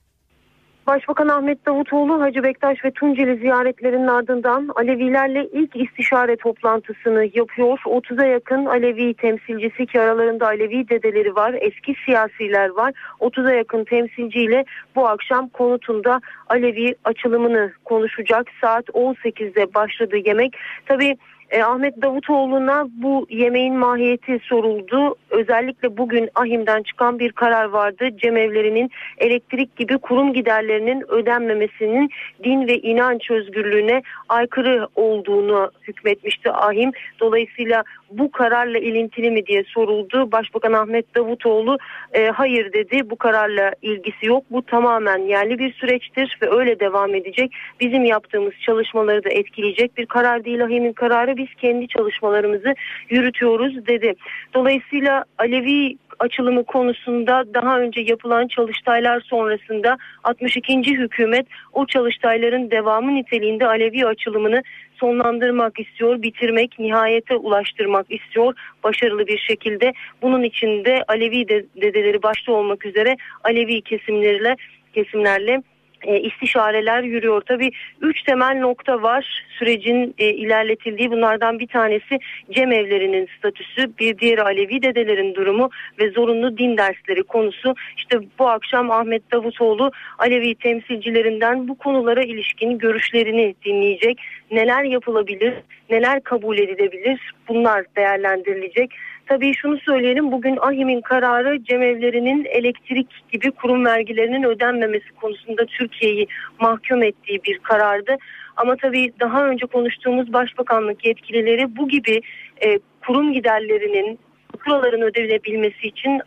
Başbakan 0.87 1.29
Ahmet 1.29 1.67
Davutoğlu 1.67 2.21
Hacı 2.21 2.43
Bektaş 2.43 2.85
ve 2.85 2.91
Tunceli 2.91 3.37
ziyaretlerinin 3.37 4.07
ardından 4.07 4.71
Alevilerle 4.77 5.49
ilk 5.53 5.77
istişare 5.77 6.37
toplantısını 6.37 7.31
yapıyor. 7.35 7.79
30'a 7.85 8.27
yakın 8.27 8.65
Alevi 8.65 9.15
temsilcisi 9.15 9.87
ki 9.87 10.01
aralarında 10.01 10.47
Alevi 10.47 10.89
dedeleri 10.89 11.37
var, 11.37 11.55
eski 11.61 11.95
siyasiler 12.05 12.69
var. 12.69 12.93
30'a 13.21 13.53
yakın 13.53 13.85
temsilciyle 13.85 14.65
bu 14.97 15.09
akşam 15.09 15.49
konutunda 15.49 16.21
Alevi 16.49 16.95
açılımını 17.05 17.73
konuşacak. 17.85 18.47
Saat 18.61 18.89
18'de 18.89 19.75
başladı 19.75 20.17
yemek. 20.25 20.57
Tabii 20.87 21.17
e, 21.55 21.63
Ahmet 21.63 22.03
Davutoğlu'na 22.03 22.87
bu 22.91 23.27
yemeğin 23.31 23.77
mahiyeti 23.77 24.39
soruldu. 24.43 25.15
Özellikle 25.31 25.97
bugün 25.97 26.29
Ahim'den 26.35 26.83
çıkan 26.83 27.19
bir 27.19 27.33
karar 27.33 27.65
vardı. 27.65 28.09
Cemevlerinin 28.17 28.91
elektrik 29.19 29.77
gibi 29.77 29.99
kurum 29.99 30.33
giderlerinin 30.33 31.05
ödenmemesinin 31.09 32.11
din 32.45 32.67
ve 32.67 32.79
inanç 32.79 33.31
özgürlüğüne 33.31 34.03
aykırı 34.29 34.89
olduğunu 34.95 35.71
hükmetmişti 35.89 36.51
Ahim. 36.51 36.91
Dolayısıyla 37.21 37.85
bu 38.11 38.31
kararla 38.31 38.79
ilintili 38.79 39.31
mi 39.31 39.47
diye 39.47 39.65
soruldu. 39.65 40.33
Başbakan 40.33 40.73
Ahmet 40.73 41.15
Davutoğlu 41.17 41.79
e, 42.13 42.27
hayır 42.27 42.73
dedi. 42.73 43.11
Bu 43.11 43.17
kararla 43.17 43.73
ilgisi 43.83 44.27
yok. 44.27 44.45
Bu 44.51 44.63
tamamen 44.63 45.19
yerli 45.19 45.59
bir 45.59 45.73
süreçtir 45.73 46.39
ve 46.43 46.51
öyle 46.51 46.81
devam 46.81 47.15
edecek. 47.15 47.53
Bizim 47.81 48.05
yaptığımız 48.05 48.53
çalışmaları 48.67 49.25
da 49.25 49.29
etkileyecek 49.29 49.97
bir 49.97 50.07
karar 50.07 50.45
değil. 50.45 50.65
Ahim'in 50.65 50.93
kararı 50.93 51.37
biz 51.37 51.44
kendi 51.55 51.89
çalışmalarımızı 51.89 52.75
yürütüyoruz 53.11 53.87
dedi. 53.87 54.15
Dolayısıyla 54.55 55.25
Alevi 55.39 55.97
açılımı 56.19 56.65
konusunda 56.65 57.45
daha 57.55 57.81
önce 57.81 58.01
yapılan 58.01 58.47
çalıştaylar 58.47 59.21
sonrasında 59.21 59.97
62. 60.25 60.97
hükümet 60.97 61.47
o 61.73 61.87
çalıştayların 61.87 62.71
devamı 62.71 63.15
niteliğinde 63.15 63.67
Alevi 63.67 64.07
açılımını 64.07 64.63
sonlandırmak 64.97 65.81
istiyor, 65.81 66.23
bitirmek, 66.23 66.79
nihayete 66.79 67.37
ulaştırmak 67.37 68.07
istiyor 68.11 68.55
başarılı 68.85 69.27
bir 69.27 69.39
şekilde. 69.39 69.93
Bunun 70.23 70.43
için 70.43 70.85
de 70.85 71.05
Alevi 71.09 71.49
dedeleri 71.49 72.23
başta 72.23 72.53
olmak 72.53 72.87
üzere 72.87 73.17
Alevi 73.45 73.81
kesimlerle 73.81 74.57
kesimlerle 74.95 75.63
e, 76.05 76.21
istişareler 76.21 77.03
yürüyor. 77.03 77.43
Tabii 77.47 77.71
üç 78.01 78.23
temel 78.23 78.59
nokta 78.59 79.03
var 79.03 79.45
sürecin 79.59 80.15
e, 80.19 80.27
ilerletildiği. 80.27 81.11
Bunlardan 81.11 81.59
bir 81.59 81.67
tanesi 81.67 82.19
cemevlerinin 82.51 83.29
statüsü, 83.39 83.99
bir 83.99 84.19
diğeri 84.19 84.43
Alevi 84.43 84.83
dedelerin 84.83 85.35
durumu 85.35 85.71
ve 86.01 86.11
zorunlu 86.11 86.59
din 86.59 86.77
dersleri 86.77 87.23
konusu. 87.23 87.75
İşte 87.97 88.21
bu 88.39 88.49
akşam 88.49 88.91
Ahmet 88.91 89.33
Davutoğlu 89.33 89.91
Alevi 90.19 90.55
temsilcilerinden 90.55 91.69
bu 91.69 91.79
konulara 91.79 92.23
ilişkin 92.23 92.79
görüşlerini 92.79 93.55
dinleyecek. 93.65 94.21
Neler 94.51 94.85
yapılabilir, 94.85 95.55
neler 95.91 96.21
kabul 96.21 96.59
edilebilir 96.59 97.21
bunlar 97.49 97.85
değerlendirilecek. 97.97 98.91
Tabii 99.27 99.55
şunu 99.55 99.79
söyleyelim 99.79 100.33
bugün 100.33 100.57
AHİM'in 100.57 101.01
kararı 101.01 101.65
cemevlerinin 101.65 102.45
elektrik 102.45 103.09
gibi 103.33 103.51
kurum 103.51 103.85
vergilerinin 103.85 104.43
ödenmemesi 104.43 105.13
konusunda 105.21 105.67
Türkiye'yi 105.67 106.27
mahkum 106.61 107.03
ettiği 107.03 107.45
bir 107.45 107.59
karardı. 107.59 108.17
Ama 108.57 108.77
tabii 108.77 109.13
daha 109.21 109.47
önce 109.47 109.67
konuştuğumuz 109.67 110.33
başbakanlık 110.33 111.07
yetkilileri 111.07 111.77
bu 111.77 111.89
gibi 111.89 112.21
e, 112.65 112.79
kurum 113.07 113.33
giderlerinin 113.33 114.19
faturaların 114.55 115.03
ödenebilmesi 115.03 115.87
için 115.87 116.21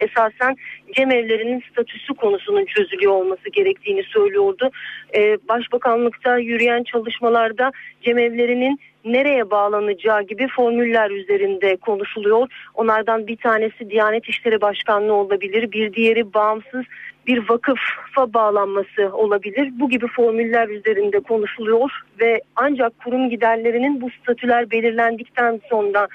esasen 0.00 0.56
cemevlerinin 0.96 1.62
statüsü 1.72 2.14
konusunun 2.14 2.64
çözülüyor 2.64 3.12
olması 3.12 3.48
gerektiğini 3.52 4.02
söylüyordu. 4.02 4.70
Ee, 5.14 5.38
Başbakanlıkta 5.48 6.38
yürüyen 6.38 6.82
çalışmalarda 6.82 7.72
cemevlerinin 8.02 8.80
nereye 9.04 9.50
bağlanacağı 9.50 10.22
gibi 10.22 10.48
formüller 10.48 11.10
üzerinde 11.10 11.76
konuşuluyor. 11.76 12.48
Onlardan 12.74 13.26
bir 13.26 13.36
tanesi 13.36 13.90
Diyanet 13.90 14.28
İşleri 14.28 14.60
Başkanlığı 14.60 15.12
olabilir, 15.12 15.72
bir 15.72 15.92
diğeri 15.92 16.34
bağımsız 16.34 16.84
bir 17.26 17.48
vakıfa 17.48 18.34
bağlanması 18.34 19.10
olabilir. 19.12 19.72
Bu 19.80 19.90
gibi 19.90 20.06
formüller 20.06 20.68
üzerinde 20.68 21.20
konuşuluyor 21.20 21.90
ve 22.20 22.40
ancak 22.56 22.98
kurum 22.98 23.30
giderlerinin 23.30 24.00
bu 24.00 24.10
statüler 24.10 24.70
belirlendikten 24.70 25.60
sonra 25.70 26.08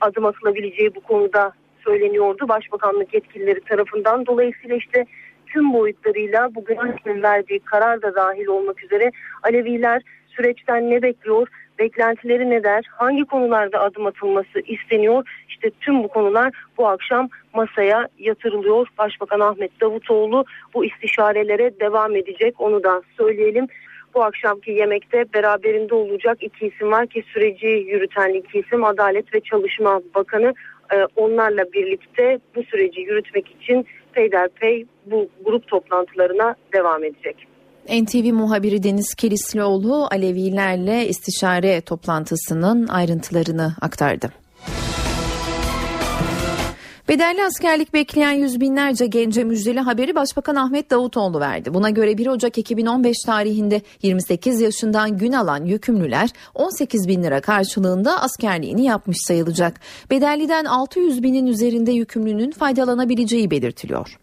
adım 0.00 0.24
atılabileceği 0.24 0.94
bu 0.94 1.00
konuda 1.00 1.52
söyleniyordu 1.84 2.48
Başbakanlık 2.48 3.14
yetkilileri 3.14 3.60
tarafından. 3.60 4.26
Dolayısıyla 4.26 4.76
işte 4.76 5.04
tüm 5.46 5.72
boyutlarıyla 5.72 6.54
bugün 6.54 6.78
verdiği 7.22 7.60
karar 7.60 8.02
da 8.02 8.14
dahil 8.14 8.46
olmak 8.46 8.84
üzere 8.84 9.10
Aleviler 9.42 10.02
süreçten 10.28 10.90
ne 10.90 11.02
bekliyor, 11.02 11.48
beklentileri 11.78 12.50
ne 12.50 12.64
der, 12.64 12.84
hangi 12.90 13.24
konularda 13.24 13.80
adım 13.80 14.06
atılması 14.06 14.60
isteniyor? 14.66 15.28
İşte 15.48 15.70
tüm 15.80 16.02
bu 16.02 16.08
konular 16.08 16.52
bu 16.78 16.88
akşam 16.88 17.28
masaya 17.54 18.08
yatırılıyor. 18.18 18.86
Başbakan 18.98 19.40
Ahmet 19.40 19.80
Davutoğlu 19.80 20.44
bu 20.74 20.84
istişarelere 20.84 21.80
devam 21.80 22.16
edecek 22.16 22.60
onu 22.60 22.82
da 22.82 23.02
söyleyelim. 23.16 23.66
Bu 24.14 24.24
akşamki 24.24 24.70
yemekte 24.70 25.24
beraberinde 25.34 25.94
olacak 25.94 26.38
iki 26.40 26.66
isim 26.66 26.90
var 26.90 27.06
ki 27.06 27.24
süreci 27.32 27.66
yürüten 27.66 28.34
iki 28.34 28.58
isim 28.58 28.84
Adalet 28.84 29.34
ve 29.34 29.40
Çalışma 29.40 30.00
Bakanı 30.14 30.54
e, 30.92 30.96
onlarla 31.16 31.72
birlikte 31.72 32.38
bu 32.56 32.62
süreci 32.62 33.00
yürütmek 33.00 33.56
için 33.60 33.86
peyderpey 34.12 34.86
bu 35.06 35.28
grup 35.44 35.68
toplantılarına 35.68 36.54
devam 36.72 37.04
edecek. 37.04 37.46
NTV 37.88 38.32
muhabiri 38.32 38.82
Deniz 38.82 39.14
Kilislioğlu 39.14 40.06
Alevilerle 40.10 41.08
istişare 41.08 41.80
toplantısının 41.80 42.88
ayrıntılarını 42.88 43.72
aktardı. 43.80 44.30
Bedelli 47.10 47.44
askerlik 47.44 47.94
bekleyen 47.94 48.32
yüz 48.32 48.60
binlerce 48.60 49.06
gence 49.06 49.44
müjdeli 49.44 49.80
haberi 49.80 50.14
Başbakan 50.14 50.54
Ahmet 50.54 50.90
Davutoğlu 50.90 51.40
verdi. 51.40 51.74
Buna 51.74 51.90
göre 51.90 52.18
1 52.18 52.26
Ocak 52.26 52.58
2015 52.58 53.16
tarihinde 53.26 53.80
28 54.02 54.60
yaşından 54.60 55.18
gün 55.18 55.32
alan 55.32 55.64
yükümlüler 55.64 56.30
18 56.54 57.08
bin 57.08 57.22
lira 57.22 57.40
karşılığında 57.40 58.22
askerliğini 58.22 58.84
yapmış 58.84 59.16
sayılacak. 59.20 59.80
Bedelli'den 60.10 60.64
600 60.64 61.22
binin 61.22 61.46
üzerinde 61.46 61.92
yükümlünün 61.92 62.50
faydalanabileceği 62.50 63.50
belirtiliyor. 63.50 64.18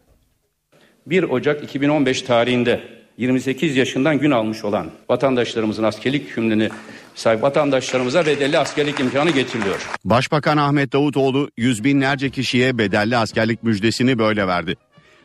1 1.06 1.24
Ocak 1.24 1.64
2015 1.64 2.22
tarihinde 2.22 2.97
28 3.18 3.76
yaşından 3.76 4.20
gün 4.20 4.32
almış 4.32 4.64
olan 4.64 4.88
vatandaşlarımızın 5.10 5.84
askerlik 5.84 6.28
yükümlülüğünü 6.28 6.70
sahip 7.16 7.44
vatandaşlarımıza 7.44 8.26
bedelli 8.26 8.58
askerlik 8.58 9.00
imkanı 9.00 9.32
getiriliyor. 9.32 9.90
Başbakan 10.06 10.58
Ahmet 10.58 10.94
Davutoğlu 10.94 11.50
yüz 11.58 11.84
binlerce 11.84 12.30
kişiye 12.30 12.78
bedelli 12.78 13.18
askerlik 13.18 13.64
müjdesini 13.64 14.20
böyle 14.20 14.48
verdi. 14.48 14.76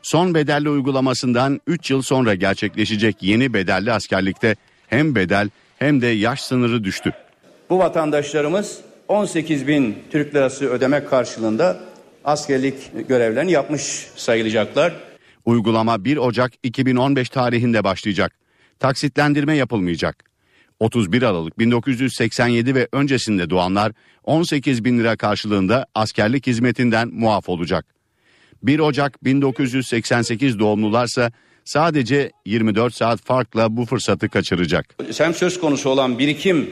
Son 0.03 0.34
bedelli 0.34 0.68
uygulamasından 0.68 1.61
3 1.66 1.90
yıl 1.90 2.03
sonra 2.03 2.34
gerçekleşecek 2.34 3.16
yeni 3.20 3.55
bedelli 3.55 3.93
askerlikte 3.93 4.57
hem 4.86 5.14
bedel 5.14 5.49
hem 5.78 6.03
de 6.03 6.07
yaş 6.07 6.40
sınırı 6.40 6.84
düştü. 6.84 7.12
Bu 7.70 7.78
vatandaşlarımız 7.78 8.78
18 9.09 9.66
bin 9.66 9.99
Türk 10.11 10.34
lirası 10.34 10.68
ödeme 10.68 11.05
karşılığında 11.05 11.80
askerlik 12.24 13.09
görevlerini 13.09 13.53
yapmış 13.53 14.07
sayılacaklar. 14.16 14.93
Uygulama 15.45 16.05
1 16.05 16.16
Ocak 16.16 16.53
2015 16.62 17.28
tarihinde 17.28 17.84
başlayacak. 17.84 18.32
Taksitlendirme 18.78 19.57
yapılmayacak. 19.57 20.24
31 20.80 21.22
Aralık 21.22 21.59
1987 21.59 22.74
ve 22.74 22.88
öncesinde 22.93 23.51
doğanlar 23.51 23.93
18 24.24 24.84
bin 24.84 24.99
lira 24.99 25.16
karşılığında 25.16 25.86
askerlik 25.95 26.47
hizmetinden 26.47 27.09
muaf 27.09 27.49
olacak. 27.49 27.86
1 28.62 28.78
Ocak 28.78 29.24
1988 29.24 30.59
doğumlularsa 30.59 31.32
sadece 31.64 32.30
24 32.47 32.95
saat 32.95 33.20
farkla 33.20 33.76
bu 33.76 33.84
fırsatı 33.84 34.28
kaçıracak. 34.28 34.97
Hem 35.18 35.34
söz 35.34 35.61
konusu 35.61 35.90
olan 35.90 36.18
birikim 36.18 36.70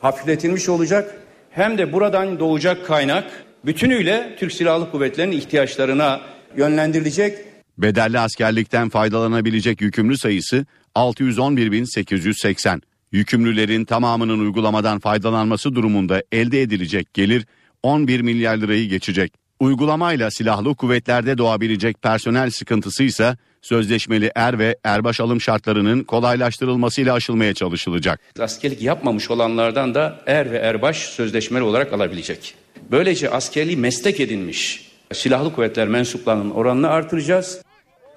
hafifletilmiş 0.00 0.68
olacak 0.68 1.14
hem 1.50 1.78
de 1.78 1.92
buradan 1.92 2.38
doğacak 2.38 2.86
kaynak 2.86 3.44
bütünüyle 3.64 4.36
Türk 4.38 4.52
Silahlı 4.52 4.90
Kuvvetleri'nin 4.90 5.36
ihtiyaçlarına 5.36 6.20
yönlendirilecek. 6.56 7.51
Bedelli 7.78 8.18
askerlikten 8.18 8.88
faydalanabilecek 8.88 9.80
yükümlü 9.80 10.18
sayısı 10.18 10.66
611.880. 10.94 12.80
Yükümlülerin 13.12 13.84
tamamının 13.84 14.38
uygulamadan 14.38 14.98
faydalanması 14.98 15.74
durumunda 15.74 16.22
elde 16.32 16.62
edilecek 16.62 17.14
gelir 17.14 17.46
11 17.82 18.20
milyar 18.20 18.56
lirayı 18.56 18.88
geçecek. 18.88 19.32
Uygulamayla 19.60 20.30
silahlı 20.30 20.74
kuvvetlerde 20.74 21.38
doğabilecek 21.38 22.02
personel 22.02 22.50
sıkıntısı 22.50 23.02
ise 23.02 23.36
sözleşmeli 23.62 24.30
er 24.34 24.58
ve 24.58 24.76
erbaş 24.84 25.20
alım 25.20 25.40
şartlarının 25.40 26.04
kolaylaştırılmasıyla 26.04 27.14
aşılmaya 27.14 27.54
çalışılacak. 27.54 28.20
Askerlik 28.38 28.82
yapmamış 28.82 29.30
olanlardan 29.30 29.94
da 29.94 30.20
er 30.26 30.50
ve 30.52 30.56
erbaş 30.56 30.96
sözleşmeli 30.96 31.62
olarak 31.62 31.92
alabilecek. 31.92 32.54
Böylece 32.90 33.30
askerliği 33.30 33.76
meslek 33.76 34.20
edinmiş 34.20 34.91
silahlı 35.14 35.54
kuvvetler 35.54 35.88
mensuplarının 35.88 36.50
oranını 36.50 36.88
artıracağız. 36.88 37.62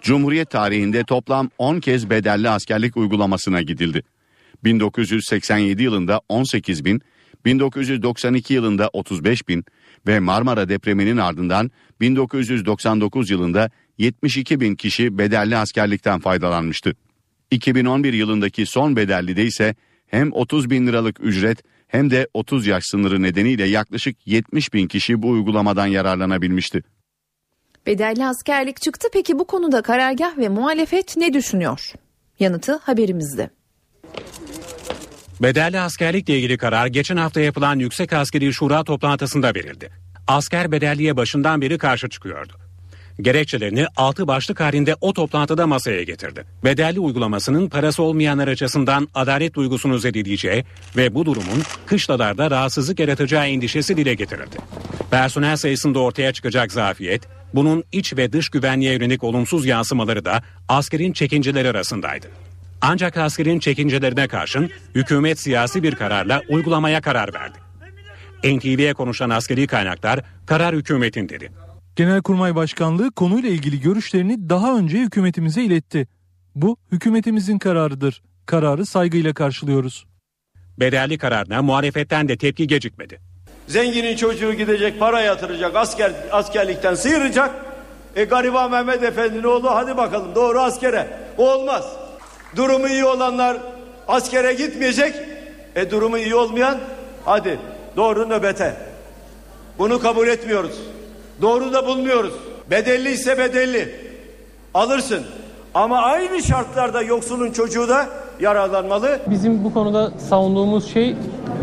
Cumhuriyet 0.01 0.49
tarihinde 0.49 1.03
toplam 1.03 1.49
10 1.57 1.79
kez 1.79 2.09
bedelli 2.09 2.49
askerlik 2.49 2.97
uygulamasına 2.97 3.61
gidildi. 3.61 4.03
1987 4.63 5.83
yılında 5.83 6.21
18 6.29 6.85
bin, 6.85 7.01
1992 7.45 8.53
yılında 8.53 8.89
35 8.93 9.47
bin 9.47 9.65
ve 10.07 10.19
Marmara 10.19 10.69
depreminin 10.69 11.17
ardından 11.17 11.71
1999 12.01 13.29
yılında 13.29 13.69
72 13.97 14.59
bin 14.59 14.75
kişi 14.75 15.17
bedelli 15.17 15.57
askerlikten 15.57 16.19
faydalanmıştı. 16.19 16.95
2011 17.51 18.13
yılındaki 18.13 18.65
son 18.65 18.95
bedellide 18.95 19.43
ise 19.43 19.75
hem 20.07 20.33
30 20.33 20.69
bin 20.69 20.87
liralık 20.87 21.19
ücret 21.23 21.63
hem 21.87 22.11
de 22.11 22.27
30 22.33 22.67
yaş 22.67 22.83
sınırı 22.83 23.21
nedeniyle 23.21 23.65
yaklaşık 23.65 24.27
70 24.27 24.73
bin 24.73 24.87
kişi 24.87 25.21
bu 25.21 25.29
uygulamadan 25.29 25.87
yararlanabilmişti. 25.87 26.83
Bedelli 27.85 28.25
askerlik 28.25 28.81
çıktı 28.81 29.07
peki 29.13 29.39
bu 29.39 29.47
konuda 29.47 29.81
karargah 29.81 30.37
ve 30.37 30.49
muhalefet 30.49 31.17
ne 31.17 31.33
düşünüyor? 31.33 31.93
Yanıtı 32.39 32.75
haberimizde. 32.77 33.49
Bedelli 35.41 35.79
askerlikle 35.79 36.37
ilgili 36.37 36.57
karar 36.57 36.87
geçen 36.87 37.17
hafta 37.17 37.41
yapılan 37.41 37.79
Yüksek 37.79 38.13
Askeri 38.13 38.53
Şura 38.53 38.83
toplantısında 38.83 39.55
verildi. 39.55 39.91
Asker 40.27 40.71
bedelliye 40.71 41.17
başından 41.17 41.61
beri 41.61 41.77
karşı 41.77 42.09
çıkıyordu. 42.09 42.64
Gerekçelerini 43.21 43.87
altı 43.95 44.27
başlık 44.27 44.59
halinde 44.59 44.95
o 45.01 45.13
toplantıda 45.13 45.67
masaya 45.67 46.03
getirdi. 46.03 46.45
Bedelli 46.63 46.99
uygulamasının 46.99 47.69
parası 47.69 48.03
olmayanlar 48.03 48.47
açısından 48.47 49.07
adalet 49.13 49.53
duygusunu 49.53 49.99
zedeleyeceği 49.99 50.65
ve 50.97 51.15
bu 51.15 51.25
durumun 51.25 51.63
kışlalarda 51.85 52.51
rahatsızlık 52.51 52.99
yaratacağı 52.99 53.47
endişesi 53.47 53.97
dile 53.97 54.13
getirildi. 54.13 54.57
Personel 55.11 55.57
sayısında 55.57 55.99
ortaya 55.99 56.33
çıkacak 56.33 56.71
zafiyet, 56.71 57.21
bunun 57.53 57.83
iç 57.91 58.17
ve 58.17 58.33
dış 58.33 58.49
güvenliğe 58.49 58.93
yönelik 58.93 59.23
olumsuz 59.23 59.65
yansımaları 59.65 60.25
da 60.25 60.43
askerin 60.69 61.13
çekinceleri 61.13 61.69
arasındaydı. 61.69 62.27
Ancak 62.81 63.17
askerin 63.17 63.59
çekincelerine 63.59 64.27
karşın 64.27 64.69
hükümet 64.95 65.39
siyasi 65.39 65.83
bir 65.83 65.95
kararla 65.95 66.41
uygulamaya 66.49 67.01
karar 67.01 67.33
verdi. 67.33 67.57
NTV'ye 68.43 68.93
konuşan 68.93 69.29
askeri 69.29 69.67
kaynaklar 69.67 70.19
karar 70.45 70.75
hükümetin 70.75 71.29
dedi. 71.29 71.51
Genelkurmay 71.95 72.55
Başkanlığı 72.55 73.11
konuyla 73.11 73.49
ilgili 73.49 73.81
görüşlerini 73.81 74.49
daha 74.49 74.77
önce 74.77 74.97
hükümetimize 74.97 75.63
iletti. 75.63 76.07
Bu 76.55 76.77
hükümetimizin 76.91 77.59
kararıdır. 77.59 78.23
Kararı 78.45 78.85
saygıyla 78.85 79.33
karşılıyoruz. 79.33 80.05
Bedelli 80.79 81.17
kararına 81.17 81.61
muhalefetten 81.61 82.27
de 82.27 82.37
tepki 82.37 82.67
gecikmedi. 82.67 83.19
Zenginin 83.67 84.15
çocuğu 84.15 84.53
gidecek 84.53 84.99
para 84.99 85.21
yatıracak 85.21 85.75
asker 85.75 86.13
askerlikten 86.31 86.95
sıyıracak. 86.95 87.55
E 88.15 88.23
gariban 88.23 88.71
Mehmet 88.71 89.03
Efendi'nin 89.03 89.43
oğlu 89.43 89.71
hadi 89.71 89.97
bakalım 89.97 90.35
doğru 90.35 90.61
askere. 90.61 91.07
O 91.37 91.53
olmaz. 91.53 91.85
Durumu 92.55 92.87
iyi 92.87 93.05
olanlar 93.05 93.57
askere 94.07 94.53
gitmeyecek. 94.53 95.15
E 95.75 95.91
durumu 95.91 96.17
iyi 96.17 96.35
olmayan 96.35 96.77
hadi 97.25 97.59
doğru 97.95 98.29
nöbete. 98.29 98.75
Bunu 99.77 99.99
kabul 99.99 100.27
etmiyoruz. 100.27 100.94
Doğru 101.41 101.73
da 101.73 101.87
bulmuyoruz. 101.87 102.33
Bedelli 102.71 103.11
ise 103.11 103.37
bedelli. 103.37 103.89
Alırsın. 104.73 105.23
Ama 105.73 105.97
aynı 105.97 106.43
şartlarda 106.43 107.01
yoksulun 107.01 107.51
çocuğu 107.51 107.89
da 107.89 108.05
yararlanmalı. 108.39 109.19
Bizim 109.27 109.63
bu 109.63 109.73
konuda 109.73 110.11
savunduğumuz 110.29 110.93
şey 110.93 111.15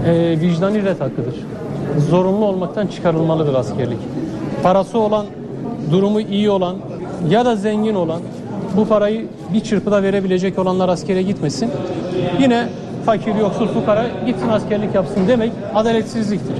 e, 0.06 0.40
vicdani 0.40 0.84
ret 0.84 1.00
hakkıdır. 1.00 1.34
Zorunlu 2.10 2.44
olmaktan 2.44 2.86
çıkarılmalıdır 2.86 3.54
askerlik. 3.54 3.98
Parası 4.62 4.98
olan, 4.98 5.26
durumu 5.90 6.20
iyi 6.20 6.50
olan 6.50 6.76
ya 7.28 7.44
da 7.44 7.56
zengin 7.56 7.94
olan 7.94 8.22
bu 8.76 8.88
parayı 8.88 9.26
bir 9.54 9.60
çırpıda 9.60 10.02
verebilecek 10.02 10.58
olanlar 10.58 10.88
askere 10.88 11.22
gitmesin. 11.22 11.70
Yine 12.40 12.68
fakir, 13.06 13.34
yoksul, 13.34 13.68
fukara 13.68 14.06
gitsin 14.26 14.48
askerlik 14.48 14.94
yapsın 14.94 15.28
demek 15.28 15.52
adaletsizliktir. 15.74 16.56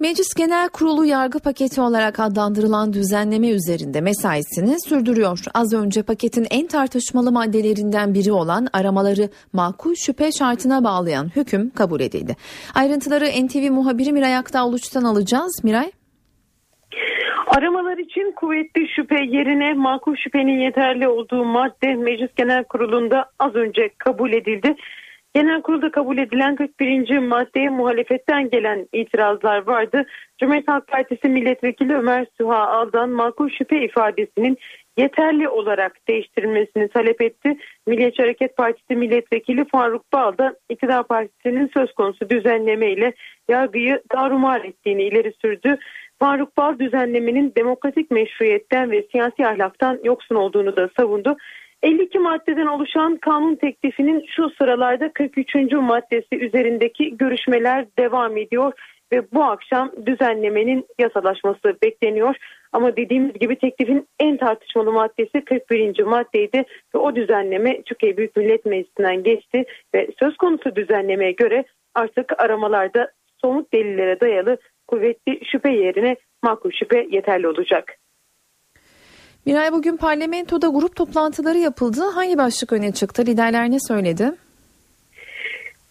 Meclis 0.00 0.34
Genel 0.34 0.68
Kurulu 0.68 1.04
yargı 1.04 1.38
paketi 1.40 1.80
olarak 1.80 2.20
adlandırılan 2.20 2.92
düzenleme 2.92 3.48
üzerinde 3.48 4.00
mesaisini 4.00 4.80
sürdürüyor. 4.88 5.38
Az 5.54 5.74
önce 5.74 6.02
paketin 6.02 6.46
en 6.50 6.66
tartışmalı 6.66 7.32
maddelerinden 7.32 8.14
biri 8.14 8.32
olan 8.32 8.66
aramaları 8.72 9.28
makul 9.52 9.94
şüphe 9.94 10.32
şartına 10.32 10.84
bağlayan 10.84 11.36
hüküm 11.36 11.70
kabul 11.70 12.00
edildi. 12.00 12.36
Ayrıntıları 12.74 13.24
NTV 13.24 13.70
muhabiri 13.70 14.12
Miray 14.12 14.36
Aktağ 14.36 14.60
alacağız. 15.04 15.64
Miray? 15.64 15.90
Aramalar 17.46 17.98
için 17.98 18.32
kuvvetli 18.32 18.88
şüphe 18.88 19.24
yerine 19.24 19.74
makul 19.74 20.16
şüphenin 20.16 20.60
yeterli 20.60 21.08
olduğu 21.08 21.44
madde 21.44 21.94
Meclis 21.94 22.34
Genel 22.36 22.64
Kurulu'nda 22.64 23.24
az 23.38 23.54
önce 23.54 23.90
kabul 23.98 24.32
edildi. 24.32 24.76
Genel 25.36 25.62
kurulda 25.62 25.90
kabul 25.90 26.18
edilen 26.18 26.56
41. 26.56 27.18
maddeye 27.18 27.68
muhalefetten 27.68 28.50
gelen 28.50 28.88
itirazlar 28.92 29.66
vardı. 29.66 30.06
Cumhuriyet 30.38 30.68
Halk 30.68 30.86
Partisi 30.86 31.28
Milletvekili 31.28 31.94
Ömer 31.94 32.26
Süha 32.38 32.66
Aldan 32.66 33.10
makul 33.10 33.50
şüphe 33.50 33.84
ifadesinin 33.84 34.58
yeterli 34.96 35.48
olarak 35.48 36.08
değiştirilmesini 36.08 36.88
talep 36.88 37.22
etti. 37.22 37.56
Milliyetçi 37.86 38.22
Hareket 38.22 38.56
Partisi 38.56 38.96
milletvekili 38.96 39.64
Faruk 39.64 40.12
Bal 40.12 40.38
da 40.38 40.54
iktidar 40.68 41.06
partisinin 41.06 41.70
söz 41.74 41.92
konusu 41.92 42.30
düzenleme 42.30 42.90
ile 42.90 43.12
yargıyı 43.48 44.02
darumar 44.12 44.64
ettiğini 44.64 45.02
ileri 45.02 45.32
sürdü. 45.42 45.78
Faruk 46.18 46.56
Bal 46.56 46.78
düzenlemenin 46.78 47.52
demokratik 47.56 48.10
meşruiyetten 48.10 48.90
ve 48.90 49.06
siyasi 49.12 49.46
ahlaktan 49.46 49.98
yoksun 50.04 50.34
olduğunu 50.34 50.76
da 50.76 50.88
savundu. 50.96 51.36
52 51.86 52.18
maddeden 52.18 52.66
oluşan 52.66 53.16
kanun 53.16 53.54
teklifinin 53.54 54.24
şu 54.36 54.50
sıralarda 54.50 55.12
43. 55.12 55.54
maddesi 55.72 56.36
üzerindeki 56.36 57.16
görüşmeler 57.16 57.86
devam 57.98 58.36
ediyor 58.36 58.72
ve 59.12 59.32
bu 59.32 59.44
akşam 59.44 59.92
düzenlemenin 60.06 60.86
yasalaşması 60.98 61.76
bekleniyor. 61.82 62.36
Ama 62.72 62.96
dediğimiz 62.96 63.32
gibi 63.32 63.58
teklifin 63.58 64.08
en 64.20 64.36
tartışmalı 64.36 64.92
maddesi 64.92 65.44
41. 65.44 66.02
maddeydi 66.02 66.64
ve 66.94 66.98
o 66.98 67.16
düzenleme 67.16 67.82
Türkiye 67.82 68.16
Büyük 68.16 68.36
Millet 68.36 68.66
Meclisi'nden 68.66 69.22
geçti 69.22 69.64
ve 69.94 70.08
söz 70.18 70.36
konusu 70.36 70.76
düzenlemeye 70.76 71.32
göre 71.32 71.64
artık 71.94 72.40
aramalarda 72.40 73.10
somut 73.40 73.72
delillere 73.72 74.20
dayalı 74.20 74.58
kuvvetli 74.88 75.40
şüphe 75.44 75.70
yerine 75.70 76.16
makul 76.42 76.70
şüphe 76.70 77.06
yeterli 77.10 77.48
olacak. 77.48 77.96
Miray 79.46 79.72
bugün 79.72 79.96
parlamentoda 79.96 80.68
grup 80.68 80.96
toplantıları 80.96 81.58
yapıldı. 81.58 82.00
Hangi 82.14 82.38
başlık 82.38 82.72
öne 82.72 82.92
çıktı? 82.92 83.22
Liderler 83.26 83.70
ne 83.70 83.80
söyledi? 83.80 84.32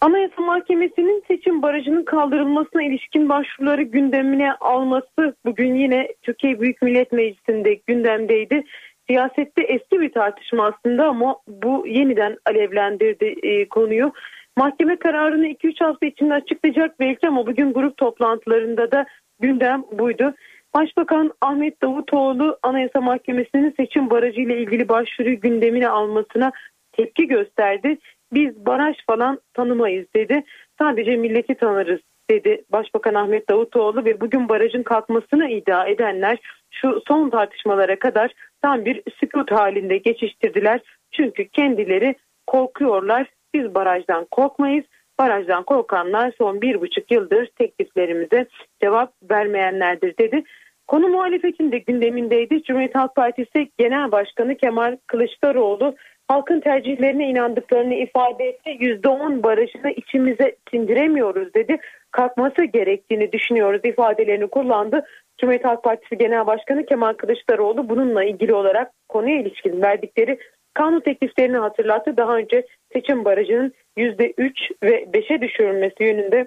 Anayasa 0.00 0.42
Mahkemesi'nin 0.42 1.24
seçim 1.28 1.62
barajının 1.62 2.04
kaldırılmasına 2.04 2.82
ilişkin 2.82 3.28
başvuruları 3.28 3.82
gündemine 3.82 4.52
alması 4.52 5.36
bugün 5.44 5.74
yine 5.74 6.08
Türkiye 6.22 6.60
Büyük 6.60 6.82
Millet 6.82 7.12
Meclisi'nde 7.12 7.74
gündemdeydi. 7.86 8.64
Siyasette 9.06 9.62
eski 9.62 10.00
bir 10.00 10.12
tartışma 10.12 10.66
aslında 10.66 11.04
ama 11.06 11.36
bu 11.48 11.86
yeniden 11.86 12.38
alevlendirdi 12.46 13.34
e, 13.42 13.68
konuyu. 13.68 14.12
Mahkeme 14.56 14.96
kararını 14.96 15.46
2-3 15.46 15.84
hafta 15.84 16.06
içinde 16.06 16.34
açıklayacak 16.34 17.00
belki 17.00 17.28
ama 17.28 17.46
bugün 17.46 17.72
grup 17.72 17.96
toplantılarında 17.96 18.92
da 18.92 19.06
gündem 19.40 19.82
buydu. 19.92 20.34
Başbakan 20.76 21.32
Ahmet 21.40 21.82
Davutoğlu 21.82 22.58
Anayasa 22.62 23.00
Mahkemesi'nin 23.00 23.74
seçim 23.76 24.10
barajı 24.10 24.40
ile 24.40 24.58
ilgili 24.58 24.88
başvuruyu 24.88 25.40
gündemine 25.40 25.88
almasına 25.88 26.52
tepki 26.92 27.26
gösterdi. 27.26 27.98
Biz 28.32 28.66
baraj 28.66 28.96
falan 29.06 29.40
tanımayız 29.54 30.06
dedi. 30.16 30.44
Sadece 30.78 31.16
milleti 31.16 31.54
tanırız 31.54 32.00
dedi 32.30 32.64
Başbakan 32.72 33.14
Ahmet 33.14 33.50
Davutoğlu 33.50 34.04
ve 34.04 34.20
bugün 34.20 34.48
barajın 34.48 34.82
kalkmasını 34.82 35.50
iddia 35.50 35.86
edenler 35.86 36.38
şu 36.70 37.02
son 37.08 37.30
tartışmalara 37.30 37.98
kadar 37.98 38.32
tam 38.62 38.84
bir 38.84 39.02
sükut 39.20 39.52
halinde 39.52 39.96
geçiştirdiler. 39.98 40.80
Çünkü 41.12 41.48
kendileri 41.48 42.14
korkuyorlar. 42.46 43.26
Biz 43.54 43.74
barajdan 43.74 44.26
korkmayız. 44.30 44.84
Barajdan 45.18 45.62
korkanlar 45.62 46.32
son 46.38 46.62
bir 46.62 46.80
buçuk 46.80 47.10
yıldır 47.10 47.46
tekliflerimize 47.46 48.46
cevap 48.82 49.12
vermeyenlerdir 49.30 50.18
dedi. 50.18 50.44
Konu 50.86 51.08
muhalefetin 51.08 51.72
de 51.72 51.78
gündemindeydi. 51.78 52.62
Cumhuriyet 52.62 52.94
Halk 52.94 53.14
Partisi 53.14 53.68
Genel 53.78 54.12
Başkanı 54.12 54.56
Kemal 54.56 54.96
Kılıçdaroğlu 55.06 55.96
halkın 56.28 56.60
tercihlerine 56.60 57.28
inandıklarını 57.28 57.94
ifade 57.94 58.44
etti. 58.44 58.70
%10 58.70 59.42
barajını 59.42 59.90
içimize 59.90 60.56
sindiremiyoruz 60.70 61.54
dedi. 61.54 61.76
Kalkması 62.10 62.64
gerektiğini 62.64 63.32
düşünüyoruz 63.32 63.80
ifadelerini 63.84 64.46
kullandı. 64.46 65.04
Cumhuriyet 65.38 65.64
Halk 65.64 65.82
Partisi 65.82 66.18
Genel 66.18 66.46
Başkanı 66.46 66.86
Kemal 66.86 67.12
Kılıçdaroğlu 67.12 67.88
bununla 67.88 68.24
ilgili 68.24 68.54
olarak 68.54 68.92
konuya 69.08 69.40
ilişkin 69.40 69.82
verdikleri 69.82 70.38
kanun 70.74 71.00
tekliflerini 71.00 71.56
hatırlattı. 71.56 72.16
Daha 72.16 72.36
önce 72.36 72.66
seçim 72.92 73.24
barajının 73.24 73.72
%3 73.96 74.72
ve 74.82 75.04
5'e 75.04 75.40
düşürülmesi 75.40 76.04
yönünde 76.04 76.46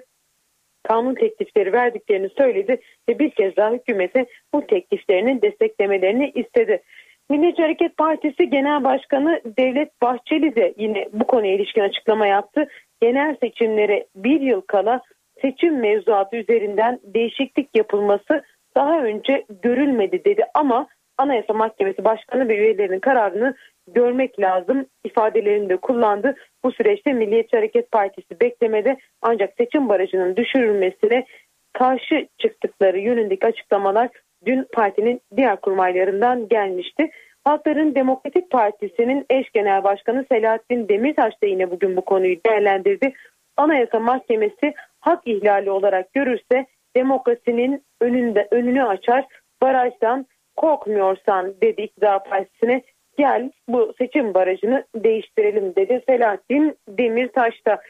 kanun 0.82 1.14
teklifleri 1.14 1.72
verdiklerini 1.72 2.28
söyledi 2.38 2.80
ve 3.08 3.18
bir 3.18 3.30
kez 3.30 3.56
daha 3.56 3.72
hükümete 3.72 4.26
bu 4.54 4.66
tekliflerinin 4.66 5.42
desteklemelerini 5.42 6.32
istedi. 6.34 6.82
Milliyetçi 7.30 7.62
Hareket 7.62 7.96
Partisi 7.96 8.50
Genel 8.50 8.84
Başkanı 8.84 9.40
Devlet 9.58 10.02
Bahçeli 10.02 10.56
de 10.56 10.74
yine 10.78 11.08
bu 11.12 11.26
konuya 11.26 11.54
ilişkin 11.54 11.80
açıklama 11.80 12.26
yaptı. 12.26 12.68
Genel 13.02 13.36
seçimlere 13.40 14.06
bir 14.16 14.40
yıl 14.40 14.60
kala 14.60 15.00
seçim 15.42 15.80
mevzuatı 15.80 16.36
üzerinden 16.36 17.00
değişiklik 17.04 17.68
yapılması 17.76 18.42
daha 18.76 19.02
önce 19.02 19.44
görülmedi 19.62 20.24
dedi 20.24 20.42
ama 20.54 20.86
Anayasa 21.20 21.52
Mahkemesi 21.52 22.04
Başkanı 22.04 22.48
ve 22.48 22.56
üyelerinin 22.56 23.00
kararını 23.00 23.54
görmek 23.88 24.40
lazım 24.40 24.86
ifadelerini 25.04 25.68
de 25.68 25.76
kullandı. 25.76 26.34
Bu 26.64 26.72
süreçte 26.72 27.12
Milliyetçi 27.12 27.56
Hareket 27.56 27.90
Partisi 27.92 28.40
beklemede 28.40 28.96
ancak 29.22 29.54
seçim 29.58 29.88
barajının 29.88 30.36
düşürülmesine 30.36 31.24
karşı 31.72 32.28
çıktıkları 32.38 32.98
yönündeki 32.98 33.46
açıklamalar 33.46 34.08
dün 34.46 34.66
partinin 34.72 35.20
diğer 35.36 35.60
kurmaylarından 35.60 36.48
gelmişti. 36.48 37.10
Halkların 37.44 37.94
Demokratik 37.94 38.50
Partisi'nin 38.50 39.26
eş 39.30 39.50
genel 39.50 39.84
başkanı 39.84 40.24
Selahattin 40.32 40.88
Demirtaş 40.88 41.42
da 41.42 41.46
yine 41.46 41.70
bugün 41.70 41.96
bu 41.96 42.04
konuyu 42.04 42.36
değerlendirdi. 42.46 43.12
Anayasa 43.56 44.00
Mahkemesi 44.00 44.74
hak 45.00 45.26
ihlali 45.26 45.70
olarak 45.70 46.12
görürse 46.12 46.66
demokrasinin 46.96 47.82
önünde 48.00 48.48
önünü 48.50 48.84
açar. 48.84 49.24
Barajdan 49.62 50.26
korkmuyorsan 50.56 51.54
dedi 51.62 51.82
iktidar 51.82 52.24
partisine 52.24 52.82
gel 53.18 53.50
bu 53.68 53.92
seçim 53.98 54.34
barajını 54.34 54.84
değiştirelim 54.96 55.74
dedi 55.76 56.02
Selahattin 56.08 56.76
Demirtaş 56.88 57.66
da. 57.66 57.80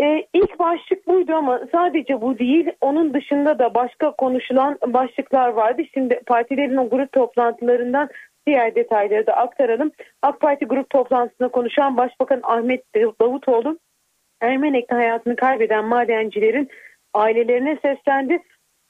Ee, 0.00 0.26
ilk 0.34 0.58
başlık 0.58 1.06
buydu 1.06 1.34
ama 1.34 1.60
sadece 1.72 2.20
bu 2.20 2.38
değil. 2.38 2.70
Onun 2.80 3.14
dışında 3.14 3.58
da 3.58 3.74
başka 3.74 4.10
konuşulan 4.10 4.78
başlıklar 4.86 5.48
vardı. 5.48 5.82
Şimdi 5.94 6.20
partilerin 6.26 6.76
o 6.76 6.88
grup 6.88 7.12
toplantılarından 7.12 8.08
diğer 8.46 8.74
detayları 8.74 9.26
da 9.26 9.32
aktaralım. 9.32 9.92
AK 10.22 10.40
Parti 10.40 10.64
grup 10.64 10.90
toplantısında 10.90 11.48
konuşan 11.48 11.96
Başbakan 11.96 12.40
Ahmet 12.42 12.94
Davutoğlu 13.20 13.78
Ermenek'te 14.40 14.94
hayatını 14.94 15.36
kaybeden 15.36 15.84
madencilerin 15.84 16.68
ailelerine 17.14 17.78
seslendi. 17.82 18.38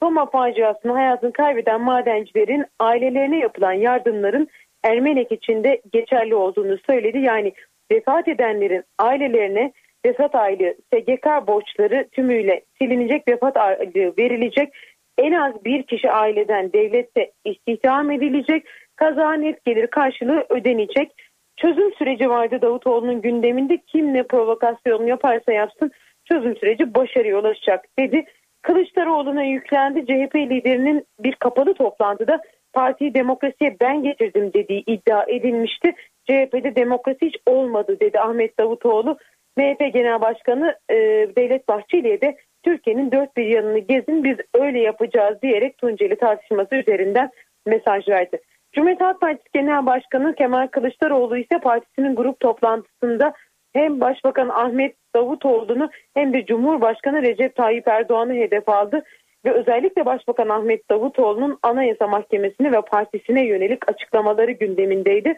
Soma 0.05 0.25
faciasında 0.25 0.93
hayatını 0.93 1.33
kaybeden 1.33 1.81
madencilerin 1.81 2.65
ailelerine 2.79 3.39
yapılan 3.39 3.73
yardımların 3.73 4.47
Ermenek 4.83 5.31
için 5.31 5.63
de 5.63 5.81
geçerli 5.93 6.35
olduğunu 6.35 6.77
söyledi. 6.77 7.17
Yani 7.17 7.53
vefat 7.91 8.27
edenlerin 8.27 8.83
ailelerine 8.99 9.71
vefat 10.05 10.35
aylığı, 10.35 10.75
SGK 10.93 11.47
borçları 11.47 12.07
tümüyle 12.11 12.61
silinecek, 12.77 13.27
vefat 13.27 13.57
aylığı 13.57 14.13
verilecek. 14.17 14.73
En 15.17 15.31
az 15.31 15.65
bir 15.65 15.83
kişi 15.83 16.11
aileden 16.11 16.73
devlette 16.73 17.31
istihdam 17.45 18.11
edilecek, 18.11 18.65
kaza 18.95 19.33
net 19.33 19.65
gelir 19.65 19.87
karşılığı 19.87 20.45
ödenecek. 20.49 21.11
Çözüm 21.57 21.93
süreci 21.93 22.29
vardı 22.29 22.61
Davutoğlu'nun 22.61 23.21
gündeminde 23.21 23.77
kim 23.87 24.13
ne 24.13 24.23
provokasyon 24.23 25.05
yaparsa 25.05 25.51
yapsın 25.51 25.91
çözüm 26.25 26.57
süreci 26.57 26.95
başarıya 26.95 27.39
ulaşacak 27.39 27.85
dedi. 27.99 28.25
Kılıçdaroğlu'na 28.65 29.43
yüklendi. 29.43 30.05
CHP 30.05 30.35
liderinin 30.35 31.05
bir 31.19 31.35
kapalı 31.35 31.73
toplantıda 31.73 32.41
partiyi 32.73 33.13
demokrasiye 33.13 33.77
ben 33.81 34.03
getirdim 34.03 34.53
dediği 34.53 34.83
iddia 34.87 35.23
edilmişti. 35.23 35.93
CHP'de 36.25 36.75
demokrasi 36.75 37.19
hiç 37.21 37.35
olmadı 37.45 37.97
dedi 37.99 38.19
Ahmet 38.19 38.59
Davutoğlu. 38.59 39.17
MHP 39.57 39.93
Genel 39.93 40.21
Başkanı 40.21 40.75
e, 40.89 40.95
Devlet 41.37 41.67
Bahçeli'ye 41.67 42.21
de 42.21 42.37
Türkiye'nin 42.63 43.11
dört 43.11 43.37
bir 43.37 43.45
yanını 43.45 43.79
gezin 43.79 44.23
biz 44.23 44.37
öyle 44.53 44.79
yapacağız 44.79 45.41
diyerek 45.41 45.77
Tunceli 45.77 46.15
tartışması 46.15 46.75
üzerinden 46.75 47.29
mesaj 47.65 48.07
verdi. 48.07 48.41
Cumhuriyet 48.73 49.01
Halk 49.01 49.21
Partisi 49.21 49.49
Genel 49.53 49.85
Başkanı 49.85 50.35
Kemal 50.35 50.67
Kılıçdaroğlu 50.67 51.37
ise 51.37 51.59
partisinin 51.63 52.15
grup 52.15 52.39
toplantısında 52.39 53.33
hem 53.75 54.01
Başbakan 54.01 54.49
Ahmet 54.49 54.95
Davutoğlu'nu 55.15 55.89
hem 56.13 56.33
de 56.33 56.45
Cumhurbaşkanı 56.45 57.21
Recep 57.21 57.55
Tayyip 57.55 57.87
Erdoğan'ı 57.87 58.33
hedef 58.33 58.69
aldı 58.69 59.03
ve 59.45 59.51
özellikle 59.51 60.05
Başbakan 60.05 60.49
Ahmet 60.49 60.89
Davutoğlu'nun 60.89 61.59
Anayasa 61.63 62.07
Mahkemesi'ne 62.07 62.71
ve 62.71 62.81
partisine 62.81 63.45
yönelik 63.45 63.89
açıklamaları 63.89 64.51
gündemindeydi. 64.51 65.35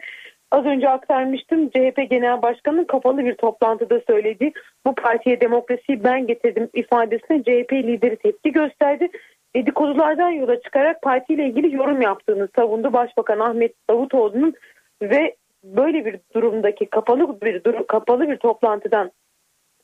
Az 0.50 0.64
önce 0.64 0.88
aktarmıştım 0.88 1.68
CHP 1.68 2.10
Genel 2.10 2.42
Başkanı'nın 2.42 2.84
kapalı 2.84 3.24
bir 3.24 3.34
toplantıda 3.34 4.00
söyledi. 4.06 4.52
Bu 4.86 4.94
partiye 4.94 5.40
demokrasiyi 5.40 6.04
ben 6.04 6.26
getirdim 6.26 6.68
ifadesine 6.74 7.42
CHP 7.42 7.72
lideri 7.72 8.16
tepki 8.16 8.52
gösterdi. 8.52 9.08
Dedikodulardan 9.56 10.30
yola 10.30 10.62
çıkarak 10.62 11.02
partiyle 11.02 11.46
ilgili 11.46 11.76
yorum 11.76 12.02
yaptığını 12.02 12.48
savundu 12.56 12.92
Başbakan 12.92 13.38
Ahmet 13.38 13.72
Davutoğlu'nun 13.90 14.54
ve 15.02 15.36
böyle 15.76 16.04
bir 16.04 16.20
durumdaki 16.34 16.86
kapalı 16.86 17.40
bir 17.40 17.64
durum, 17.64 17.86
kapalı 17.86 18.28
bir 18.28 18.36
toplantıdan 18.36 19.10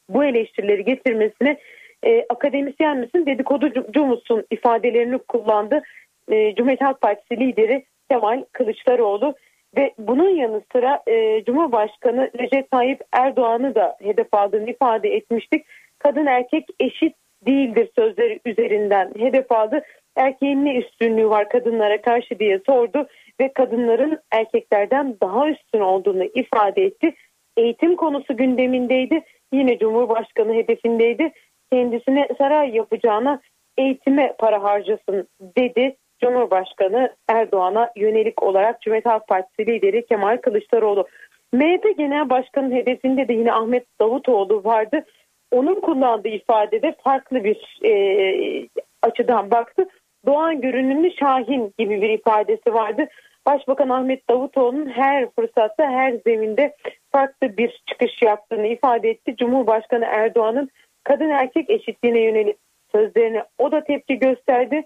bu 0.08 0.24
eleştirileri 0.24 0.84
getirmesine 0.84 1.58
e, 2.04 2.24
akademisyen 2.28 2.98
misin 2.98 3.26
dedikoducu 3.26 4.04
musun 4.04 4.44
ifadelerini 4.50 5.18
kullandı. 5.18 5.82
E, 6.30 6.54
Cumhuriyet 6.54 6.82
Halk 6.82 7.00
Partisi 7.00 7.40
lideri 7.40 7.84
Kemal 8.10 8.44
Kılıçdaroğlu 8.52 9.34
Ve 9.76 9.94
bunun 9.98 10.28
yanı 10.28 10.62
sıra 10.72 11.02
e, 11.06 11.44
Cumhurbaşkanı 11.44 12.30
Recep 12.38 12.70
Tayyip 12.70 13.00
Erdoğan'ı 13.12 13.74
da 13.74 13.96
hedef 14.02 14.34
aldığını 14.34 14.70
ifade 14.70 15.08
etmiştik. 15.08 15.66
Kadın 15.98 16.26
erkek 16.26 16.64
eşit 16.80 17.16
değildir 17.46 17.88
sözleri 17.98 18.40
üzerinden 18.46 19.12
hedef 19.18 19.52
aldı. 19.52 19.82
Erkeğin 20.16 20.64
ne 20.64 20.76
üstünlüğü 20.76 21.28
var 21.28 21.48
kadınlara 21.48 22.02
karşı 22.02 22.38
diye 22.38 22.60
sordu 22.66 23.06
ve 23.40 23.52
kadınların 23.52 24.18
erkeklerden 24.32 25.16
daha 25.22 25.48
üstün 25.48 25.80
olduğunu 25.80 26.24
ifade 26.24 26.82
etti. 26.82 27.14
Eğitim 27.56 27.96
konusu 27.96 28.36
gündemindeydi. 28.36 29.22
Yine 29.52 29.78
Cumhurbaşkanı 29.78 30.54
hedefindeydi. 30.54 31.32
Kendisine 31.72 32.28
saray 32.38 32.70
yapacağına 32.70 33.40
eğitime 33.78 34.34
para 34.38 34.62
harcasın 34.62 35.28
dedi. 35.40 35.96
Cumhurbaşkanı 36.20 37.16
Erdoğan'a 37.28 37.90
yönelik 37.96 38.42
olarak 38.42 38.82
Cumhuriyet 38.82 39.06
Halk 39.06 39.28
Partisi 39.28 39.66
lideri 39.66 40.06
Kemal 40.06 40.36
Kılıçdaroğlu. 40.36 41.06
MHP 41.52 41.98
Genel 41.98 42.30
Başkanı 42.30 42.74
hedefinde 42.74 43.28
de 43.28 43.32
yine 43.32 43.52
Ahmet 43.52 43.86
Davutoğlu 44.00 44.64
vardı. 44.64 45.04
Onun 45.50 45.80
kullandığı 45.80 46.28
ifadede 46.28 46.94
farklı 47.04 47.44
bir 47.44 47.78
e, 47.84 48.68
açıdan 49.02 49.50
baktı. 49.50 49.86
Doğan 50.26 50.60
görünümlü 50.60 51.10
Şahin 51.12 51.74
gibi 51.78 52.02
bir 52.02 52.10
ifadesi 52.10 52.74
vardı. 52.74 53.08
Başbakan 53.46 53.88
Ahmet 53.88 54.30
Davutoğlu'nun 54.30 54.86
her 54.86 55.30
fırsatta 55.30 55.90
her 55.90 56.12
zeminde 56.26 56.76
farklı 57.12 57.56
bir 57.56 57.82
çıkış 57.86 58.22
yaptığını 58.22 58.66
ifade 58.66 59.10
etti. 59.10 59.36
Cumhurbaşkanı 59.36 60.04
Erdoğan'ın 60.04 60.70
kadın 61.04 61.30
erkek 61.30 61.70
eşitliğine 61.70 62.20
yönelik 62.20 62.56
sözlerine 62.92 63.44
o 63.58 63.72
da 63.72 63.84
tepki 63.84 64.18
gösterdi. 64.18 64.82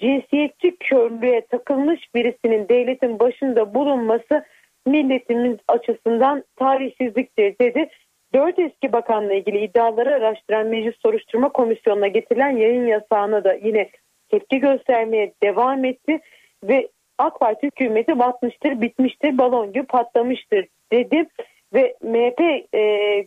Cinsiyetçi 0.00 0.76
körlüğe 0.76 1.46
takılmış 1.46 2.14
birisinin 2.14 2.68
devletin 2.68 3.18
başında 3.18 3.74
bulunması 3.74 4.44
milletimiz 4.86 5.56
açısından 5.68 6.44
tarihsizliktir 6.56 7.58
dedi. 7.60 7.88
Dört 8.34 8.58
eski 8.58 8.92
bakanla 8.92 9.34
ilgili 9.34 9.58
iddiaları 9.58 10.14
araştıran 10.14 10.66
Meclis 10.66 10.96
Soruşturma 11.02 11.48
Komisyonu'na 11.48 12.08
getirilen 12.08 12.56
yayın 12.56 12.86
yasağına 12.86 13.44
da 13.44 13.52
yine 13.52 13.90
tepki 14.30 14.58
göstermeye 14.58 15.32
devam 15.42 15.84
etti 15.84 16.20
ve 16.64 16.88
AK 17.18 17.40
Parti 17.40 17.66
hükümeti 17.66 18.18
batmıştır, 18.18 18.80
bitmiştir, 18.80 19.38
balon 19.38 19.72
gibi 19.72 19.86
patlamıştır 19.86 20.66
dedi 20.92 21.26
ve 21.74 21.96
MHP 22.02 22.40
e, 22.74 22.82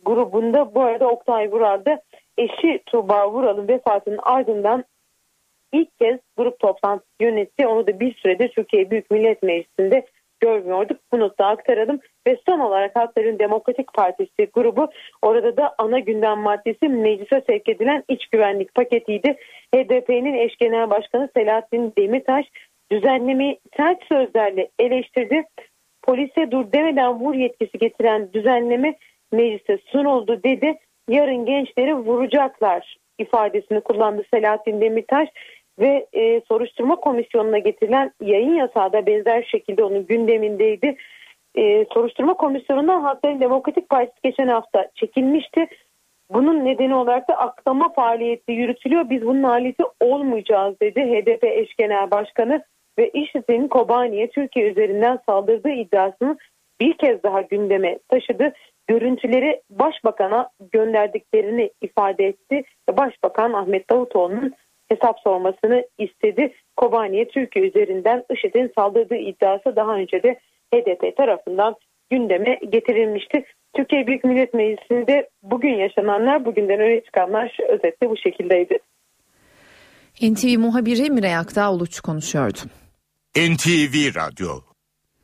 grubunda 0.05 0.75
bu 0.75 0.81
arada 0.81 1.07
Oktay 1.07 1.51
Vural 1.51 1.85
da 1.85 2.01
eşi 2.37 2.81
Tuğba 2.85 3.31
Vural'ın 3.31 3.67
vefatının 3.67 4.19
ardından 4.23 4.85
ilk 5.73 5.99
kez 5.99 6.19
grup 6.37 6.59
toplantısı 6.59 7.09
yönetti. 7.21 7.67
Onu 7.67 7.87
da 7.87 7.99
bir 7.99 8.15
süredir 8.15 8.49
Türkiye 8.49 8.91
Büyük 8.91 9.11
Millet 9.11 9.43
Meclisi'nde 9.43 10.05
görmüyorduk. 10.39 10.99
Bunu 11.11 11.33
da 11.39 11.45
aktaralım. 11.45 11.99
Ve 12.27 12.37
son 12.45 12.59
olarak 12.59 12.95
Halkların 12.95 13.39
Demokratik 13.39 13.93
Partisi 13.93 14.47
grubu 14.53 14.89
orada 15.21 15.57
da 15.57 15.75
ana 15.77 15.99
gündem 15.99 16.39
maddesi 16.39 16.89
meclise 16.89 17.43
sevk 17.47 17.69
edilen 17.69 18.03
iç 18.07 18.27
güvenlik 18.27 18.75
paketiydi. 18.75 19.37
HDP'nin 19.75 20.33
eş 20.33 20.55
genel 20.57 20.89
başkanı 20.89 21.29
Selahattin 21.35 21.93
Demirtaş 21.97 22.45
düzenlemeyi 22.91 23.59
sert 23.77 24.03
sözlerle 24.03 24.69
eleştirdi. 24.79 25.43
Polise 26.03 26.51
dur 26.51 26.65
demeden 26.73 27.19
vur 27.19 27.33
yetkisi 27.33 27.77
getiren 27.77 28.33
düzenleme 28.33 28.95
meclise 29.31 29.77
sunuldu 29.85 30.43
dedi. 30.43 30.77
Yarın 31.09 31.45
gençleri 31.45 31.95
vuracaklar 31.95 32.97
ifadesini 33.19 33.81
kullandı 33.81 34.23
Selahattin 34.33 34.81
Demirtaş 34.81 35.29
ve 35.79 36.07
e, 36.13 36.41
soruşturma 36.47 36.95
komisyonuna 36.95 37.57
getirilen 37.57 38.11
yayın 38.21 38.53
yasağı 38.53 38.93
da 38.93 39.05
benzer 39.05 39.43
şekilde 39.43 39.83
onun 39.83 40.05
gündemindeydi. 40.05 40.95
E, 41.55 41.85
soruşturma 41.93 42.33
komisyonundan 42.33 43.01
Halkların 43.01 43.41
Demokratik 43.41 43.89
Partisi 43.89 44.19
geçen 44.23 44.47
hafta 44.47 44.89
çekilmişti. 44.95 45.67
Bunun 46.29 46.65
nedeni 46.65 46.95
olarak 46.95 47.29
da 47.29 47.37
aklama 47.37 47.93
faaliyeti 47.93 48.51
yürütülüyor. 48.51 49.09
Biz 49.09 49.21
bunun 49.21 49.43
aleti 49.43 49.83
olmayacağız 49.99 50.79
dedi 50.79 51.01
HDP 51.01 51.43
eş 51.43 51.75
genel 51.75 52.11
başkanı 52.11 52.63
ve 52.99 53.09
IŞİD'in 53.09 53.67
Kobani'ye 53.67 54.29
Türkiye 54.29 54.71
üzerinden 54.71 55.19
saldırdığı 55.25 55.69
iddiasını 55.69 56.37
bir 56.79 56.97
kez 56.97 57.23
daha 57.23 57.41
gündeme 57.41 57.99
taşıdı. 58.09 58.53
Görüntüleri 58.87 59.61
başbakana 59.69 60.49
gönderdiklerini 60.71 61.71
ifade 61.81 62.25
etti. 62.25 62.63
Başbakan 62.89 63.53
Ahmet 63.53 63.89
Davutoğlu'nun 63.89 64.53
hesap 64.89 65.19
sormasını 65.23 65.83
istedi. 65.97 66.53
Kobani'ye 66.77 67.27
Türkiye 67.27 67.67
üzerinden 67.67 68.23
IŞİD'in 68.33 68.71
saldırdığı 68.75 69.15
iddiası 69.15 69.75
daha 69.75 69.95
önce 69.95 70.23
de 70.23 70.39
HDP 70.73 71.17
tarafından 71.17 71.75
gündeme 72.09 72.59
getirilmişti. 72.69 73.45
Türkiye 73.75 74.07
Büyük 74.07 74.23
Millet 74.23 74.53
Meclisi'nde 74.53 75.29
bugün 75.43 75.73
yaşananlar, 75.73 76.45
bugünden 76.45 76.79
öne 76.79 77.01
çıkanlar 77.01 77.57
özetle 77.69 78.09
bu 78.09 78.17
şekildeydi. 78.17 78.77
NTV 80.21 80.59
muhabiri 80.59 81.09
Miray 81.09 81.35
Aktağ 81.35 81.73
Uluç 81.73 81.99
konuşuyordu. 81.99 82.59
NTV 83.37 84.15
Radyo 84.15 84.72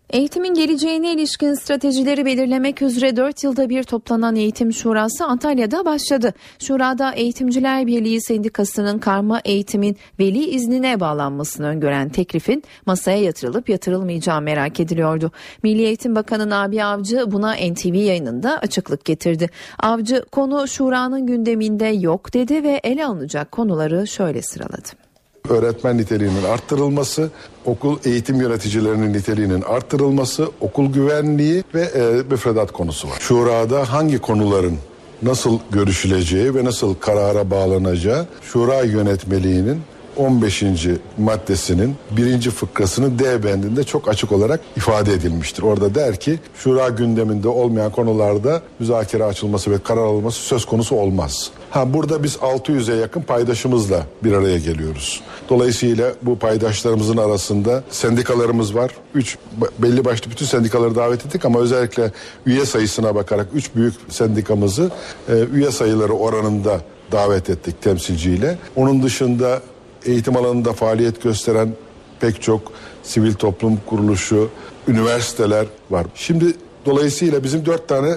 Eğitimin 0.09 0.53
geleceğine 0.53 1.13
ilişkin 1.13 1.53
stratejileri 1.53 2.25
belirlemek 2.25 2.81
üzere 2.81 3.15
4 3.15 3.43
yılda 3.43 3.69
bir 3.69 3.83
toplanan 3.83 4.35
eğitim 4.35 4.73
şurası 4.73 5.25
Antalya'da 5.25 5.85
başladı. 5.85 6.33
Şurada 6.59 7.11
Eğitimciler 7.11 7.87
Birliği 7.87 8.21
Sendikası'nın 8.21 8.99
karma 8.99 9.41
eğitimin 9.45 9.97
veli 10.19 10.45
iznine 10.45 10.99
bağlanmasını 10.99 11.67
öngören 11.67 12.09
teklifin 12.09 12.63
masaya 12.85 13.21
yatırılıp 13.21 13.69
yatırılmayacağı 13.69 14.41
merak 14.41 14.79
ediliyordu. 14.79 15.31
Milli 15.63 15.81
Eğitim 15.81 16.15
Bakanı 16.15 16.49
Nabi 16.49 16.83
Avcı 16.83 17.31
buna 17.31 17.53
NTV 17.53 17.93
yayınında 17.93 18.59
açıklık 18.59 19.05
getirdi. 19.05 19.49
Avcı 19.79 20.25
konu 20.31 20.67
şuranın 20.67 21.27
gündeminde 21.27 21.85
yok 21.85 22.33
dedi 22.33 22.63
ve 22.63 22.79
ele 22.83 23.05
alınacak 23.05 23.51
konuları 23.51 24.07
şöyle 24.07 24.41
sıraladı 24.41 25.08
öğretmen 25.49 25.97
niteliğinin 25.97 26.43
arttırılması, 26.43 27.29
okul 27.65 27.97
eğitim 28.05 28.41
yöneticilerinin 28.41 29.13
niteliğinin 29.13 29.61
arttırılması, 29.61 30.49
okul 30.61 30.93
güvenliği 30.93 31.63
ve 31.73 31.81
e, 31.81 32.23
müfredat 32.29 32.71
konusu 32.71 33.09
var. 33.09 33.17
Şurada 33.19 33.93
hangi 33.93 34.19
konuların 34.19 34.77
nasıl 35.21 35.59
görüşüleceği 35.71 36.55
ve 36.55 36.63
nasıl 36.65 36.95
karara 36.95 37.51
bağlanacağı 37.51 38.25
şura 38.41 38.81
yönetmeliğinin 38.81 39.81
15. 40.19 40.63
maddesinin 41.17 41.95
birinci 42.11 42.49
fıkrasının 42.49 43.19
D 43.19 43.43
bendinde 43.43 43.83
çok 43.83 44.09
açık 44.09 44.31
olarak 44.31 44.59
ifade 44.77 45.13
edilmiştir. 45.13 45.63
Orada 45.63 45.95
der 45.95 46.19
ki 46.19 46.39
şura 46.55 46.89
gündeminde 46.89 47.47
olmayan 47.47 47.91
konularda 47.91 48.61
müzakere 48.79 49.23
açılması 49.23 49.71
ve 49.71 49.77
karar 49.83 50.01
alınması 50.01 50.39
söz 50.39 50.65
konusu 50.65 50.95
olmaz. 50.95 51.51
Ha 51.69 51.93
burada 51.93 52.23
biz 52.23 52.35
600'e 52.35 52.95
yakın 52.95 53.21
paydaşımızla 53.21 54.05
bir 54.23 54.33
araya 54.33 54.57
geliyoruz. 54.57 55.21
Dolayısıyla 55.49 56.13
bu 56.21 56.39
paydaşlarımızın 56.39 57.17
arasında 57.17 57.83
sendikalarımız 57.89 58.75
var. 58.75 58.91
Üç 59.15 59.37
belli 59.79 60.05
başlı 60.05 60.31
bütün 60.31 60.45
sendikaları 60.45 60.95
davet 60.95 61.25
ettik 61.25 61.45
ama 61.45 61.59
özellikle 61.59 62.11
üye 62.45 62.65
sayısına 62.65 63.15
bakarak 63.15 63.47
üç 63.53 63.75
büyük 63.75 63.93
sendikamızı 64.09 64.91
e, 65.29 65.33
üye 65.53 65.71
sayıları 65.71 66.13
oranında 66.13 66.81
davet 67.11 67.49
ettik 67.49 67.81
temsilciyle. 67.81 68.57
Onun 68.75 69.03
dışında 69.03 69.61
eğitim 70.05 70.37
alanında 70.37 70.73
faaliyet 70.73 71.23
gösteren 71.23 71.69
pek 72.19 72.41
çok 72.41 72.61
sivil 73.03 73.33
toplum 73.33 73.79
kuruluşu, 73.85 74.49
üniversiteler 74.87 75.65
var. 75.89 76.05
Şimdi 76.15 76.45
dolayısıyla 76.85 77.43
bizim 77.43 77.65
dört 77.65 77.87
tane 77.87 78.13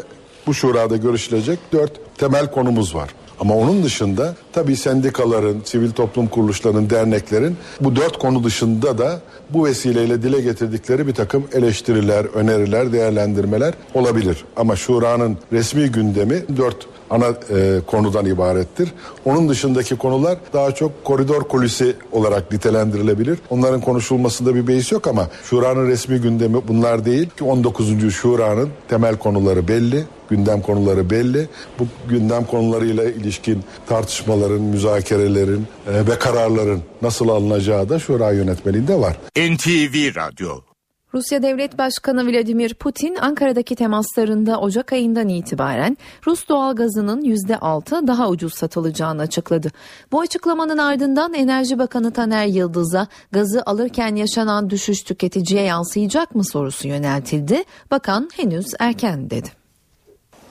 bu 0.47 0.55
şurada 0.55 0.97
görüşülecek 0.97 1.59
dört 1.73 1.93
temel 2.19 2.51
konumuz 2.51 2.95
var. 2.95 3.11
Ama 3.41 3.57
onun 3.57 3.83
dışında 3.83 4.35
tabii 4.53 4.77
sendikaların, 4.77 5.63
sivil 5.65 5.91
toplum 5.91 6.27
kuruluşlarının, 6.27 6.91
derneklerin 6.91 7.57
bu 7.81 7.97
dört 7.97 8.19
konu 8.19 8.45
dışında 8.45 8.99
da 8.99 9.21
bu 9.51 9.65
vesileyle 9.65 10.23
dile 10.23 10.41
getirdikleri 10.41 11.07
bir 11.07 11.15
takım 11.15 11.45
eleştiriler, 11.53 12.25
öneriler, 12.25 12.93
değerlendirmeler 12.93 13.75
olabilir. 13.95 14.45
Ama 14.57 14.77
şuranın 14.77 15.39
resmi 15.53 15.87
gündemi 15.87 16.45
dört 16.57 16.87
ana 17.13 17.27
e, 17.29 17.81
konudan 17.87 18.27
ibarettir. 18.27 18.93
Onun 19.25 19.49
dışındaki 19.49 19.97
konular 19.97 20.39
daha 20.53 20.73
çok 20.73 21.05
koridor 21.05 21.43
kulisi 21.43 21.97
olarak 22.13 22.53
nitelendirilebilir. 22.53 23.39
Onların 23.51 23.81
konuşulmasında 23.81 24.55
bir 24.55 24.67
beis 24.67 24.93
yok 24.93 25.07
ama 25.07 25.29
Şura'nın 25.45 25.89
resmi 25.89 26.19
gündemi 26.19 26.69
bunlar 26.69 27.05
değil 27.05 27.31
ki 27.31 27.45
19. 27.45 28.15
Şura'nın 28.15 28.69
temel 28.89 29.17
konuları 29.17 29.69
belli 29.69 30.05
gündem 30.33 30.63
konuları 30.63 31.11
belli. 31.11 31.49
Bu 31.79 31.87
gündem 32.09 32.45
konularıyla 32.45 33.05
ilişkin 33.05 33.65
tartışmaların, 33.89 34.61
müzakerelerin 34.61 35.67
e, 35.87 36.07
ve 36.07 36.19
kararların 36.19 36.83
nasıl 37.03 37.29
alınacağı 37.29 37.89
da 37.89 37.99
şura 37.99 38.33
yönetmeliğinde 38.33 39.01
var. 39.01 39.17
NTV 39.37 40.15
Radyo 40.17 40.72
Rusya 41.15 41.43
Devlet 41.43 41.79
Başkanı 41.79 42.27
Vladimir 42.27 42.75
Putin 42.75 43.17
Ankara'daki 43.17 43.77
temaslarında 43.77 44.61
Ocak 44.61 44.93
ayından 44.93 45.29
itibaren 45.29 45.99
Rus 46.27 46.49
doğal 46.49 46.77
gazının 46.77 47.23
%6 47.23 48.07
daha 48.07 48.29
ucuz 48.29 48.55
satılacağını 48.55 49.23
açıkladı. 49.23 49.71
Bu 50.13 50.21
açıklamanın 50.21 50.79
ardından 50.79 51.35
Enerji 51.35 51.79
Bakanı 51.79 52.13
Taner 52.13 52.47
Yıldız'a 52.47 53.07
gazı 53.33 53.63
alırken 53.67 54.15
yaşanan 54.17 54.71
düşüş 54.71 55.03
tüketiciye 55.03 55.63
yansıyacak 55.63 56.35
mı 56.35 56.45
sorusu 56.45 56.89
yöneltildi. 56.89 57.65
Bakan 57.91 58.31
henüz 58.37 58.67
erken 58.79 59.31
dedi. 59.31 59.49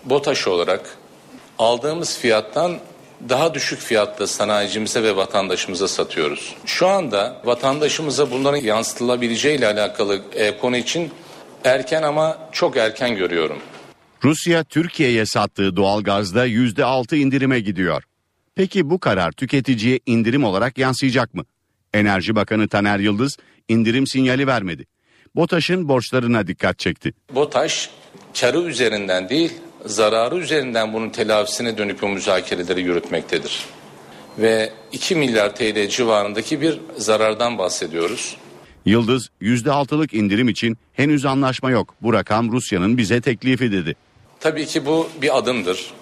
BOTAŞ 0.05 0.47
olarak 0.47 0.97
aldığımız 1.59 2.17
fiyattan 2.17 2.71
daha 3.29 3.53
düşük 3.53 3.79
fiyatla 3.79 4.27
sanayicimize 4.27 5.03
ve 5.03 5.15
vatandaşımıza 5.15 5.87
satıyoruz. 5.87 6.55
Şu 6.65 6.87
anda 6.87 7.41
vatandaşımıza 7.45 8.31
bunların 8.31 8.61
yansıtılabileceği 8.61 9.57
ile 9.57 9.67
alakalı 9.67 10.21
e, 10.35 10.57
konu 10.57 10.77
için 10.77 11.11
erken 11.63 12.03
ama 12.03 12.37
çok 12.51 12.77
erken 12.77 13.15
görüyorum. 13.15 13.57
Rusya 14.23 14.63
Türkiye'ye 14.63 15.25
sattığı 15.25 15.75
doğalgazda 15.75 16.47
%6 16.47 17.15
indirime 17.15 17.59
gidiyor. 17.59 18.03
Peki 18.55 18.89
bu 18.89 18.99
karar 18.99 19.31
tüketiciye 19.31 19.99
indirim 20.05 20.43
olarak 20.43 20.77
yansıyacak 20.77 21.33
mı? 21.33 21.43
Enerji 21.93 22.35
Bakanı 22.35 22.67
Taner 22.67 22.99
Yıldız 22.99 23.37
indirim 23.67 24.07
sinyali 24.07 24.47
vermedi. 24.47 24.85
BOTAŞ'ın 25.35 25.87
borçlarına 25.87 26.47
dikkat 26.47 26.79
çekti. 26.79 27.13
BOTAŞ 27.35 27.89
karı 28.39 28.61
üzerinden 28.61 29.29
değil 29.29 29.53
zararı 29.85 30.37
üzerinden 30.37 30.93
bunun 30.93 31.09
telafisine 31.09 31.77
dönük 31.77 32.03
o 32.03 32.09
müzakereleri 32.09 32.81
yürütmektedir. 32.81 33.65
Ve 34.37 34.69
2 34.91 35.15
milyar 35.15 35.55
TL 35.55 35.87
civarındaki 35.89 36.61
bir 36.61 36.79
zarardan 36.97 37.57
bahsediyoruz. 37.57 38.37
Yıldız 38.85 39.29
%6'lık 39.41 40.13
indirim 40.13 40.49
için 40.49 40.77
henüz 40.93 41.25
anlaşma 41.25 41.71
yok. 41.71 41.95
Bu 42.01 42.13
rakam 42.13 42.51
Rusya'nın 42.51 42.97
bize 42.97 43.21
teklifi 43.21 43.71
dedi. 43.71 43.95
Tabii 44.39 44.65
ki 44.65 44.85
bu 44.85 45.09
bir 45.21 45.37
adımdır 45.37 45.93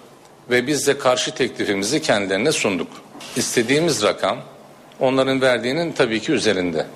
ve 0.50 0.66
biz 0.66 0.86
de 0.86 0.98
karşı 0.98 1.34
teklifimizi 1.34 2.02
kendilerine 2.02 2.52
sunduk. 2.52 2.88
İstediğimiz 3.36 4.02
rakam 4.02 4.38
onların 5.00 5.40
verdiğinin 5.40 5.92
tabii 5.92 6.20
ki 6.20 6.32
üzerinde. 6.32 6.86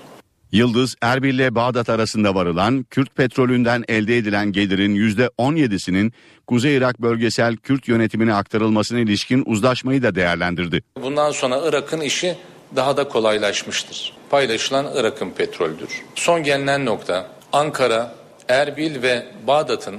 Yıldız 0.55 0.95
Erbil 1.03 1.35
ile 1.35 1.55
Bağdat 1.55 1.89
arasında 1.89 2.35
varılan 2.35 2.83
Kürt 2.83 3.15
petrolünden 3.15 3.85
elde 3.89 4.17
edilen 4.17 4.53
gelirin 4.53 4.95
%17'sinin 4.97 6.13
Kuzey 6.47 6.77
Irak 6.77 7.03
bölgesel 7.03 7.57
Kürt 7.57 7.89
yönetimine 7.89 8.35
aktarılmasına 8.35 8.99
ilişkin 8.99 9.43
uzlaşmayı 9.47 10.03
da 10.03 10.15
değerlendirdi. 10.15 10.83
Bundan 11.03 11.31
sonra 11.31 11.61
Irak'ın 11.69 12.01
işi 12.01 12.37
daha 12.77 12.97
da 12.97 13.09
kolaylaşmıştır. 13.09 14.13
Paylaşılan 14.31 14.87
Irak'ın 14.95 15.31
petroldür. 15.31 16.03
Son 16.15 16.43
gelinen 16.43 16.85
nokta 16.85 17.31
Ankara, 17.53 18.15
Erbil 18.49 19.03
ve 19.03 19.27
Bağdat'ın 19.47 19.97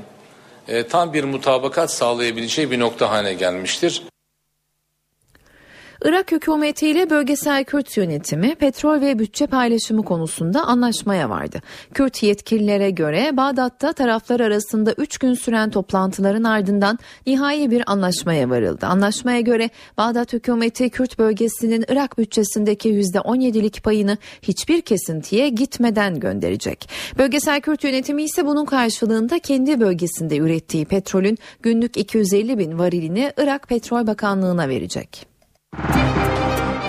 e, 0.68 0.88
tam 0.88 1.14
bir 1.14 1.24
mutabakat 1.24 1.92
sağlayabileceği 1.92 2.72
bir 2.72 2.80
nokta 2.80 3.10
haline 3.10 3.34
gelmiştir. 3.34 4.04
Irak 6.06 6.32
hükümetiyle 6.32 7.10
bölgesel 7.10 7.64
Kürt 7.64 7.98
yönetimi 7.98 8.56
petrol 8.56 9.02
ve 9.02 9.20
bütçe 9.20 9.48
paylaşımı 9.48 10.04
konusunda 10.04 10.62
anlaşmaya 10.62 11.30
vardı. 11.30 11.62
Kürt 11.94 12.24
yetkililere 12.24 12.90
göre 12.90 13.38
Bağdat'ta 13.38 13.94
taraflar 13.94 14.40
arasında 14.40 14.94
3 14.98 15.18
gün 15.18 15.34
süren 15.34 15.70
toplantıların 15.70 16.44
ardından 16.44 17.00
nihai 17.28 17.72
bir 17.72 17.84
anlaşmaya 17.92 18.50
varıldı. 18.50 18.86
Anlaşmaya 18.86 19.40
göre 19.40 19.70
Bağdat 19.98 20.34
hükümeti 20.34 20.90
Kürt 20.90 21.20
bölgesinin 21.20 21.86
Irak 21.90 22.18
bütçesindeki 22.18 22.90
%17'lik 22.90 23.84
payını 23.84 24.18
hiçbir 24.42 24.82
kesintiye 24.82 25.50
gitmeden 25.50 26.20
gönderecek. 26.20 26.90
Bölgesel 27.18 27.62
Kürt 27.62 27.84
yönetimi 27.84 28.24
ise 28.24 28.46
bunun 28.46 28.66
karşılığında 28.66 29.40
kendi 29.40 29.80
bölgesinde 29.80 30.38
ürettiği 30.38 30.86
petrolün 30.86 31.38
günlük 31.62 31.98
250 31.98 32.58
bin 32.58 32.80
varilini 32.80 33.32
Irak 33.38 33.68
Petrol 33.68 34.08
Bakanlığı'na 34.08 34.70
verecek. 34.70 35.35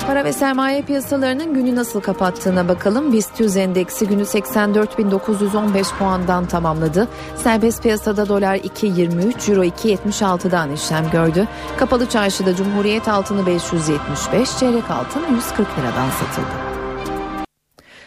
Para 0.06 0.24
ve 0.24 0.32
sermaye 0.32 0.82
piyasalarının 0.82 1.54
günü 1.54 1.74
nasıl 1.74 2.00
kapattığına 2.00 2.68
bakalım. 2.68 3.12
BIST 3.12 3.40
100 3.40 3.56
endeksi 3.56 4.08
günü 4.08 4.22
84.915 4.22 5.98
puandan 5.98 6.46
tamamladı. 6.46 7.08
Serbest 7.36 7.82
piyasada 7.82 8.28
dolar 8.28 8.56
2.23, 8.56 9.50
euro 9.50 9.64
2.76'dan 9.64 10.72
işlem 10.72 11.10
gördü. 11.10 11.48
Kapalı 11.78 12.08
çarşıda 12.08 12.56
Cumhuriyet 12.56 13.08
altını 13.08 13.46
575, 13.46 14.58
çeyrek 14.58 14.90
altın 14.90 15.34
140 15.34 15.58
liradan 15.78 16.10
satıldı. 16.10 16.76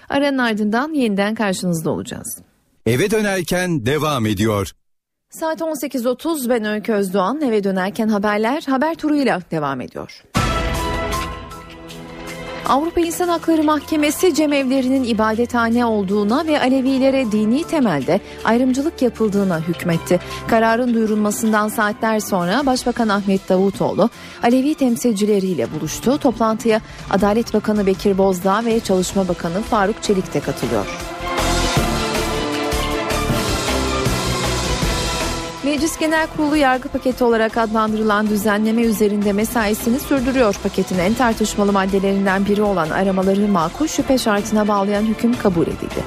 Aranın 0.10 0.38
ardından 0.38 0.94
yeniden 0.94 1.36
karşınızda 1.36 1.90
olacağız. 1.90 2.42
Eve 2.86 3.12
dönerken 3.12 3.86
devam 3.86 4.26
ediyor. 4.26 4.72
Saat 5.30 5.62
18.30 5.62 6.50
ben 6.50 6.66
Öykü 6.66 6.94
Özdoğan 6.94 7.42
eve 7.42 7.64
dönerken 7.64 8.08
haberler 8.08 8.64
haber 8.68 8.96
turuyla 8.96 9.42
devam 9.52 9.82
ediyor. 9.82 10.24
Avrupa 12.66 13.02
İnsan 13.02 13.28
Hakları 13.28 13.64
Mahkemesi 13.64 14.34
cemevlerinin 14.34 15.04
ibadethane 15.04 15.86
olduğuna 15.86 16.48
ve 16.48 16.60
Alevilere 16.60 17.32
dini 17.32 17.64
temelde 17.64 18.20
ayrımcılık 18.44 19.02
yapıldığına 19.02 19.60
hükmetti. 19.60 20.20
Kararın 20.48 20.94
duyurulmasından 20.94 21.68
saatler 21.68 22.20
sonra 22.20 22.66
Başbakan 22.66 23.10
Ahmet 23.10 23.50
Davutoğlu 23.50 24.10
Alevi 24.44 24.76
temsilcileriyle 24.76 25.68
buluştu. 25.72 26.18
Toplantıya 26.18 26.82
Adalet 27.10 27.54
Bakanı 27.54 27.86
Bekir 27.86 28.18
Bozdağ 28.18 28.66
ve 28.66 28.80
Çalışma 28.80 29.28
Bakanı 29.28 29.62
Faruk 29.62 30.04
Çelik 30.04 30.34
de 30.34 30.40
katılıyor. 30.40 30.86
Meclis 35.70 36.00
Genel 36.00 36.28
Kurulu 36.28 36.56
yargı 36.56 36.90
paketi 36.90 37.24
olarak 37.24 37.58
adlandırılan 37.58 38.30
düzenleme 38.30 38.82
üzerinde 38.82 39.34
mesaisini 39.34 40.00
sürdürüyor. 40.00 40.56
Paketin 40.64 41.00
en 41.00 41.14
tartışmalı 41.14 41.72
maddelerinden 41.72 42.46
biri 42.46 42.62
olan 42.62 42.90
aramaları 42.90 43.48
makul 43.48 43.88
şüphe 43.88 44.18
şartına 44.18 44.68
bağlayan 44.68 45.04
hüküm 45.04 45.38
kabul 45.38 45.68
edildi. 45.68 46.04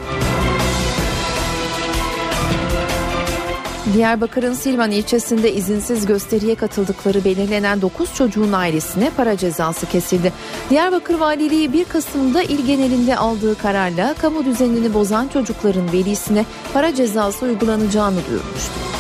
Diyarbakır'ın 3.95 4.55
Silvan 4.55 4.91
ilçesinde 4.91 5.53
izinsiz 5.53 6.07
gösteriye 6.07 6.55
katıldıkları 6.55 7.25
belirlenen 7.25 7.83
9 7.83 8.15
çocuğun 8.15 8.53
ailesine 8.53 9.11
para 9.17 9.37
cezası 9.37 9.87
kesildi. 9.87 10.33
Diyarbakır 10.71 11.15
Valiliği 11.15 11.73
1 11.73 11.85
Kasım'da 11.85 12.43
il 12.43 12.67
genelinde 12.67 13.17
aldığı 13.17 13.59
kararla 13.59 14.15
kamu 14.15 14.45
düzenini 14.45 14.95
bozan 14.95 15.29
çocukların 15.29 15.93
velisine 15.93 16.45
para 16.75 16.95
cezası 16.95 17.45
uygulanacağını 17.45 18.19
duyurmuştu. 18.29 18.93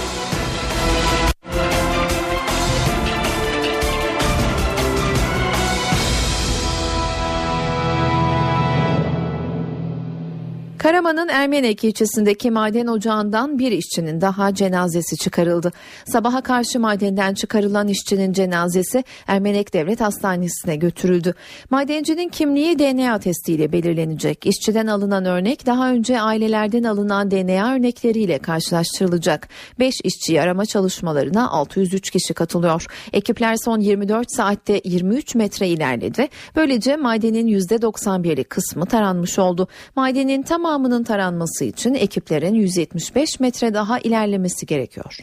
Karaman'ın 10.92 11.28
Ermenek 11.28 11.84
ilçesindeki 11.84 12.50
maden 12.50 12.86
ocağından 12.86 13.58
bir 13.58 13.72
işçinin 13.72 14.20
daha 14.20 14.54
cenazesi 14.54 15.16
çıkarıldı. 15.16 15.72
Sabaha 16.06 16.40
karşı 16.40 16.80
madenden 16.80 17.34
çıkarılan 17.34 17.88
işçinin 17.88 18.32
cenazesi 18.32 19.04
Ermenek 19.26 19.74
Devlet 19.74 20.00
Hastanesi'ne 20.00 20.76
götürüldü. 20.76 21.34
Madencinin 21.70 22.28
kimliği 22.28 22.78
DNA 22.78 23.18
testiyle 23.18 23.72
belirlenecek. 23.72 24.46
İşçiden 24.46 24.86
alınan 24.86 25.24
örnek 25.24 25.66
daha 25.66 25.90
önce 25.90 26.20
ailelerden 26.20 26.82
alınan 26.82 27.30
DNA 27.30 27.74
örnekleriyle 27.74 28.38
karşılaştırılacak. 28.38 29.48
5 29.78 29.94
işçiyi 30.04 30.42
arama 30.42 30.66
çalışmalarına 30.66 31.50
603 31.50 32.10
kişi 32.10 32.34
katılıyor. 32.34 32.86
Ekipler 33.12 33.56
son 33.64 33.80
24 33.80 34.26
saatte 34.36 34.80
23 34.84 35.34
metre 35.34 35.68
ilerledi. 35.68 36.28
Böylece 36.56 36.96
madenin 36.96 37.46
%91'lik 37.46 38.50
kısmı 38.50 38.86
taranmış 38.86 39.38
oldu. 39.38 39.68
Madenin 39.96 40.42
tamamı 40.42 40.81
tamamının 40.82 41.04
taranması 41.04 41.64
için 41.64 41.94
ekiplerin 41.94 42.54
175 42.54 43.40
metre 43.40 43.74
daha 43.74 43.98
ilerlemesi 43.98 44.66
gerekiyor. 44.66 45.16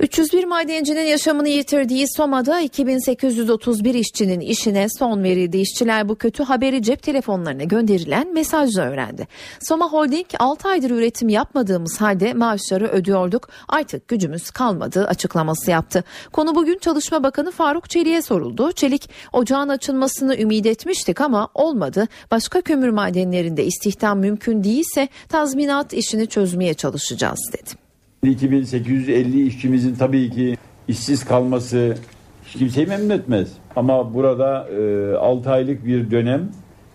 301 0.00 0.44
madencinin 0.44 1.04
yaşamını 1.04 1.48
yitirdiği 1.48 2.06
Soma'da 2.16 2.60
2831 2.60 3.94
işçinin 3.94 4.40
işine 4.40 4.86
son 4.98 5.22
verildi. 5.22 5.58
İşçiler 5.58 6.08
bu 6.08 6.14
kötü 6.14 6.42
haberi 6.42 6.82
cep 6.82 7.02
telefonlarına 7.02 7.64
gönderilen 7.64 8.34
mesajla 8.34 8.82
öğrendi. 8.82 9.28
Soma 9.60 9.92
Holding 9.92 10.26
6 10.38 10.68
aydır 10.68 10.90
üretim 10.90 11.28
yapmadığımız 11.28 12.00
halde 12.00 12.34
maaşları 12.34 12.86
ödüyorduk. 12.86 13.48
Artık 13.68 14.08
gücümüz 14.08 14.50
kalmadı 14.50 15.06
açıklaması 15.06 15.70
yaptı. 15.70 16.04
Konu 16.32 16.54
bugün 16.54 16.78
Çalışma 16.78 17.22
Bakanı 17.22 17.50
Faruk 17.50 17.90
Çelik'e 17.90 18.22
soruldu. 18.22 18.72
Çelik 18.72 19.10
ocağın 19.32 19.68
açılmasını 19.68 20.36
ümit 20.36 20.66
etmiştik 20.66 21.20
ama 21.20 21.48
olmadı. 21.54 22.08
Başka 22.30 22.60
kömür 22.60 22.88
madenlerinde 22.88 23.64
istihdam 23.64 24.18
mümkün 24.18 24.64
değilse 24.64 25.08
tazminat 25.28 25.92
işini 25.92 26.26
çözmeye 26.26 26.74
çalışacağız 26.74 27.50
dedi. 27.52 27.85
2850 28.30 29.46
işçimizin 29.46 29.94
tabii 29.94 30.30
ki 30.30 30.56
işsiz 30.88 31.24
kalması 31.24 31.96
hiç 32.44 32.58
kimseyi 32.58 32.86
memnun 32.86 33.10
etmez. 33.10 33.48
Ama 33.76 34.14
burada 34.14 34.68
e, 34.68 35.14
6 35.16 35.50
aylık 35.50 35.86
bir 35.86 36.10
dönem 36.10 36.48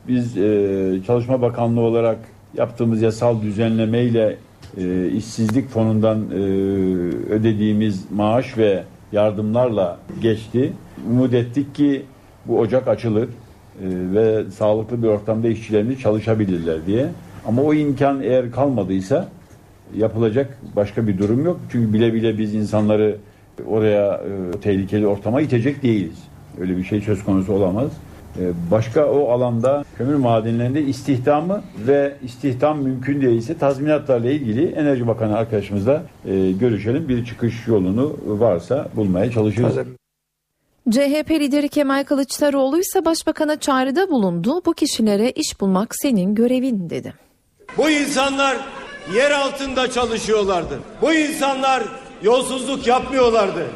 biz 0.08 0.38
e, 0.38 1.00
Çalışma 1.08 1.42
Bakanlığı 1.42 1.82
olarak 1.82 2.18
yaptığımız 2.58 3.02
yasal 3.02 3.42
düzenlemeyle 3.42 4.38
e, 4.78 5.08
işsizlik 5.08 5.70
fonundan 5.70 6.20
e, 6.32 6.36
ödediğimiz 7.34 8.12
maaş 8.12 8.58
ve 8.58 8.84
yardımlarla 9.12 10.00
geçti. 10.22 10.74
Umut 11.10 11.34
ettik 11.34 11.76
ki 11.76 12.06
bu 12.46 12.60
ocak 12.60 12.88
açılır 12.88 13.24
e, 13.24 13.30
ve 14.14 14.52
sağlıklı 14.52 15.04
bir 15.04 15.08
ortamda 15.08 15.48
işçilerimiz 15.48 16.00
çalışabilirler 16.00 16.86
diye. 16.86 17.08
Ama 17.48 17.62
o 17.62 17.74
imkan 17.74 18.22
eğer 18.24 18.52
kalmadıysa 18.52 19.28
yapılacak 19.98 20.58
başka 20.76 21.08
bir 21.08 21.18
durum 21.18 21.46
yok. 21.46 21.60
Çünkü 21.72 21.94
bile 21.94 22.14
bile 22.14 22.38
biz 22.38 22.56
insanları 22.56 23.18
oraya 23.68 24.14
e, 24.14 24.60
tehlikeli 24.60 25.08
ortama 25.08 25.42
itecek 25.42 25.84
değiliz. 25.84 26.18
Öyle 26.60 26.78
bir 26.78 26.84
şey 26.84 27.02
söz 27.02 27.24
konusu 27.24 27.54
olamaz. 27.54 27.92
E, 28.40 28.52
başka 28.72 29.06
o 29.06 29.30
alanda 29.30 29.86
kömür 29.98 30.16
madenlerinde 30.16 30.82
istihdamı 30.82 31.62
ve 31.88 32.14
istihdam 32.24 32.82
mümkün 32.82 33.22
değilse 33.22 33.58
tazminatlarla 33.58 34.32
ilgili 34.32 34.66
Enerji 34.66 35.08
Bakanı 35.08 35.38
arkadaşımızla 35.38 36.04
e, 36.26 36.52
görüşelim. 36.52 37.10
Bir 37.10 37.26
çıkış 37.26 37.68
yolunu 37.68 38.18
varsa 38.26 38.90
bulmaya 38.96 39.32
çalışırız. 39.32 39.76
CHP 40.90 41.32
lideri 41.32 41.70
Kemal 41.70 42.04
Kılıçdaroğlu 42.04 42.80
ise 42.80 43.06
başbakana 43.06 43.60
çağrıda 43.60 44.10
bulundu. 44.10 44.62
Bu 44.66 44.74
kişilere 44.74 45.32
iş 45.32 45.62
bulmak 45.62 45.96
senin 45.96 46.36
görevin 46.36 46.90
dedi. 46.90 47.14
Bu 47.78 47.90
insanlar 47.90 48.58
yer 49.14 49.32
altında 49.32 49.92
çalışıyorlardı. 49.92 50.80
Bu 51.02 51.14
insanlar 51.14 51.84
yolsuzluk 52.22 52.88
yapmıyorlardı. 52.88 53.68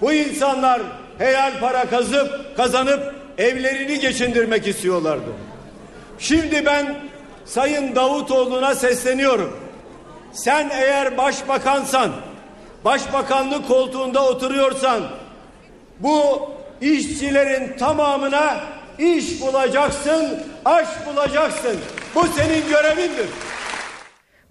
Bu 0.00 0.12
insanlar 0.12 0.82
helal 1.18 1.60
para 1.60 1.84
kazıp 1.90 2.56
kazanıp 2.56 3.14
evlerini 3.38 4.00
geçindirmek 4.00 4.66
istiyorlardı. 4.66 5.30
Şimdi 6.18 6.66
ben 6.66 6.96
Sayın 7.44 7.94
Davutoğlu'na 7.94 8.74
sesleniyorum. 8.74 9.56
Sen 10.32 10.70
eğer 10.72 11.16
başbakansan, 11.16 12.10
başbakanlık 12.84 13.68
koltuğunda 13.68 14.24
oturuyorsan 14.24 15.02
bu 15.98 16.50
işçilerin 16.80 17.76
tamamına 17.76 18.60
iş 18.98 19.40
bulacaksın, 19.40 20.38
aş 20.64 20.88
bulacaksın. 21.06 21.76
Bu 22.14 22.26
senin 22.36 22.68
görevindir. 22.68 23.26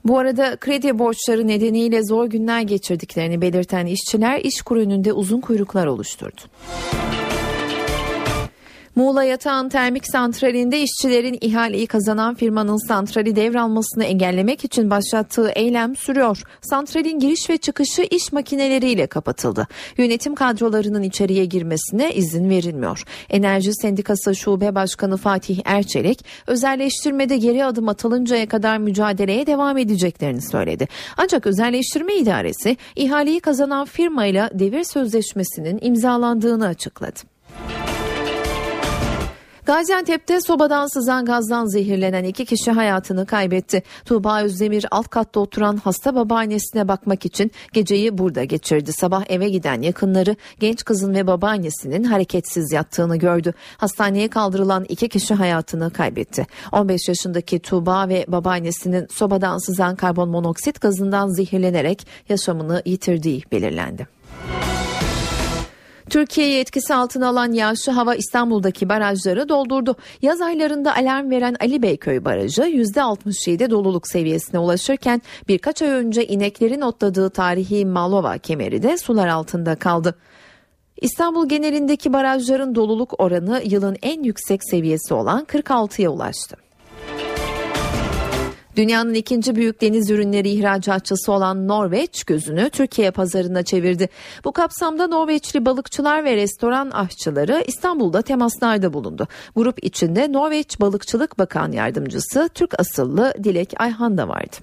Bu 0.05 0.19
arada 0.19 0.55
kredi 0.55 0.99
borçları 0.99 1.47
nedeniyle 1.47 2.03
zor 2.03 2.25
günler 2.25 2.61
geçirdiklerini 2.61 3.41
belirten 3.41 3.85
işçiler 3.85 4.39
iş 4.39 4.61
önünde 4.71 5.13
uzun 5.13 5.41
kuyruklar 5.41 5.85
oluşturdu. 5.85 6.41
Muğla 8.97 9.23
Yatağan 9.23 9.69
Termik 9.69 10.07
Santrali'nde 10.07 10.81
işçilerin 10.81 11.37
ihaleyi 11.41 11.87
kazanan 11.87 12.35
firmanın 12.35 12.87
santrali 12.87 13.35
devralmasını 13.35 14.03
engellemek 14.03 14.65
için 14.65 14.89
başlattığı 14.89 15.49
eylem 15.49 15.95
sürüyor. 15.95 16.41
Santralin 16.61 17.19
giriş 17.19 17.49
ve 17.49 17.57
çıkışı 17.57 18.01
iş 18.01 18.31
makineleriyle 18.31 19.07
kapatıldı. 19.07 19.67
Yönetim 19.97 20.35
kadrolarının 20.35 21.03
içeriye 21.03 21.45
girmesine 21.45 22.13
izin 22.13 22.49
verilmiyor. 22.49 23.03
Enerji 23.29 23.73
Sendikası 23.73 24.35
Şube 24.35 24.75
Başkanı 24.75 25.17
Fatih 25.17 25.59
Erçelik, 25.65 26.25
özelleştirmede 26.47 27.37
geri 27.37 27.65
adım 27.65 27.89
atılıncaya 27.89 28.47
kadar 28.47 28.77
mücadeleye 28.77 29.47
devam 29.47 29.77
edeceklerini 29.77 30.41
söyledi. 30.41 30.87
Ancak 31.17 31.47
özelleştirme 31.47 32.15
idaresi 32.15 32.77
ihaleyi 32.95 33.39
kazanan 33.39 33.85
firmayla 33.85 34.49
devir 34.53 34.83
sözleşmesinin 34.83 35.79
imzalandığını 35.81 36.67
açıkladı. 36.67 37.19
Gaziantep'te 39.67 40.41
sobadan 40.41 40.87
sızan 40.87 41.25
gazdan 41.25 41.65
zehirlenen 41.65 42.23
iki 42.23 42.45
kişi 42.45 42.71
hayatını 42.71 43.25
kaybetti. 43.25 43.83
Tuğba 44.05 44.41
Özdemir 44.41 44.85
alt 44.91 45.07
katta 45.07 45.39
oturan 45.39 45.77
hasta 45.77 46.15
babaannesine 46.15 46.87
bakmak 46.87 47.25
için 47.25 47.51
geceyi 47.73 48.17
burada 48.17 48.43
geçirdi. 48.43 48.93
Sabah 48.93 49.23
eve 49.29 49.49
giden 49.49 49.81
yakınları 49.81 50.35
genç 50.59 50.85
kızın 50.85 51.13
ve 51.13 51.27
babaannesinin 51.27 52.03
hareketsiz 52.03 52.71
yattığını 52.71 53.17
gördü. 53.17 53.53
Hastaneye 53.77 54.27
kaldırılan 54.27 54.85
iki 54.89 55.09
kişi 55.09 55.33
hayatını 55.33 55.89
kaybetti. 55.89 56.47
15 56.71 57.07
yaşındaki 57.07 57.59
Tuğba 57.59 58.09
ve 58.09 58.25
babaannesinin 58.27 59.07
sobadan 59.11 59.65
sızan 59.65 59.95
karbon 59.95 60.29
monoksit 60.29 60.81
gazından 60.81 61.27
zehirlenerek 61.27 62.07
yaşamını 62.29 62.81
yitirdiği 62.85 63.43
belirlendi. 63.51 64.07
Türkiye'yi 66.09 66.59
etkisi 66.59 66.93
altına 66.93 67.27
alan 67.27 67.51
yağışlı 67.51 67.91
hava 67.91 68.15
İstanbul'daki 68.15 68.89
barajları 68.89 69.49
doldurdu. 69.49 69.95
Yaz 70.21 70.41
aylarında 70.41 70.95
alarm 70.95 71.29
veren 71.29 71.55
Ali 71.59 71.81
Beyköy 71.81 72.25
Barajı 72.25 72.61
%67 72.61 73.69
doluluk 73.69 74.07
seviyesine 74.07 74.59
ulaşırken 74.59 75.21
birkaç 75.47 75.81
ay 75.81 75.89
önce 75.89 76.27
ineklerin 76.27 76.81
otladığı 76.81 77.29
tarihi 77.29 77.85
Malova 77.85 78.37
kemeri 78.37 78.83
de 78.83 78.97
sular 78.97 79.27
altında 79.27 79.75
kaldı. 79.75 80.15
İstanbul 81.01 81.49
genelindeki 81.49 82.13
barajların 82.13 82.75
doluluk 82.75 83.19
oranı 83.19 83.61
yılın 83.65 83.97
en 84.01 84.23
yüksek 84.23 84.61
seviyesi 84.63 85.13
olan 85.13 85.43
46'ya 85.43 86.09
ulaştı. 86.09 86.66
Dünyanın 88.77 89.13
ikinci 89.13 89.55
büyük 89.55 89.81
deniz 89.81 90.09
ürünleri 90.09 90.49
ihracatçısı 90.49 91.31
olan 91.31 91.67
Norveç 91.67 92.23
gözünü 92.23 92.69
Türkiye 92.69 93.11
pazarına 93.11 93.63
çevirdi. 93.63 94.09
Bu 94.43 94.51
kapsamda 94.51 95.07
Norveçli 95.07 95.65
balıkçılar 95.65 96.23
ve 96.23 96.35
restoran 96.35 96.89
aşçıları 96.89 97.63
İstanbul'da 97.67 98.21
temaslarda 98.21 98.93
bulundu. 98.93 99.27
Grup 99.55 99.83
içinde 99.83 100.31
Norveç 100.31 100.79
Balıkçılık 100.79 101.39
Bakan 101.39 101.71
Yardımcısı 101.71 102.49
Türk 102.53 102.79
asıllı 102.79 103.33
Dilek 103.43 103.73
Ayhan 103.77 104.17
da 104.17 104.27
vardı. 104.27 104.55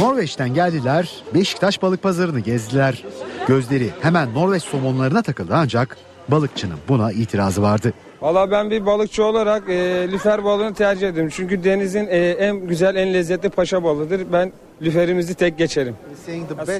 Norveç'ten 0.00 0.54
geldiler, 0.54 1.22
Beşiktaş 1.34 1.82
balık 1.82 2.02
pazarını 2.02 2.40
gezdiler. 2.40 3.04
Gözleri 3.48 3.90
hemen 4.00 4.34
Norveç 4.34 4.62
somonlarına 4.62 5.22
takıldı 5.22 5.52
ancak 5.54 5.96
balıkçının 6.28 6.78
buna 6.88 7.12
itirazı 7.12 7.62
vardı. 7.62 7.92
Valla 8.22 8.50
ben 8.50 8.70
bir 8.70 8.86
balıkçı 8.86 9.24
olarak 9.24 9.68
e, 9.68 10.08
lüfer 10.12 10.44
balığını 10.44 10.74
tercih 10.74 11.08
ediyorum. 11.08 11.32
Çünkü 11.36 11.64
denizin 11.64 12.06
e, 12.06 12.16
en 12.18 12.56
güzel, 12.66 12.96
en 12.96 13.14
lezzetli 13.14 13.48
paşa 13.48 13.84
balığıdır. 13.84 14.32
Ben 14.32 14.52
lüferimizi 14.82 15.34
tek 15.34 15.58
geçerim. 15.58 15.96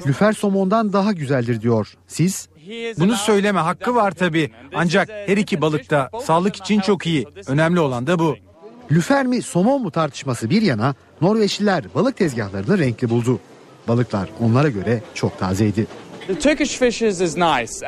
Lüfer 0.07 0.33
somondan 0.33 0.93
daha 0.93 1.11
güzeldir 1.11 1.61
diyor. 1.61 1.93
Siz? 2.07 2.49
Bunu 2.97 3.15
söyleme 3.15 3.59
hakkı 3.59 3.95
var 3.95 4.11
tabii. 4.11 4.51
Ancak 4.75 5.09
her 5.09 5.37
iki 5.37 5.61
balık 5.61 5.89
da 5.89 6.09
sağlık 6.23 6.55
için 6.55 6.79
çok 6.79 7.07
iyi. 7.07 7.27
Önemli 7.47 7.79
olan 7.79 8.07
da 8.07 8.19
bu. 8.19 8.35
Lüfer 8.91 9.25
mi 9.25 9.41
somon 9.41 9.81
mu 9.81 9.91
tartışması 9.91 10.49
bir 10.49 10.61
yana 10.61 10.95
Norveçliler 11.21 11.83
balık 11.95 12.17
tezgahlarını 12.17 12.77
renkli 12.77 13.09
buldu. 13.09 13.39
Balıklar 13.87 14.29
onlara 14.39 14.69
göre 14.69 15.01
çok 15.13 15.39
tazeydi. 15.39 15.87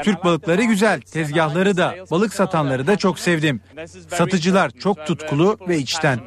Türk 0.03 0.23
balıkları 0.23 0.63
güzel, 0.63 1.01
tezgahları 1.01 1.77
da, 1.77 1.95
balık 2.11 2.33
satanları 2.33 2.87
da 2.87 2.95
çok 2.97 3.19
sevdim. 3.19 3.61
Satıcılar 4.09 4.71
çok 4.71 5.05
tutkulu 5.05 5.57
ve 5.69 5.77
içten. 5.77 6.19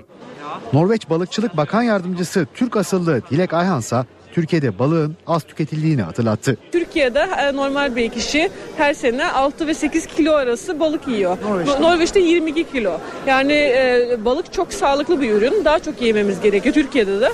Norveç 0.72 1.11
Balıkçılık 1.11 1.56
Bakan 1.56 1.82
Yardımcısı 1.82 2.46
Türk 2.54 2.76
asıllı 2.76 3.22
Dilek 3.30 3.54
Ayhansa 3.54 4.06
Türkiye'de 4.32 4.78
balığın 4.78 5.16
az 5.26 5.42
tüketildiğini 5.42 6.02
hatırlattı. 6.02 6.56
Türkiye'de 6.72 7.28
e, 7.38 7.56
normal 7.56 7.96
bir 7.96 8.09
kişi 8.09 8.50
her 8.76 8.94
sene 8.94 9.30
6 9.30 9.66
ve 9.66 9.74
8 9.74 10.06
kilo 10.06 10.32
arası 10.32 10.80
balık 10.80 11.09
yiyor. 11.09 11.36
Norveç'te, 11.42 11.82
Norveç'te 11.82 12.20
22 12.20 12.72
kilo. 12.72 13.00
Yani 13.26 13.52
e, 13.52 14.16
balık 14.24 14.52
çok 14.52 14.72
sağlıklı 14.72 15.20
bir 15.20 15.30
ürün. 15.30 15.64
Daha 15.64 15.78
çok 15.78 16.02
yememiz 16.02 16.40
gerekiyor 16.40 16.74
Türkiye'de 16.74 17.20
de. 17.20 17.32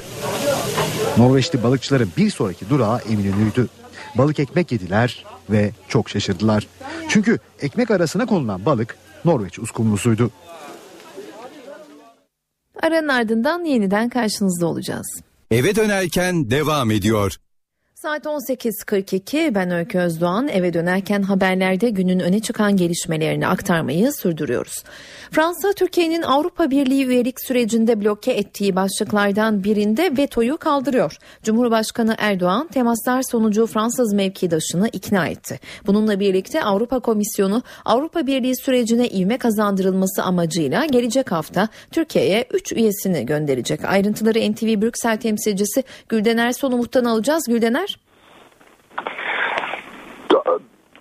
Norveçli 1.17 1.63
balıkçıların 1.63 2.11
bir 2.17 2.31
sonraki 2.31 2.71
durağı 2.71 2.99
Eminönü'ydü. 3.11 3.69
Balık 4.15 4.39
ekmek 4.39 4.73
yediler 4.73 5.25
ve 5.51 5.71
çok 5.89 6.11
şaşırdılar. 6.11 6.67
Çünkü 7.09 7.39
ekmek 7.61 7.91
arasına 7.91 8.27
konulan 8.27 8.67
balık 8.67 8.97
Norveç 9.25 9.59
uskumrusuydu. 9.59 10.31
Aranın 12.83 13.09
ardından 13.09 13.65
yeniden 13.65 14.09
karşınızda 14.09 14.67
olacağız. 14.67 15.21
Eve 15.51 15.77
dönerken 15.77 16.51
devam 16.51 16.91
ediyor. 16.91 17.37
Saat 18.05 18.25
18.42 18.27 19.55
ben 19.55 19.71
Öykü 19.71 19.99
Özdoğan 19.99 20.49
eve 20.49 20.73
dönerken 20.73 21.23
haberlerde 21.23 21.91
günün 21.91 22.19
öne 22.21 22.41
çıkan 22.41 22.77
gelişmelerini 22.77 23.47
aktarmayı 23.47 24.13
sürdürüyoruz. 24.13 24.85
Fransa 25.31 25.73
Türkiye'nin 25.73 26.23
Avrupa 26.23 26.71
Birliği 26.71 27.07
üyelik 27.07 27.41
sürecinde 27.41 28.01
bloke 28.01 28.33
ettiği 28.33 28.77
başlıklardan 28.77 29.65
birinde 29.65 30.17
vetoyu 30.17 30.57
kaldırıyor. 30.57 31.17
Cumhurbaşkanı 31.43 32.15
Erdoğan 32.19 32.69
temaslar 32.69 33.23
sonucu 33.23 33.67
Fransız 33.67 34.13
mevkidaşını 34.13 34.89
ikna 34.89 35.27
etti. 35.27 35.61
Bununla 35.87 36.21
birlikte 36.21 36.65
Avrupa 36.65 37.01
Komisyonu 37.01 37.63
Avrupa 37.85 38.27
Birliği 38.27 38.57
sürecine 38.57 39.09
ivme 39.09 39.39
kazandırılması 39.39 40.23
amacıyla 40.23 40.85
gelecek 40.85 41.33
hafta 41.33 41.69
Türkiye'ye 41.91 42.45
3 42.53 42.73
üyesini 42.73 43.27
gönderecek. 43.27 43.85
Ayrıntıları 43.85 44.53
NTV 44.53 44.83
Brüksel 44.83 45.17
temsilcisi 45.17 45.85
Güldener 46.09 46.53
Solumut'tan 46.53 47.05
alacağız. 47.05 47.45
Güldener. 47.49 47.94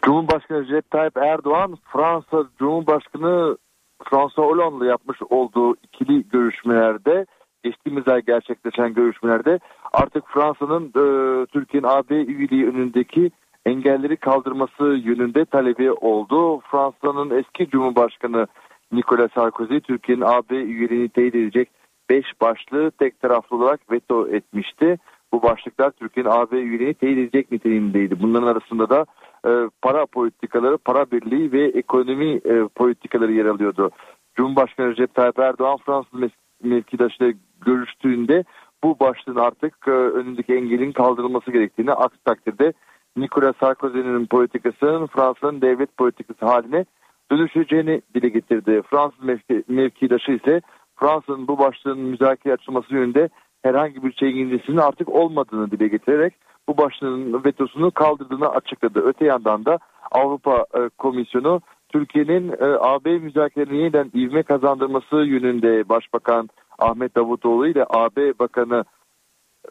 Cumhurbaşkanı 0.01 0.61
Recep 0.61 0.91
Tayyip 0.91 1.17
Erdoğan 1.17 1.77
Fransa 1.93 2.43
Cumhurbaşkanı 2.59 3.57
François 4.03 4.47
Hollande'la 4.47 4.85
yapmış 4.85 5.17
olduğu 5.29 5.75
ikili 5.75 6.29
görüşmelerde 6.29 7.25
geçtiğimiz 7.63 8.07
ay 8.07 8.21
gerçekleşen 8.21 8.93
görüşmelerde 8.93 9.59
artık 9.93 10.23
Fransa'nın 10.27 10.87
e, 10.87 11.45
Türkiye'nin 11.45 11.87
AB 11.87 12.15
üyeliği 12.15 12.67
önündeki 12.67 13.31
engelleri 13.65 14.17
kaldırması 14.17 14.83
yönünde 14.83 15.45
talebi 15.45 15.91
oldu. 15.91 16.59
Fransa'nın 16.59 17.29
eski 17.29 17.69
Cumhurbaşkanı 17.69 18.47
Nicolas 18.91 19.31
Sarkozy 19.31 19.77
Türkiye'nin 19.77 20.23
AB 20.25 20.55
üyeliğini 20.55 21.09
teyit 21.09 21.35
edecek 21.35 21.69
5 22.09 22.25
başlığı 22.41 22.91
tek 22.91 23.19
taraflı 23.19 23.57
olarak 23.57 23.91
veto 23.91 24.27
etmişti. 24.27 24.97
Bu 25.33 25.43
başlıklar 25.43 25.91
Türkiye'nin 25.91 26.29
AB 26.29 26.57
üyeliğini 26.57 26.93
teyit 26.93 27.17
edecek 27.17 27.51
niteliğindeydi. 27.51 28.19
Bunların 28.21 28.47
arasında 28.47 28.89
da 28.89 29.05
e, 29.47 29.69
para 29.81 30.05
politikaları, 30.05 30.77
para 30.77 31.11
birliği 31.11 31.51
ve 31.51 31.63
ekonomi 31.65 32.31
e, 32.35 32.67
politikaları 32.75 33.31
yer 33.31 33.45
alıyordu. 33.45 33.91
Cumhurbaşkanı 34.35 34.91
Recep 34.91 35.13
Tayyip 35.13 35.39
Erdoğan 35.39 35.77
Fransız 35.85 36.31
mevkidaşıyla 36.63 37.33
görüştüğünde 37.65 38.43
bu 38.83 38.99
başlığın 38.99 39.35
artık 39.35 39.87
e, 39.87 39.91
önündeki 39.91 40.53
engelin 40.53 40.91
kaldırılması 40.91 41.51
gerektiğini 41.51 41.91
aksi 41.91 42.23
takdirde 42.23 42.73
Nicolas 43.17 43.55
Sarkozy'nin 43.59 44.25
politikasının 44.25 45.07
Fransa'nın 45.07 45.61
devlet 45.61 45.97
politikası 45.97 46.45
haline 46.45 46.85
dönüşeceğini 47.31 48.01
dile 48.15 48.29
getirdi. 48.29 48.81
Fransız 48.89 49.23
mevki, 49.23 49.63
mevkidaşı 49.67 50.31
ise 50.31 50.61
Fransa'nın 50.95 51.47
bu 51.47 51.59
başlığın 51.59 51.99
müzakere 51.99 52.53
açılması 52.53 52.93
yönünde 52.93 53.29
herhangi 53.63 54.03
bir 54.03 54.11
çekincesinin 54.11 54.77
artık 54.77 55.09
olmadığını 55.09 55.71
dile 55.71 55.87
getirerek 55.87 56.33
bu 56.67 56.77
başlığın 56.77 57.43
vetosunu 57.45 57.91
kaldırdığını 57.91 58.49
açıkladı. 58.49 58.99
Öte 59.05 59.25
yandan 59.25 59.65
da 59.65 59.79
Avrupa 60.11 60.65
e, 60.73 60.89
Komisyonu 60.97 61.61
Türkiye'nin 61.89 62.49
e, 62.51 62.65
AB 62.79 63.19
müzakerelerini 63.19 63.77
yeniden 63.77 64.11
ivme 64.15 64.43
kazandırması 64.43 65.15
yönünde 65.15 65.89
Başbakan 65.89 66.49
Ahmet 66.79 67.15
Davutoğlu 67.15 67.67
ile 67.67 67.85
AB 67.89 68.39
Bakanı 68.39 68.85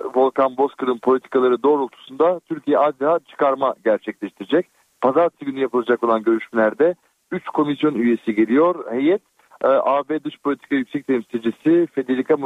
e, 0.01 0.05
Volkan 0.15 0.57
Bozkır'ın 0.57 0.99
politikaları 0.99 1.63
doğrultusunda 1.63 2.41
Türkiye 2.41 2.79
adeta 2.79 3.19
çıkarma 3.31 3.75
gerçekleştirecek. 3.85 4.67
Pazartesi 5.01 5.45
günü 5.45 5.61
yapılacak 5.61 6.05
olan 6.05 6.23
görüşmelerde 6.23 6.95
3 7.31 7.45
komisyon 7.45 7.95
üyesi 7.95 8.35
geliyor. 8.35 8.93
Heyet 8.93 9.23
e, 9.63 9.67
AB 9.67 10.25
Dış 10.25 10.39
Politika 10.39 10.75
Yüksek 10.75 11.07
Temsilcisi 11.07 11.87
Federica 11.93 12.37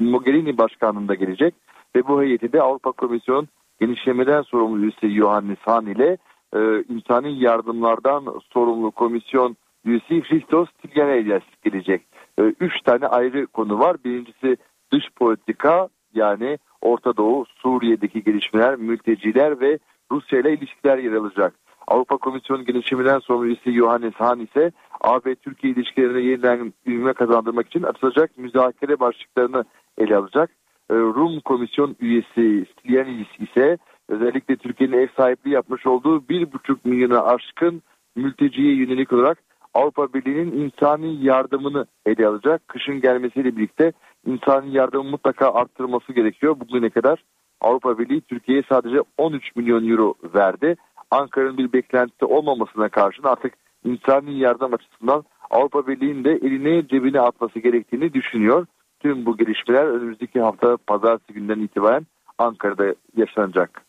Mogherini 0.00 0.58
başkanlığında 0.58 1.14
gelecek 1.14 1.54
ve 1.96 2.08
bu 2.08 2.22
heyeti 2.22 2.52
de 2.52 2.62
Avrupa 2.62 2.92
Komisyon 2.92 3.48
genişlemeden 3.80 4.42
sorumlu 4.42 4.82
üyesi 4.82 5.10
Johannes 5.10 5.58
Hahn 5.58 5.86
ile 5.86 6.18
e, 6.56 6.84
insani 6.88 7.42
yardımlardan 7.42 8.40
sorumlu 8.52 8.90
komisyon 8.90 9.56
üyesi 9.84 10.22
Christos 10.22 10.68
Stylianides 10.70 11.42
gelecek. 11.64 12.02
E, 12.38 12.42
üç 12.42 12.82
tane 12.84 13.06
ayrı 13.06 13.46
konu 13.46 13.78
var. 13.78 13.96
Birincisi 14.04 14.56
dış 14.92 15.04
politika 15.16 15.88
yani 16.14 16.58
Orta 16.82 17.16
Doğu, 17.16 17.44
Suriye'deki 17.44 18.24
gelişmeler, 18.24 18.76
mülteciler 18.76 19.60
ve 19.60 19.78
Rusya 20.12 20.40
ile 20.40 20.52
ilişkiler 20.52 20.98
yer 20.98 21.12
alacak. 21.12 21.54
Avrupa 21.88 22.16
Komisyonu 22.16 22.64
gelişiminden 22.64 23.18
sorumlu 23.18 23.46
üyesi 23.46 23.72
Johannes 23.72 24.14
Hahn 24.14 24.40
ise 24.40 24.72
AB-Türkiye 25.00 25.72
ilişkilerine 25.72 26.20
yeniden 26.20 26.72
ivme 26.86 27.12
kazandırmak 27.12 27.66
için 27.66 27.82
atılacak 27.82 28.38
müzakere 28.38 29.00
başlıklarını 29.00 29.64
ele 29.98 30.16
alacak. 30.16 30.50
E, 30.90 30.94
Rum 30.94 31.40
Komisyon 31.40 31.96
üyesi 32.00 32.66
Stylianides 32.72 33.40
ise 33.40 33.78
özellikle 34.08 34.56
Türkiye'nin 34.56 34.98
ev 34.98 35.08
sahipliği 35.16 35.50
yapmış 35.50 35.86
olduğu 35.86 36.28
bir 36.28 36.52
buçuk 36.52 36.84
milyona 36.84 37.22
aşkın 37.22 37.82
mülteciye 38.16 38.74
yönelik 38.74 39.12
olarak 39.12 39.38
Avrupa 39.74 40.12
Birliği'nin 40.14 40.52
insani 40.52 41.24
yardımını 41.24 41.86
ele 42.06 42.26
alacak. 42.26 42.68
Kışın 42.68 43.00
gelmesiyle 43.00 43.56
birlikte 43.56 43.92
insani 44.26 44.76
yardımı 44.76 45.10
mutlaka 45.10 45.52
arttırılması 45.52 46.12
gerekiyor. 46.12 46.60
Bugüne 46.60 46.90
kadar 46.90 47.24
Avrupa 47.60 47.98
Birliği 47.98 48.20
Türkiye'ye 48.20 48.62
sadece 48.68 48.98
13 49.18 49.56
milyon 49.56 49.88
euro 49.88 50.14
verdi. 50.34 50.76
Ankara'nın 51.10 51.58
bir 51.58 51.72
beklentisi 51.72 52.24
olmamasına 52.24 52.88
karşın 52.88 53.22
artık 53.22 53.54
insani 53.84 54.38
yardım 54.38 54.74
açısından 54.74 55.24
Avrupa 55.50 55.86
Birliği'nin 55.86 56.24
de 56.24 56.30
eline 56.30 56.88
cebine 56.88 57.20
atması 57.20 57.58
gerektiğini 57.58 58.14
düşünüyor. 58.14 58.66
Tüm 59.00 59.26
bu 59.26 59.36
gelişmeler 59.36 59.84
önümüzdeki 59.84 60.40
hafta 60.40 60.76
pazartesi 60.86 61.32
günden 61.32 61.60
itibaren 61.60 62.06
Ankara'da 62.38 62.94
yaşanacak. 63.16 63.82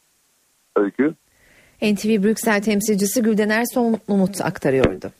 Öykü. 0.76 1.14
NTV 1.82 2.24
Brüksel 2.24 2.62
temsilcisi 2.62 3.24
Güldener 3.24 3.64
Son 3.74 3.98
Umut 4.08 4.42
aktarıyordu. 4.42 5.12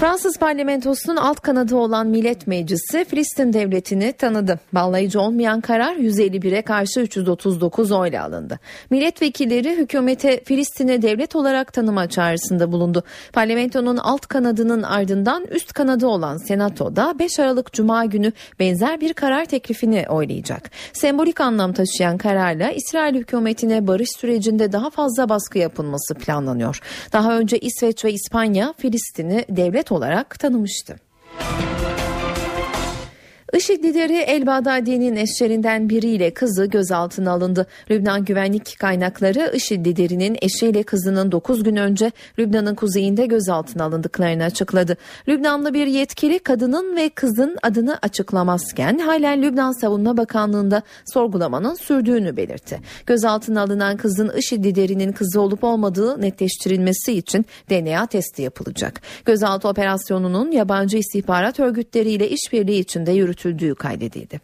Fransız 0.00 0.38
parlamentosunun 0.38 1.16
alt 1.16 1.40
kanadı 1.40 1.76
olan 1.76 2.06
Millet 2.06 2.46
Meclisi 2.46 3.04
Filistin 3.04 3.52
devletini 3.52 4.12
tanıdı. 4.12 4.60
Bağlayıcı 4.72 5.20
olmayan 5.20 5.60
karar 5.60 5.96
151'e 5.96 6.62
karşı 6.62 7.00
339 7.00 7.92
oyla 7.92 8.24
alındı. 8.24 8.58
Milletvekilleri 8.90 9.76
hükümete 9.76 10.44
Filistin'i 10.44 11.02
devlet 11.02 11.36
olarak 11.36 11.72
tanıma 11.72 12.08
çağrısında 12.08 12.72
bulundu. 12.72 13.04
Parlamentonun 13.32 13.96
alt 13.96 14.26
kanadının 14.26 14.82
ardından 14.82 15.46
üst 15.50 15.72
kanadı 15.72 16.06
olan 16.06 16.36
Senato'da 16.36 17.14
5 17.18 17.38
Aralık 17.38 17.72
Cuma 17.72 18.04
günü 18.04 18.32
benzer 18.60 19.00
bir 19.00 19.12
karar 19.12 19.44
teklifini 19.44 20.04
oylayacak. 20.08 20.70
Sembolik 20.92 21.40
anlam 21.40 21.72
taşıyan 21.72 22.18
kararla 22.18 22.70
İsrail 22.70 23.14
hükümetine 23.14 23.86
barış 23.86 24.10
sürecinde 24.18 24.72
daha 24.72 24.90
fazla 24.90 25.28
baskı 25.28 25.58
yapılması 25.58 26.14
planlanıyor. 26.14 26.80
Daha 27.12 27.38
önce 27.38 27.58
İsveç 27.58 28.04
ve 28.04 28.12
İspanya 28.12 28.74
Filistin'i 28.78 29.44
devlet 29.48 29.87
olarak 29.92 30.38
tanımıştı. 30.38 30.96
IŞİD 33.56 33.84
lideri 33.84 34.16
El 34.16 34.46
Bağdadi'nin 34.46 35.16
eşlerinden 35.16 35.88
biriyle 35.88 36.34
kızı 36.34 36.66
gözaltına 36.66 37.30
alındı. 37.30 37.66
Lübnan 37.90 38.24
güvenlik 38.24 38.78
kaynakları 38.78 39.52
IŞİD 39.54 39.86
liderinin 39.86 40.38
eşiyle 40.42 40.82
kızının 40.82 41.32
9 41.32 41.62
gün 41.62 41.76
önce 41.76 42.12
Lübnan'ın 42.38 42.74
kuzeyinde 42.74 43.26
gözaltına 43.26 43.84
alındıklarını 43.84 44.44
açıkladı. 44.44 44.96
Lübnanlı 45.28 45.74
bir 45.74 45.86
yetkili 45.86 46.38
kadının 46.38 46.96
ve 46.96 47.08
kızın 47.08 47.56
adını 47.62 47.98
açıklamazken 48.02 48.98
halen 48.98 49.42
Lübnan 49.42 49.80
Savunma 49.80 50.16
Bakanlığı'nda 50.16 50.82
sorgulamanın 51.12 51.74
sürdüğünü 51.74 52.36
belirtti. 52.36 52.80
Gözaltına 53.06 53.62
alınan 53.62 53.96
kızın 53.96 54.32
IŞİD 54.36 54.64
liderinin 54.64 55.12
kızı 55.12 55.40
olup 55.40 55.64
olmadığı 55.64 56.20
netleştirilmesi 56.20 57.12
için 57.12 57.46
DNA 57.70 58.06
testi 58.06 58.42
yapılacak. 58.42 59.00
Gözaltı 59.24 59.68
operasyonunun 59.68 60.50
yabancı 60.50 60.98
istihbarat 60.98 61.60
örgütleriyle 61.60 62.28
işbirliği 62.28 62.80
içinde 62.80 63.12
yürütülmesi 63.12 63.37
yürütüldüğü 63.38 63.74
kaydedildi. 63.74 64.40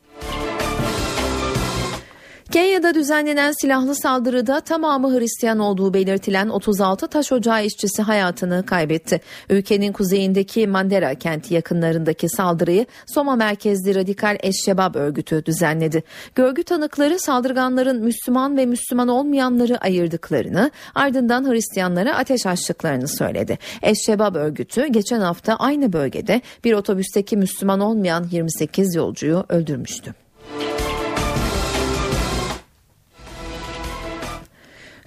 Kenya'da 2.54 2.94
düzenlenen 2.94 3.52
silahlı 3.60 3.94
saldırıda 3.94 4.60
tamamı 4.60 5.18
Hristiyan 5.18 5.58
olduğu 5.58 5.94
belirtilen 5.94 6.48
36 6.48 7.08
taş 7.08 7.32
ocağı 7.32 7.64
işçisi 7.64 8.02
hayatını 8.02 8.66
kaybetti. 8.66 9.20
Ülkenin 9.50 9.92
kuzeyindeki 9.92 10.66
Mandera 10.66 11.14
kenti 11.14 11.54
yakınlarındaki 11.54 12.28
saldırıyı 12.28 12.86
Soma 13.06 13.36
merkezli 13.36 13.94
radikal 13.94 14.36
Eşşebab 14.40 14.94
örgütü 14.94 15.46
düzenledi. 15.46 16.02
Görgü 16.34 16.62
tanıkları 16.62 17.18
saldırganların 17.18 18.02
Müslüman 18.02 18.56
ve 18.56 18.66
Müslüman 18.66 19.08
olmayanları 19.08 19.78
ayırdıklarını 19.78 20.70
ardından 20.94 21.50
Hristiyanlara 21.50 22.16
ateş 22.16 22.46
açtıklarını 22.46 23.08
söyledi. 23.08 23.58
Eşşebab 23.82 24.34
örgütü 24.34 24.86
geçen 24.86 25.20
hafta 25.20 25.56
aynı 25.56 25.92
bölgede 25.92 26.40
bir 26.64 26.72
otobüsteki 26.72 27.36
Müslüman 27.36 27.80
olmayan 27.80 28.26
28 28.30 28.94
yolcuyu 28.94 29.44
öldürmüştü. 29.48 30.14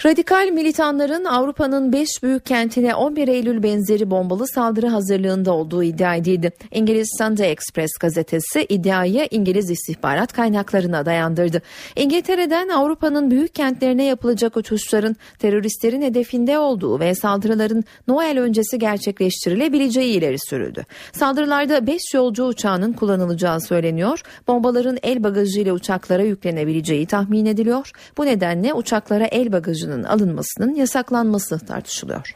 Radikal 0.08 0.48
militanların 0.48 1.26
Avrupa'nın 1.26 1.94
5 1.94 2.08
büyük 2.24 2.46
kentine 2.46 2.96
11 2.96 3.28
Eylül 3.28 3.64
benzeri 3.64 4.12
bombalı 4.12 4.48
saldırı 4.48 4.88
hazırlığında 4.88 5.54
olduğu 5.54 5.84
iddia 5.84 6.16
edildi. 6.16 6.52
İngiliz 6.72 7.08
Sunday 7.18 7.52
Express 7.52 7.92
gazetesi 8.00 8.66
iddiayı 8.70 9.28
İngiliz 9.32 9.70
istihbarat 9.70 10.34
kaynaklarına 10.34 11.06
dayandırdı. 11.06 11.62
İngiltere'den 11.96 12.70
Avrupa'nın 12.70 13.32
büyük 13.32 13.56
kentlerine 13.56 14.06
yapılacak 14.06 14.58
uçuşların 14.58 15.16
teröristlerin 15.40 16.02
hedefinde 16.02 16.60
olduğu 16.60 17.00
ve 17.00 17.16
saldırıların 17.16 17.84
Noel 18.08 18.40
öncesi 18.40 18.80
gerçekleştirilebileceği 18.80 20.18
ileri 20.18 20.38
sürüldü. 20.40 20.86
Saldırılarda 21.12 21.88
5 21.88 22.02
yolcu 22.14 22.46
uçağının 22.46 22.94
kullanılacağı 22.94 23.62
söyleniyor. 23.62 24.22
Bombaların 24.48 24.98
el 25.04 25.24
bagajıyla 25.24 25.74
uçaklara 25.74 26.24
yüklenebileceği 26.24 27.06
tahmin 27.06 27.46
ediliyor. 27.46 27.92
Bu 28.18 28.26
nedenle 28.26 28.74
uçaklara 28.74 29.26
el 29.26 29.52
bagajı 29.52 29.97
ilacının 29.98 30.04
alınmasının 30.04 30.76
yasaklanması 30.76 31.60
tartışılıyor. 31.60 32.36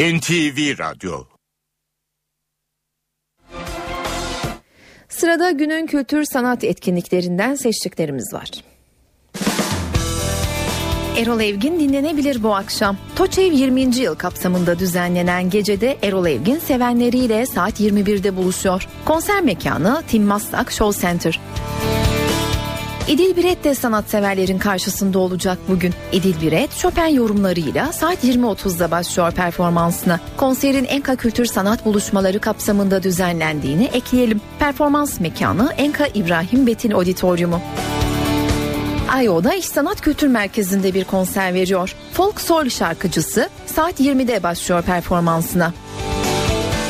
NTV 0.00 0.78
Radyo 0.78 1.24
Sırada 5.08 5.50
günün 5.50 5.86
kültür 5.86 6.24
sanat 6.24 6.64
etkinliklerinden 6.64 7.54
seçtiklerimiz 7.54 8.34
var. 8.34 8.50
Erol 11.16 11.40
Evgin 11.40 11.80
dinlenebilir 11.80 12.42
bu 12.42 12.54
akşam. 12.54 12.96
Toçev 13.16 13.52
20. 13.52 13.96
yıl 13.96 14.14
kapsamında 14.14 14.78
düzenlenen 14.78 15.50
gecede 15.50 15.98
Erol 16.02 16.26
Evgin 16.26 16.58
sevenleriyle 16.58 17.46
saat 17.46 17.80
21'de 17.80 18.36
buluşuyor. 18.36 18.88
Konser 19.04 19.40
mekanı 19.40 20.02
Tim 20.08 20.24
Maslak 20.24 20.72
Show 20.72 21.00
Center. 21.00 21.40
İdil 23.08 23.36
Biret 23.36 23.64
de 23.64 23.74
sanatseverlerin 23.74 24.58
karşısında 24.58 25.18
olacak 25.18 25.58
bugün. 25.68 25.94
İdil 26.12 26.40
Biret 26.40 26.76
Chopin 26.78 27.14
yorumlarıyla 27.14 27.92
saat 27.92 28.24
20.30'da 28.24 28.90
başlıyor 28.90 29.32
performansına. 29.32 30.20
Konserin 30.36 30.84
Enka 30.84 31.16
Kültür 31.16 31.44
Sanat 31.44 31.84
Buluşmaları 31.84 32.38
kapsamında 32.38 33.02
düzenlendiğini 33.02 33.84
ekleyelim. 33.84 34.40
Performans 34.58 35.20
mekanı 35.20 35.72
Enka 35.76 36.06
İbrahim 36.06 36.66
Betin 36.66 36.90
Auditoriumu. 36.90 37.60
Ayo'da 39.12 39.54
İş 39.54 39.66
Sanat 39.66 40.00
Kültür 40.00 40.28
Merkezi'nde 40.28 40.94
bir 40.94 41.04
konser 41.04 41.54
veriyor. 41.54 41.94
Folk 42.12 42.40
Soul 42.40 42.68
şarkıcısı 42.68 43.48
saat 43.66 44.00
20'de 44.00 44.42
başlıyor 44.42 44.82
performansına. 44.82 45.72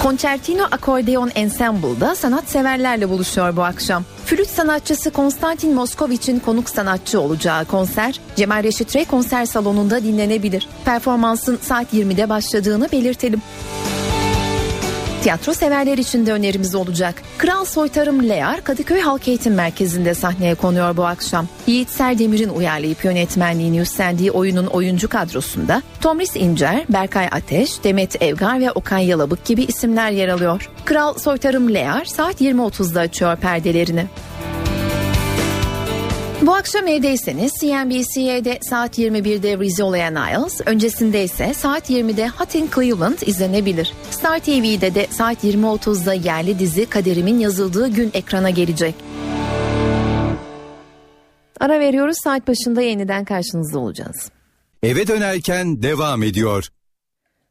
Concertino 0.05 0.65
Akordeon 0.71 1.31
Ensemble'da 1.35 2.15
sanatseverlerle 2.15 3.09
buluşuyor 3.09 3.57
bu 3.57 3.63
akşam. 3.63 4.05
Flüt 4.27 4.49
sanatçısı 4.49 5.11
Konstantin 5.11 5.75
Moskoviç'in 5.75 6.39
konuk 6.39 6.71
sanatçı 6.71 7.21
olacağı 7.21 7.65
konser 7.65 8.21
Cemal 8.37 8.63
Reşit 8.63 8.97
Rey 8.97 9.05
konser 9.05 9.47
salonunda 9.47 10.03
dinlenebilir. 10.03 10.69
Performansın 10.85 11.59
saat 11.63 11.95
20'de 11.95 12.29
başladığını 12.29 12.93
belirtelim. 12.93 13.43
Tiyatro 15.25 15.55
severler 15.55 15.99
için 15.99 16.27
de 16.27 16.33
önerimiz 16.33 16.75
olacak. 16.75 17.23
Kral 17.39 17.65
Soytarım 17.65 18.29
Lear 18.29 18.65
Kadıköy 18.65 19.01
Halk 19.01 19.29
Eğitim 19.29 19.55
Merkezi'nde 19.55 20.15
sahneye 20.15 20.55
konuyor 20.55 20.97
bu 20.97 21.07
akşam. 21.07 21.49
Yiğit 21.67 21.91
Serdemir'in 21.91 22.49
uyarlayıp 22.49 23.05
yönetmenliğini 23.05 23.81
üstlendiği 23.81 24.31
oyunun 24.31 24.67
oyuncu 24.67 25.09
kadrosunda 25.09 25.83
Tomris 26.01 26.37
İncer, 26.37 26.85
Berkay 26.89 27.29
Ateş, 27.31 27.85
Demet 27.85 28.23
Evgar 28.23 28.61
ve 28.61 28.73
Okan 28.73 28.99
Yalabık 28.99 29.45
gibi 29.45 29.63
isimler 29.63 30.11
yer 30.11 30.29
alıyor. 30.29 30.71
Kral 30.85 31.15
Soytarım 31.15 31.75
Lear 31.75 32.05
saat 32.05 32.41
20.30'da 32.41 33.01
açıyor 33.01 33.37
perdelerini. 33.37 34.07
Bu 36.47 36.55
akşam 36.55 36.87
evdeyseniz 36.87 37.53
CNBC'de 37.61 38.59
saat 38.63 38.99
21'de 38.99 39.59
Rizzoli 39.59 40.05
and 40.05 40.17
Isles, 40.17 40.61
öncesinde 40.67 41.25
ise 41.25 41.55
saat 41.55 41.91
20'de 41.91 42.29
Hot 42.29 42.55
in 42.55 42.71
Cleveland 42.75 43.19
izlenebilir. 43.27 43.93
Star 44.11 44.39
TV'de 44.39 44.95
de 44.95 45.07
saat 45.11 45.45
20.30'da 45.45 46.15
yerli 46.15 46.59
dizi 46.59 46.87
Kaderimin 46.87 47.39
yazıldığı 47.39 47.89
gün 47.89 48.11
ekrana 48.15 48.51
gelecek. 48.51 48.95
Ara 51.61 51.81
veriyoruz 51.81 52.17
saat 52.25 52.49
başında 52.49 52.83
yeniden 52.83 53.25
karşınızda 53.25 53.79
olacağız. 53.79 54.31
Eve 54.83 55.07
dönerken 55.07 55.83
devam 55.83 56.23
ediyor. 56.23 56.69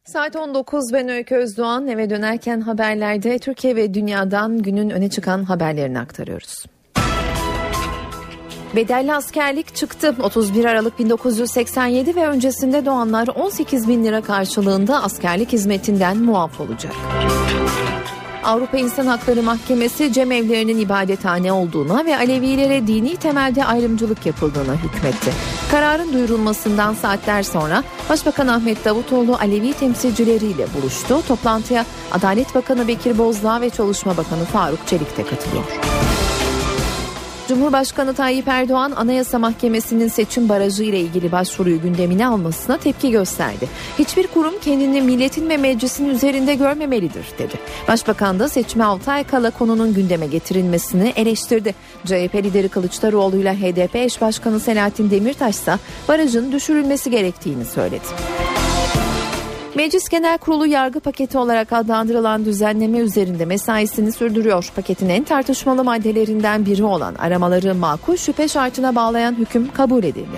Saat 0.04 0.36
19 0.36 0.92
ben 0.92 1.08
Öykü 1.08 1.34
Özdoğan 1.34 1.88
eve 1.88 2.10
dönerken 2.10 2.60
haberlerde 2.60 3.38
Türkiye 3.38 3.76
ve 3.76 3.94
dünyadan 3.94 4.62
günün 4.62 4.90
öne 4.90 5.10
çıkan 5.10 5.44
haberlerini 5.44 5.98
aktarıyoruz. 6.00 6.73
Bedelli 8.76 9.14
askerlik 9.14 9.74
çıktı. 9.74 10.14
31 10.22 10.64
Aralık 10.64 10.98
1987 10.98 12.16
ve 12.16 12.28
öncesinde 12.28 12.86
doğanlar 12.86 13.28
18 13.28 13.88
bin 13.88 14.04
lira 14.04 14.20
karşılığında 14.20 15.02
askerlik 15.02 15.52
hizmetinden 15.52 16.16
muaf 16.16 16.60
olacak. 16.60 16.92
Avrupa 18.44 18.78
İnsan 18.78 19.06
Hakları 19.06 19.42
Mahkemesi 19.42 20.12
cemevlerinin 20.12 20.78
ibadethane 20.78 21.52
olduğuna 21.52 22.04
ve 22.04 22.16
Alevilere 22.16 22.86
dini 22.86 23.16
temelde 23.16 23.64
ayrımcılık 23.64 24.26
yapıldığına 24.26 24.74
hükmetti. 24.74 25.32
Kararın 25.70 26.12
duyurulmasından 26.12 26.94
saatler 26.94 27.42
sonra 27.42 27.84
Başbakan 28.10 28.48
Ahmet 28.48 28.84
Davutoğlu 28.84 29.34
Alevi 29.34 29.72
temsilcileriyle 29.72 30.66
buluştu. 30.80 31.22
Toplantıya 31.28 31.86
Adalet 32.12 32.54
Bakanı 32.54 32.88
Bekir 32.88 33.18
Bozdağ 33.18 33.60
ve 33.60 33.70
Çalışma 33.70 34.16
Bakanı 34.16 34.44
Faruk 34.44 34.86
Çelik 34.86 35.16
de 35.16 35.22
katılıyor. 35.22 35.64
Cumhurbaşkanı 37.48 38.14
Tayyip 38.14 38.48
Erdoğan 38.48 38.92
Anayasa 38.96 39.38
Mahkemesi'nin 39.38 40.08
seçim 40.08 40.48
barajı 40.48 40.82
ile 40.82 41.00
ilgili 41.00 41.32
başvuruyu 41.32 41.82
gündemine 41.82 42.26
almasına 42.26 42.76
tepki 42.76 43.10
gösterdi. 43.10 43.68
Hiçbir 43.98 44.26
kurum 44.26 44.54
kendini 44.60 45.02
milletin 45.02 45.48
ve 45.48 45.56
meclisin 45.56 46.08
üzerinde 46.08 46.54
görmemelidir 46.54 47.26
dedi. 47.38 47.54
Başbakan 47.88 48.38
da 48.38 48.48
seçime 48.48 48.84
6 48.84 49.10
ay 49.10 49.24
kala 49.24 49.50
konunun 49.50 49.94
gündeme 49.94 50.26
getirilmesini 50.26 51.12
eleştirdi. 51.16 51.74
CHP 52.04 52.34
lideri 52.34 52.68
Kılıçdaroğlu 52.68 53.36
ile 53.36 53.54
HDP 53.54 53.96
eş 53.96 54.20
başkanı 54.20 54.60
Selahattin 54.60 55.10
Demirtaş 55.10 55.54
ise 55.54 55.76
barajın 56.08 56.52
düşürülmesi 56.52 57.10
gerektiğini 57.10 57.64
söyledi. 57.64 58.04
Meclis 59.74 60.08
Genel 60.08 60.38
Kurulu 60.38 60.66
yargı 60.66 61.00
paketi 61.00 61.38
olarak 61.38 61.72
adlandırılan 61.72 62.44
düzenleme 62.44 62.98
üzerinde 62.98 63.44
mesaisini 63.44 64.12
sürdürüyor. 64.12 64.72
Paketin 64.76 65.08
en 65.08 65.24
tartışmalı 65.24 65.84
maddelerinden 65.84 66.66
biri 66.66 66.84
olan 66.84 67.14
aramaları 67.14 67.74
makul 67.74 68.16
şüphe 68.16 68.48
şartına 68.48 68.94
bağlayan 68.94 69.34
hüküm 69.34 69.72
kabul 69.72 70.04
edildi. 70.04 70.36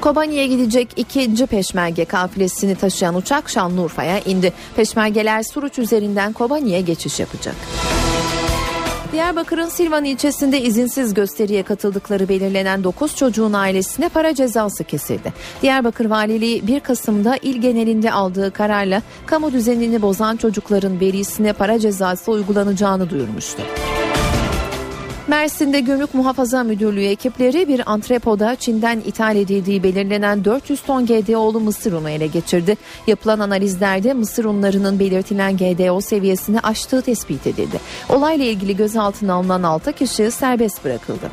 Kobani'ye 0.00 0.46
gidecek 0.46 0.88
ikinci 0.96 1.46
peşmerge 1.46 2.04
kafilesini 2.04 2.74
taşıyan 2.74 3.14
uçak 3.14 3.50
Şanlıurfa'ya 3.50 4.18
indi. 4.18 4.52
Peşmergeler 4.76 5.42
Suruç 5.42 5.78
üzerinden 5.78 6.32
Kobani'ye 6.32 6.80
geçiş 6.80 7.20
yapacak. 7.20 7.54
Diyarbakır'ın 9.12 9.68
Silvan 9.68 10.04
ilçesinde 10.04 10.60
izinsiz 10.60 11.14
gösteriye 11.14 11.62
katıldıkları 11.62 12.28
belirlenen 12.28 12.84
9 12.84 13.16
çocuğun 13.16 13.52
ailesine 13.52 14.08
para 14.08 14.34
cezası 14.34 14.84
kesildi. 14.84 15.32
Diyarbakır 15.62 16.04
Valiliği 16.04 16.66
1 16.66 16.80
Kasım'da 16.80 17.36
il 17.42 17.60
genelinde 17.60 18.12
aldığı 18.12 18.50
kararla 18.50 19.02
kamu 19.26 19.52
düzenini 19.52 20.02
bozan 20.02 20.36
çocukların 20.36 21.00
velisine 21.00 21.52
para 21.52 21.78
cezası 21.78 22.32
uygulanacağını 22.32 23.10
duyurmuştu. 23.10 23.62
Mersin'de 25.28 25.80
Gümrük 25.80 26.14
Muhafaza 26.14 26.64
Müdürlüğü 26.64 27.04
ekipleri 27.04 27.68
bir 27.68 27.92
antrepoda 27.92 28.56
Çin'den 28.56 29.00
ithal 29.00 29.36
edildiği 29.36 29.82
belirlenen 29.82 30.44
400 30.44 30.82
ton 30.82 31.06
GDO'lu 31.06 31.60
mısır 31.60 31.92
unu 31.92 32.10
ele 32.10 32.26
geçirdi. 32.26 32.76
Yapılan 33.06 33.38
analizlerde 33.38 34.14
mısır 34.14 34.44
unlarının 34.44 34.98
belirtilen 34.98 35.56
GDO 35.56 36.00
seviyesini 36.00 36.60
aştığı 36.60 37.02
tespit 37.02 37.46
edildi. 37.46 37.80
Olayla 38.08 38.44
ilgili 38.44 38.76
gözaltına 38.76 39.34
alınan 39.34 39.62
6 39.62 39.92
kişi 39.92 40.30
serbest 40.30 40.84
bırakıldı. 40.84 41.30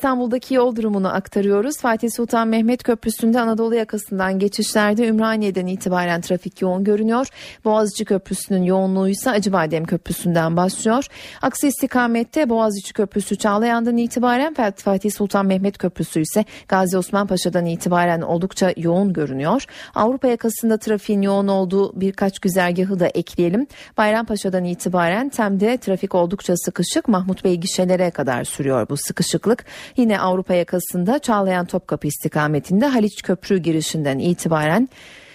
İstanbul'daki 0.00 0.54
yol 0.54 0.76
durumunu 0.76 1.14
aktarıyoruz. 1.14 1.78
Fatih 1.80 2.08
Sultan 2.10 2.48
Mehmet 2.48 2.82
Köprüsü'nde 2.82 3.40
Anadolu 3.40 3.74
yakasından 3.74 4.38
geçişlerde 4.38 5.08
Ümraniye'den 5.08 5.66
itibaren 5.66 6.20
trafik 6.20 6.62
yoğun 6.62 6.84
görünüyor. 6.84 7.26
Boğaziçi 7.64 8.04
Köprüsü'nün 8.04 8.62
yoğunluğu 8.62 9.08
ise 9.08 9.30
Acıbadem 9.30 9.84
Köprüsü'nden 9.84 10.56
başlıyor. 10.56 11.06
Aksi 11.42 11.68
istikamette 11.68 12.48
Boğaziçi 12.48 12.92
Köprüsü 12.92 13.36
Çağlayan'dan 13.36 13.96
itibaren 13.96 14.54
Fatih 14.76 15.10
Sultan 15.10 15.46
Mehmet 15.46 15.78
Köprüsü 15.78 16.20
ise 16.20 16.44
Gazi 16.68 16.98
Osman 16.98 17.26
Paşa'dan 17.26 17.66
itibaren 17.66 18.20
oldukça 18.20 18.72
yoğun 18.76 19.12
görünüyor. 19.12 19.64
Avrupa 19.94 20.28
yakasında 20.28 20.78
trafiğin 20.78 21.22
yoğun 21.22 21.48
olduğu 21.48 22.00
birkaç 22.00 22.38
güzergahı 22.38 23.00
da 23.00 23.06
ekleyelim. 23.06 23.66
Bayrampaşa'dan 23.98 24.64
itibaren 24.64 25.28
Tem'de 25.28 25.76
trafik 25.76 26.14
oldukça 26.14 26.56
sıkışık. 26.56 27.08
Mahmut 27.08 27.44
Bey 27.44 27.56
gişelere 27.56 28.10
kadar 28.10 28.44
sürüyor 28.44 28.88
bu 28.88 28.96
sıkışıklık. 28.96 29.64
Yine 29.96 30.20
Avrupa 30.20 30.54
yakasında 30.54 31.18
Çağlayan 31.18 31.66
Topkapı 31.66 32.06
istikametinde 32.06 32.86
Haliç 32.86 33.22
Köprü 33.22 33.58
girişinden 33.58 34.18
itibaren 34.18 34.88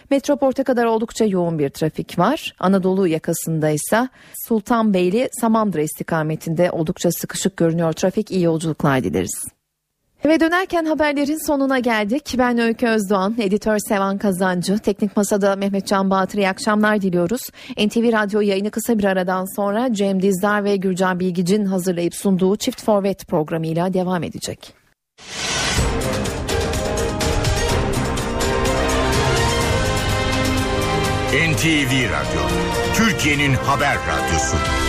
Metroport'a 0.10 0.64
kadar 0.64 0.86
oldukça 0.86 1.26
yoğun 1.26 1.60
bir 1.60 1.70
trafik 1.70 2.20
var. 2.20 2.54
Anadolu 2.60 3.08
yakasında 3.08 3.70
ise 3.70 4.10
Sultanbeyli 4.48 5.30
Samandıra 5.42 5.82
istikametinde 5.82 6.72
oldukça 6.72 7.12
sıkışık 7.12 7.58
görünüyor. 7.58 7.94
Trafik 7.94 8.32
iyi 8.32 8.44
yolculuklar 8.44 9.04
dileriz. 9.04 9.55
Ve 10.26 10.40
dönerken 10.40 10.86
haberlerin 10.86 11.48
sonuna 11.48 11.80
geldik. 11.80 12.36
Ben 12.38 12.58
Öykü 12.58 12.88
Özdoğan, 12.88 13.36
editör 13.40 13.78
Sevan 13.80 14.18
Kazancı, 14.18 14.80
teknik 14.80 15.18
masada 15.18 15.56
Mehmet 15.56 15.88
Can 15.88 16.10
Bahtır 16.10 16.38
iyi 16.38 16.50
akşamlar 16.50 17.02
diliyoruz. 17.02 17.42
NTV 17.78 18.12
Radyo 18.14 18.42
yayını 18.42 18.72
kısa 18.72 19.00
bir 19.00 19.04
aradan 19.04 19.56
sonra 19.56 19.94
Cem 19.94 20.22
Dizdar 20.22 20.64
ve 20.64 20.76
Gürcan 20.76 21.20
Bilgic'in 21.20 21.66
hazırlayıp 21.66 22.16
sunduğu 22.16 22.56
Çift 22.56 22.84
Forvet 22.84 23.28
programıyla 23.28 23.94
devam 23.94 24.24
edecek. 24.24 24.74
NTV 31.34 31.92
Radyo, 31.92 32.42
Türkiye'nin 32.96 33.54
haber 33.54 33.96
radyosu. 33.96 34.85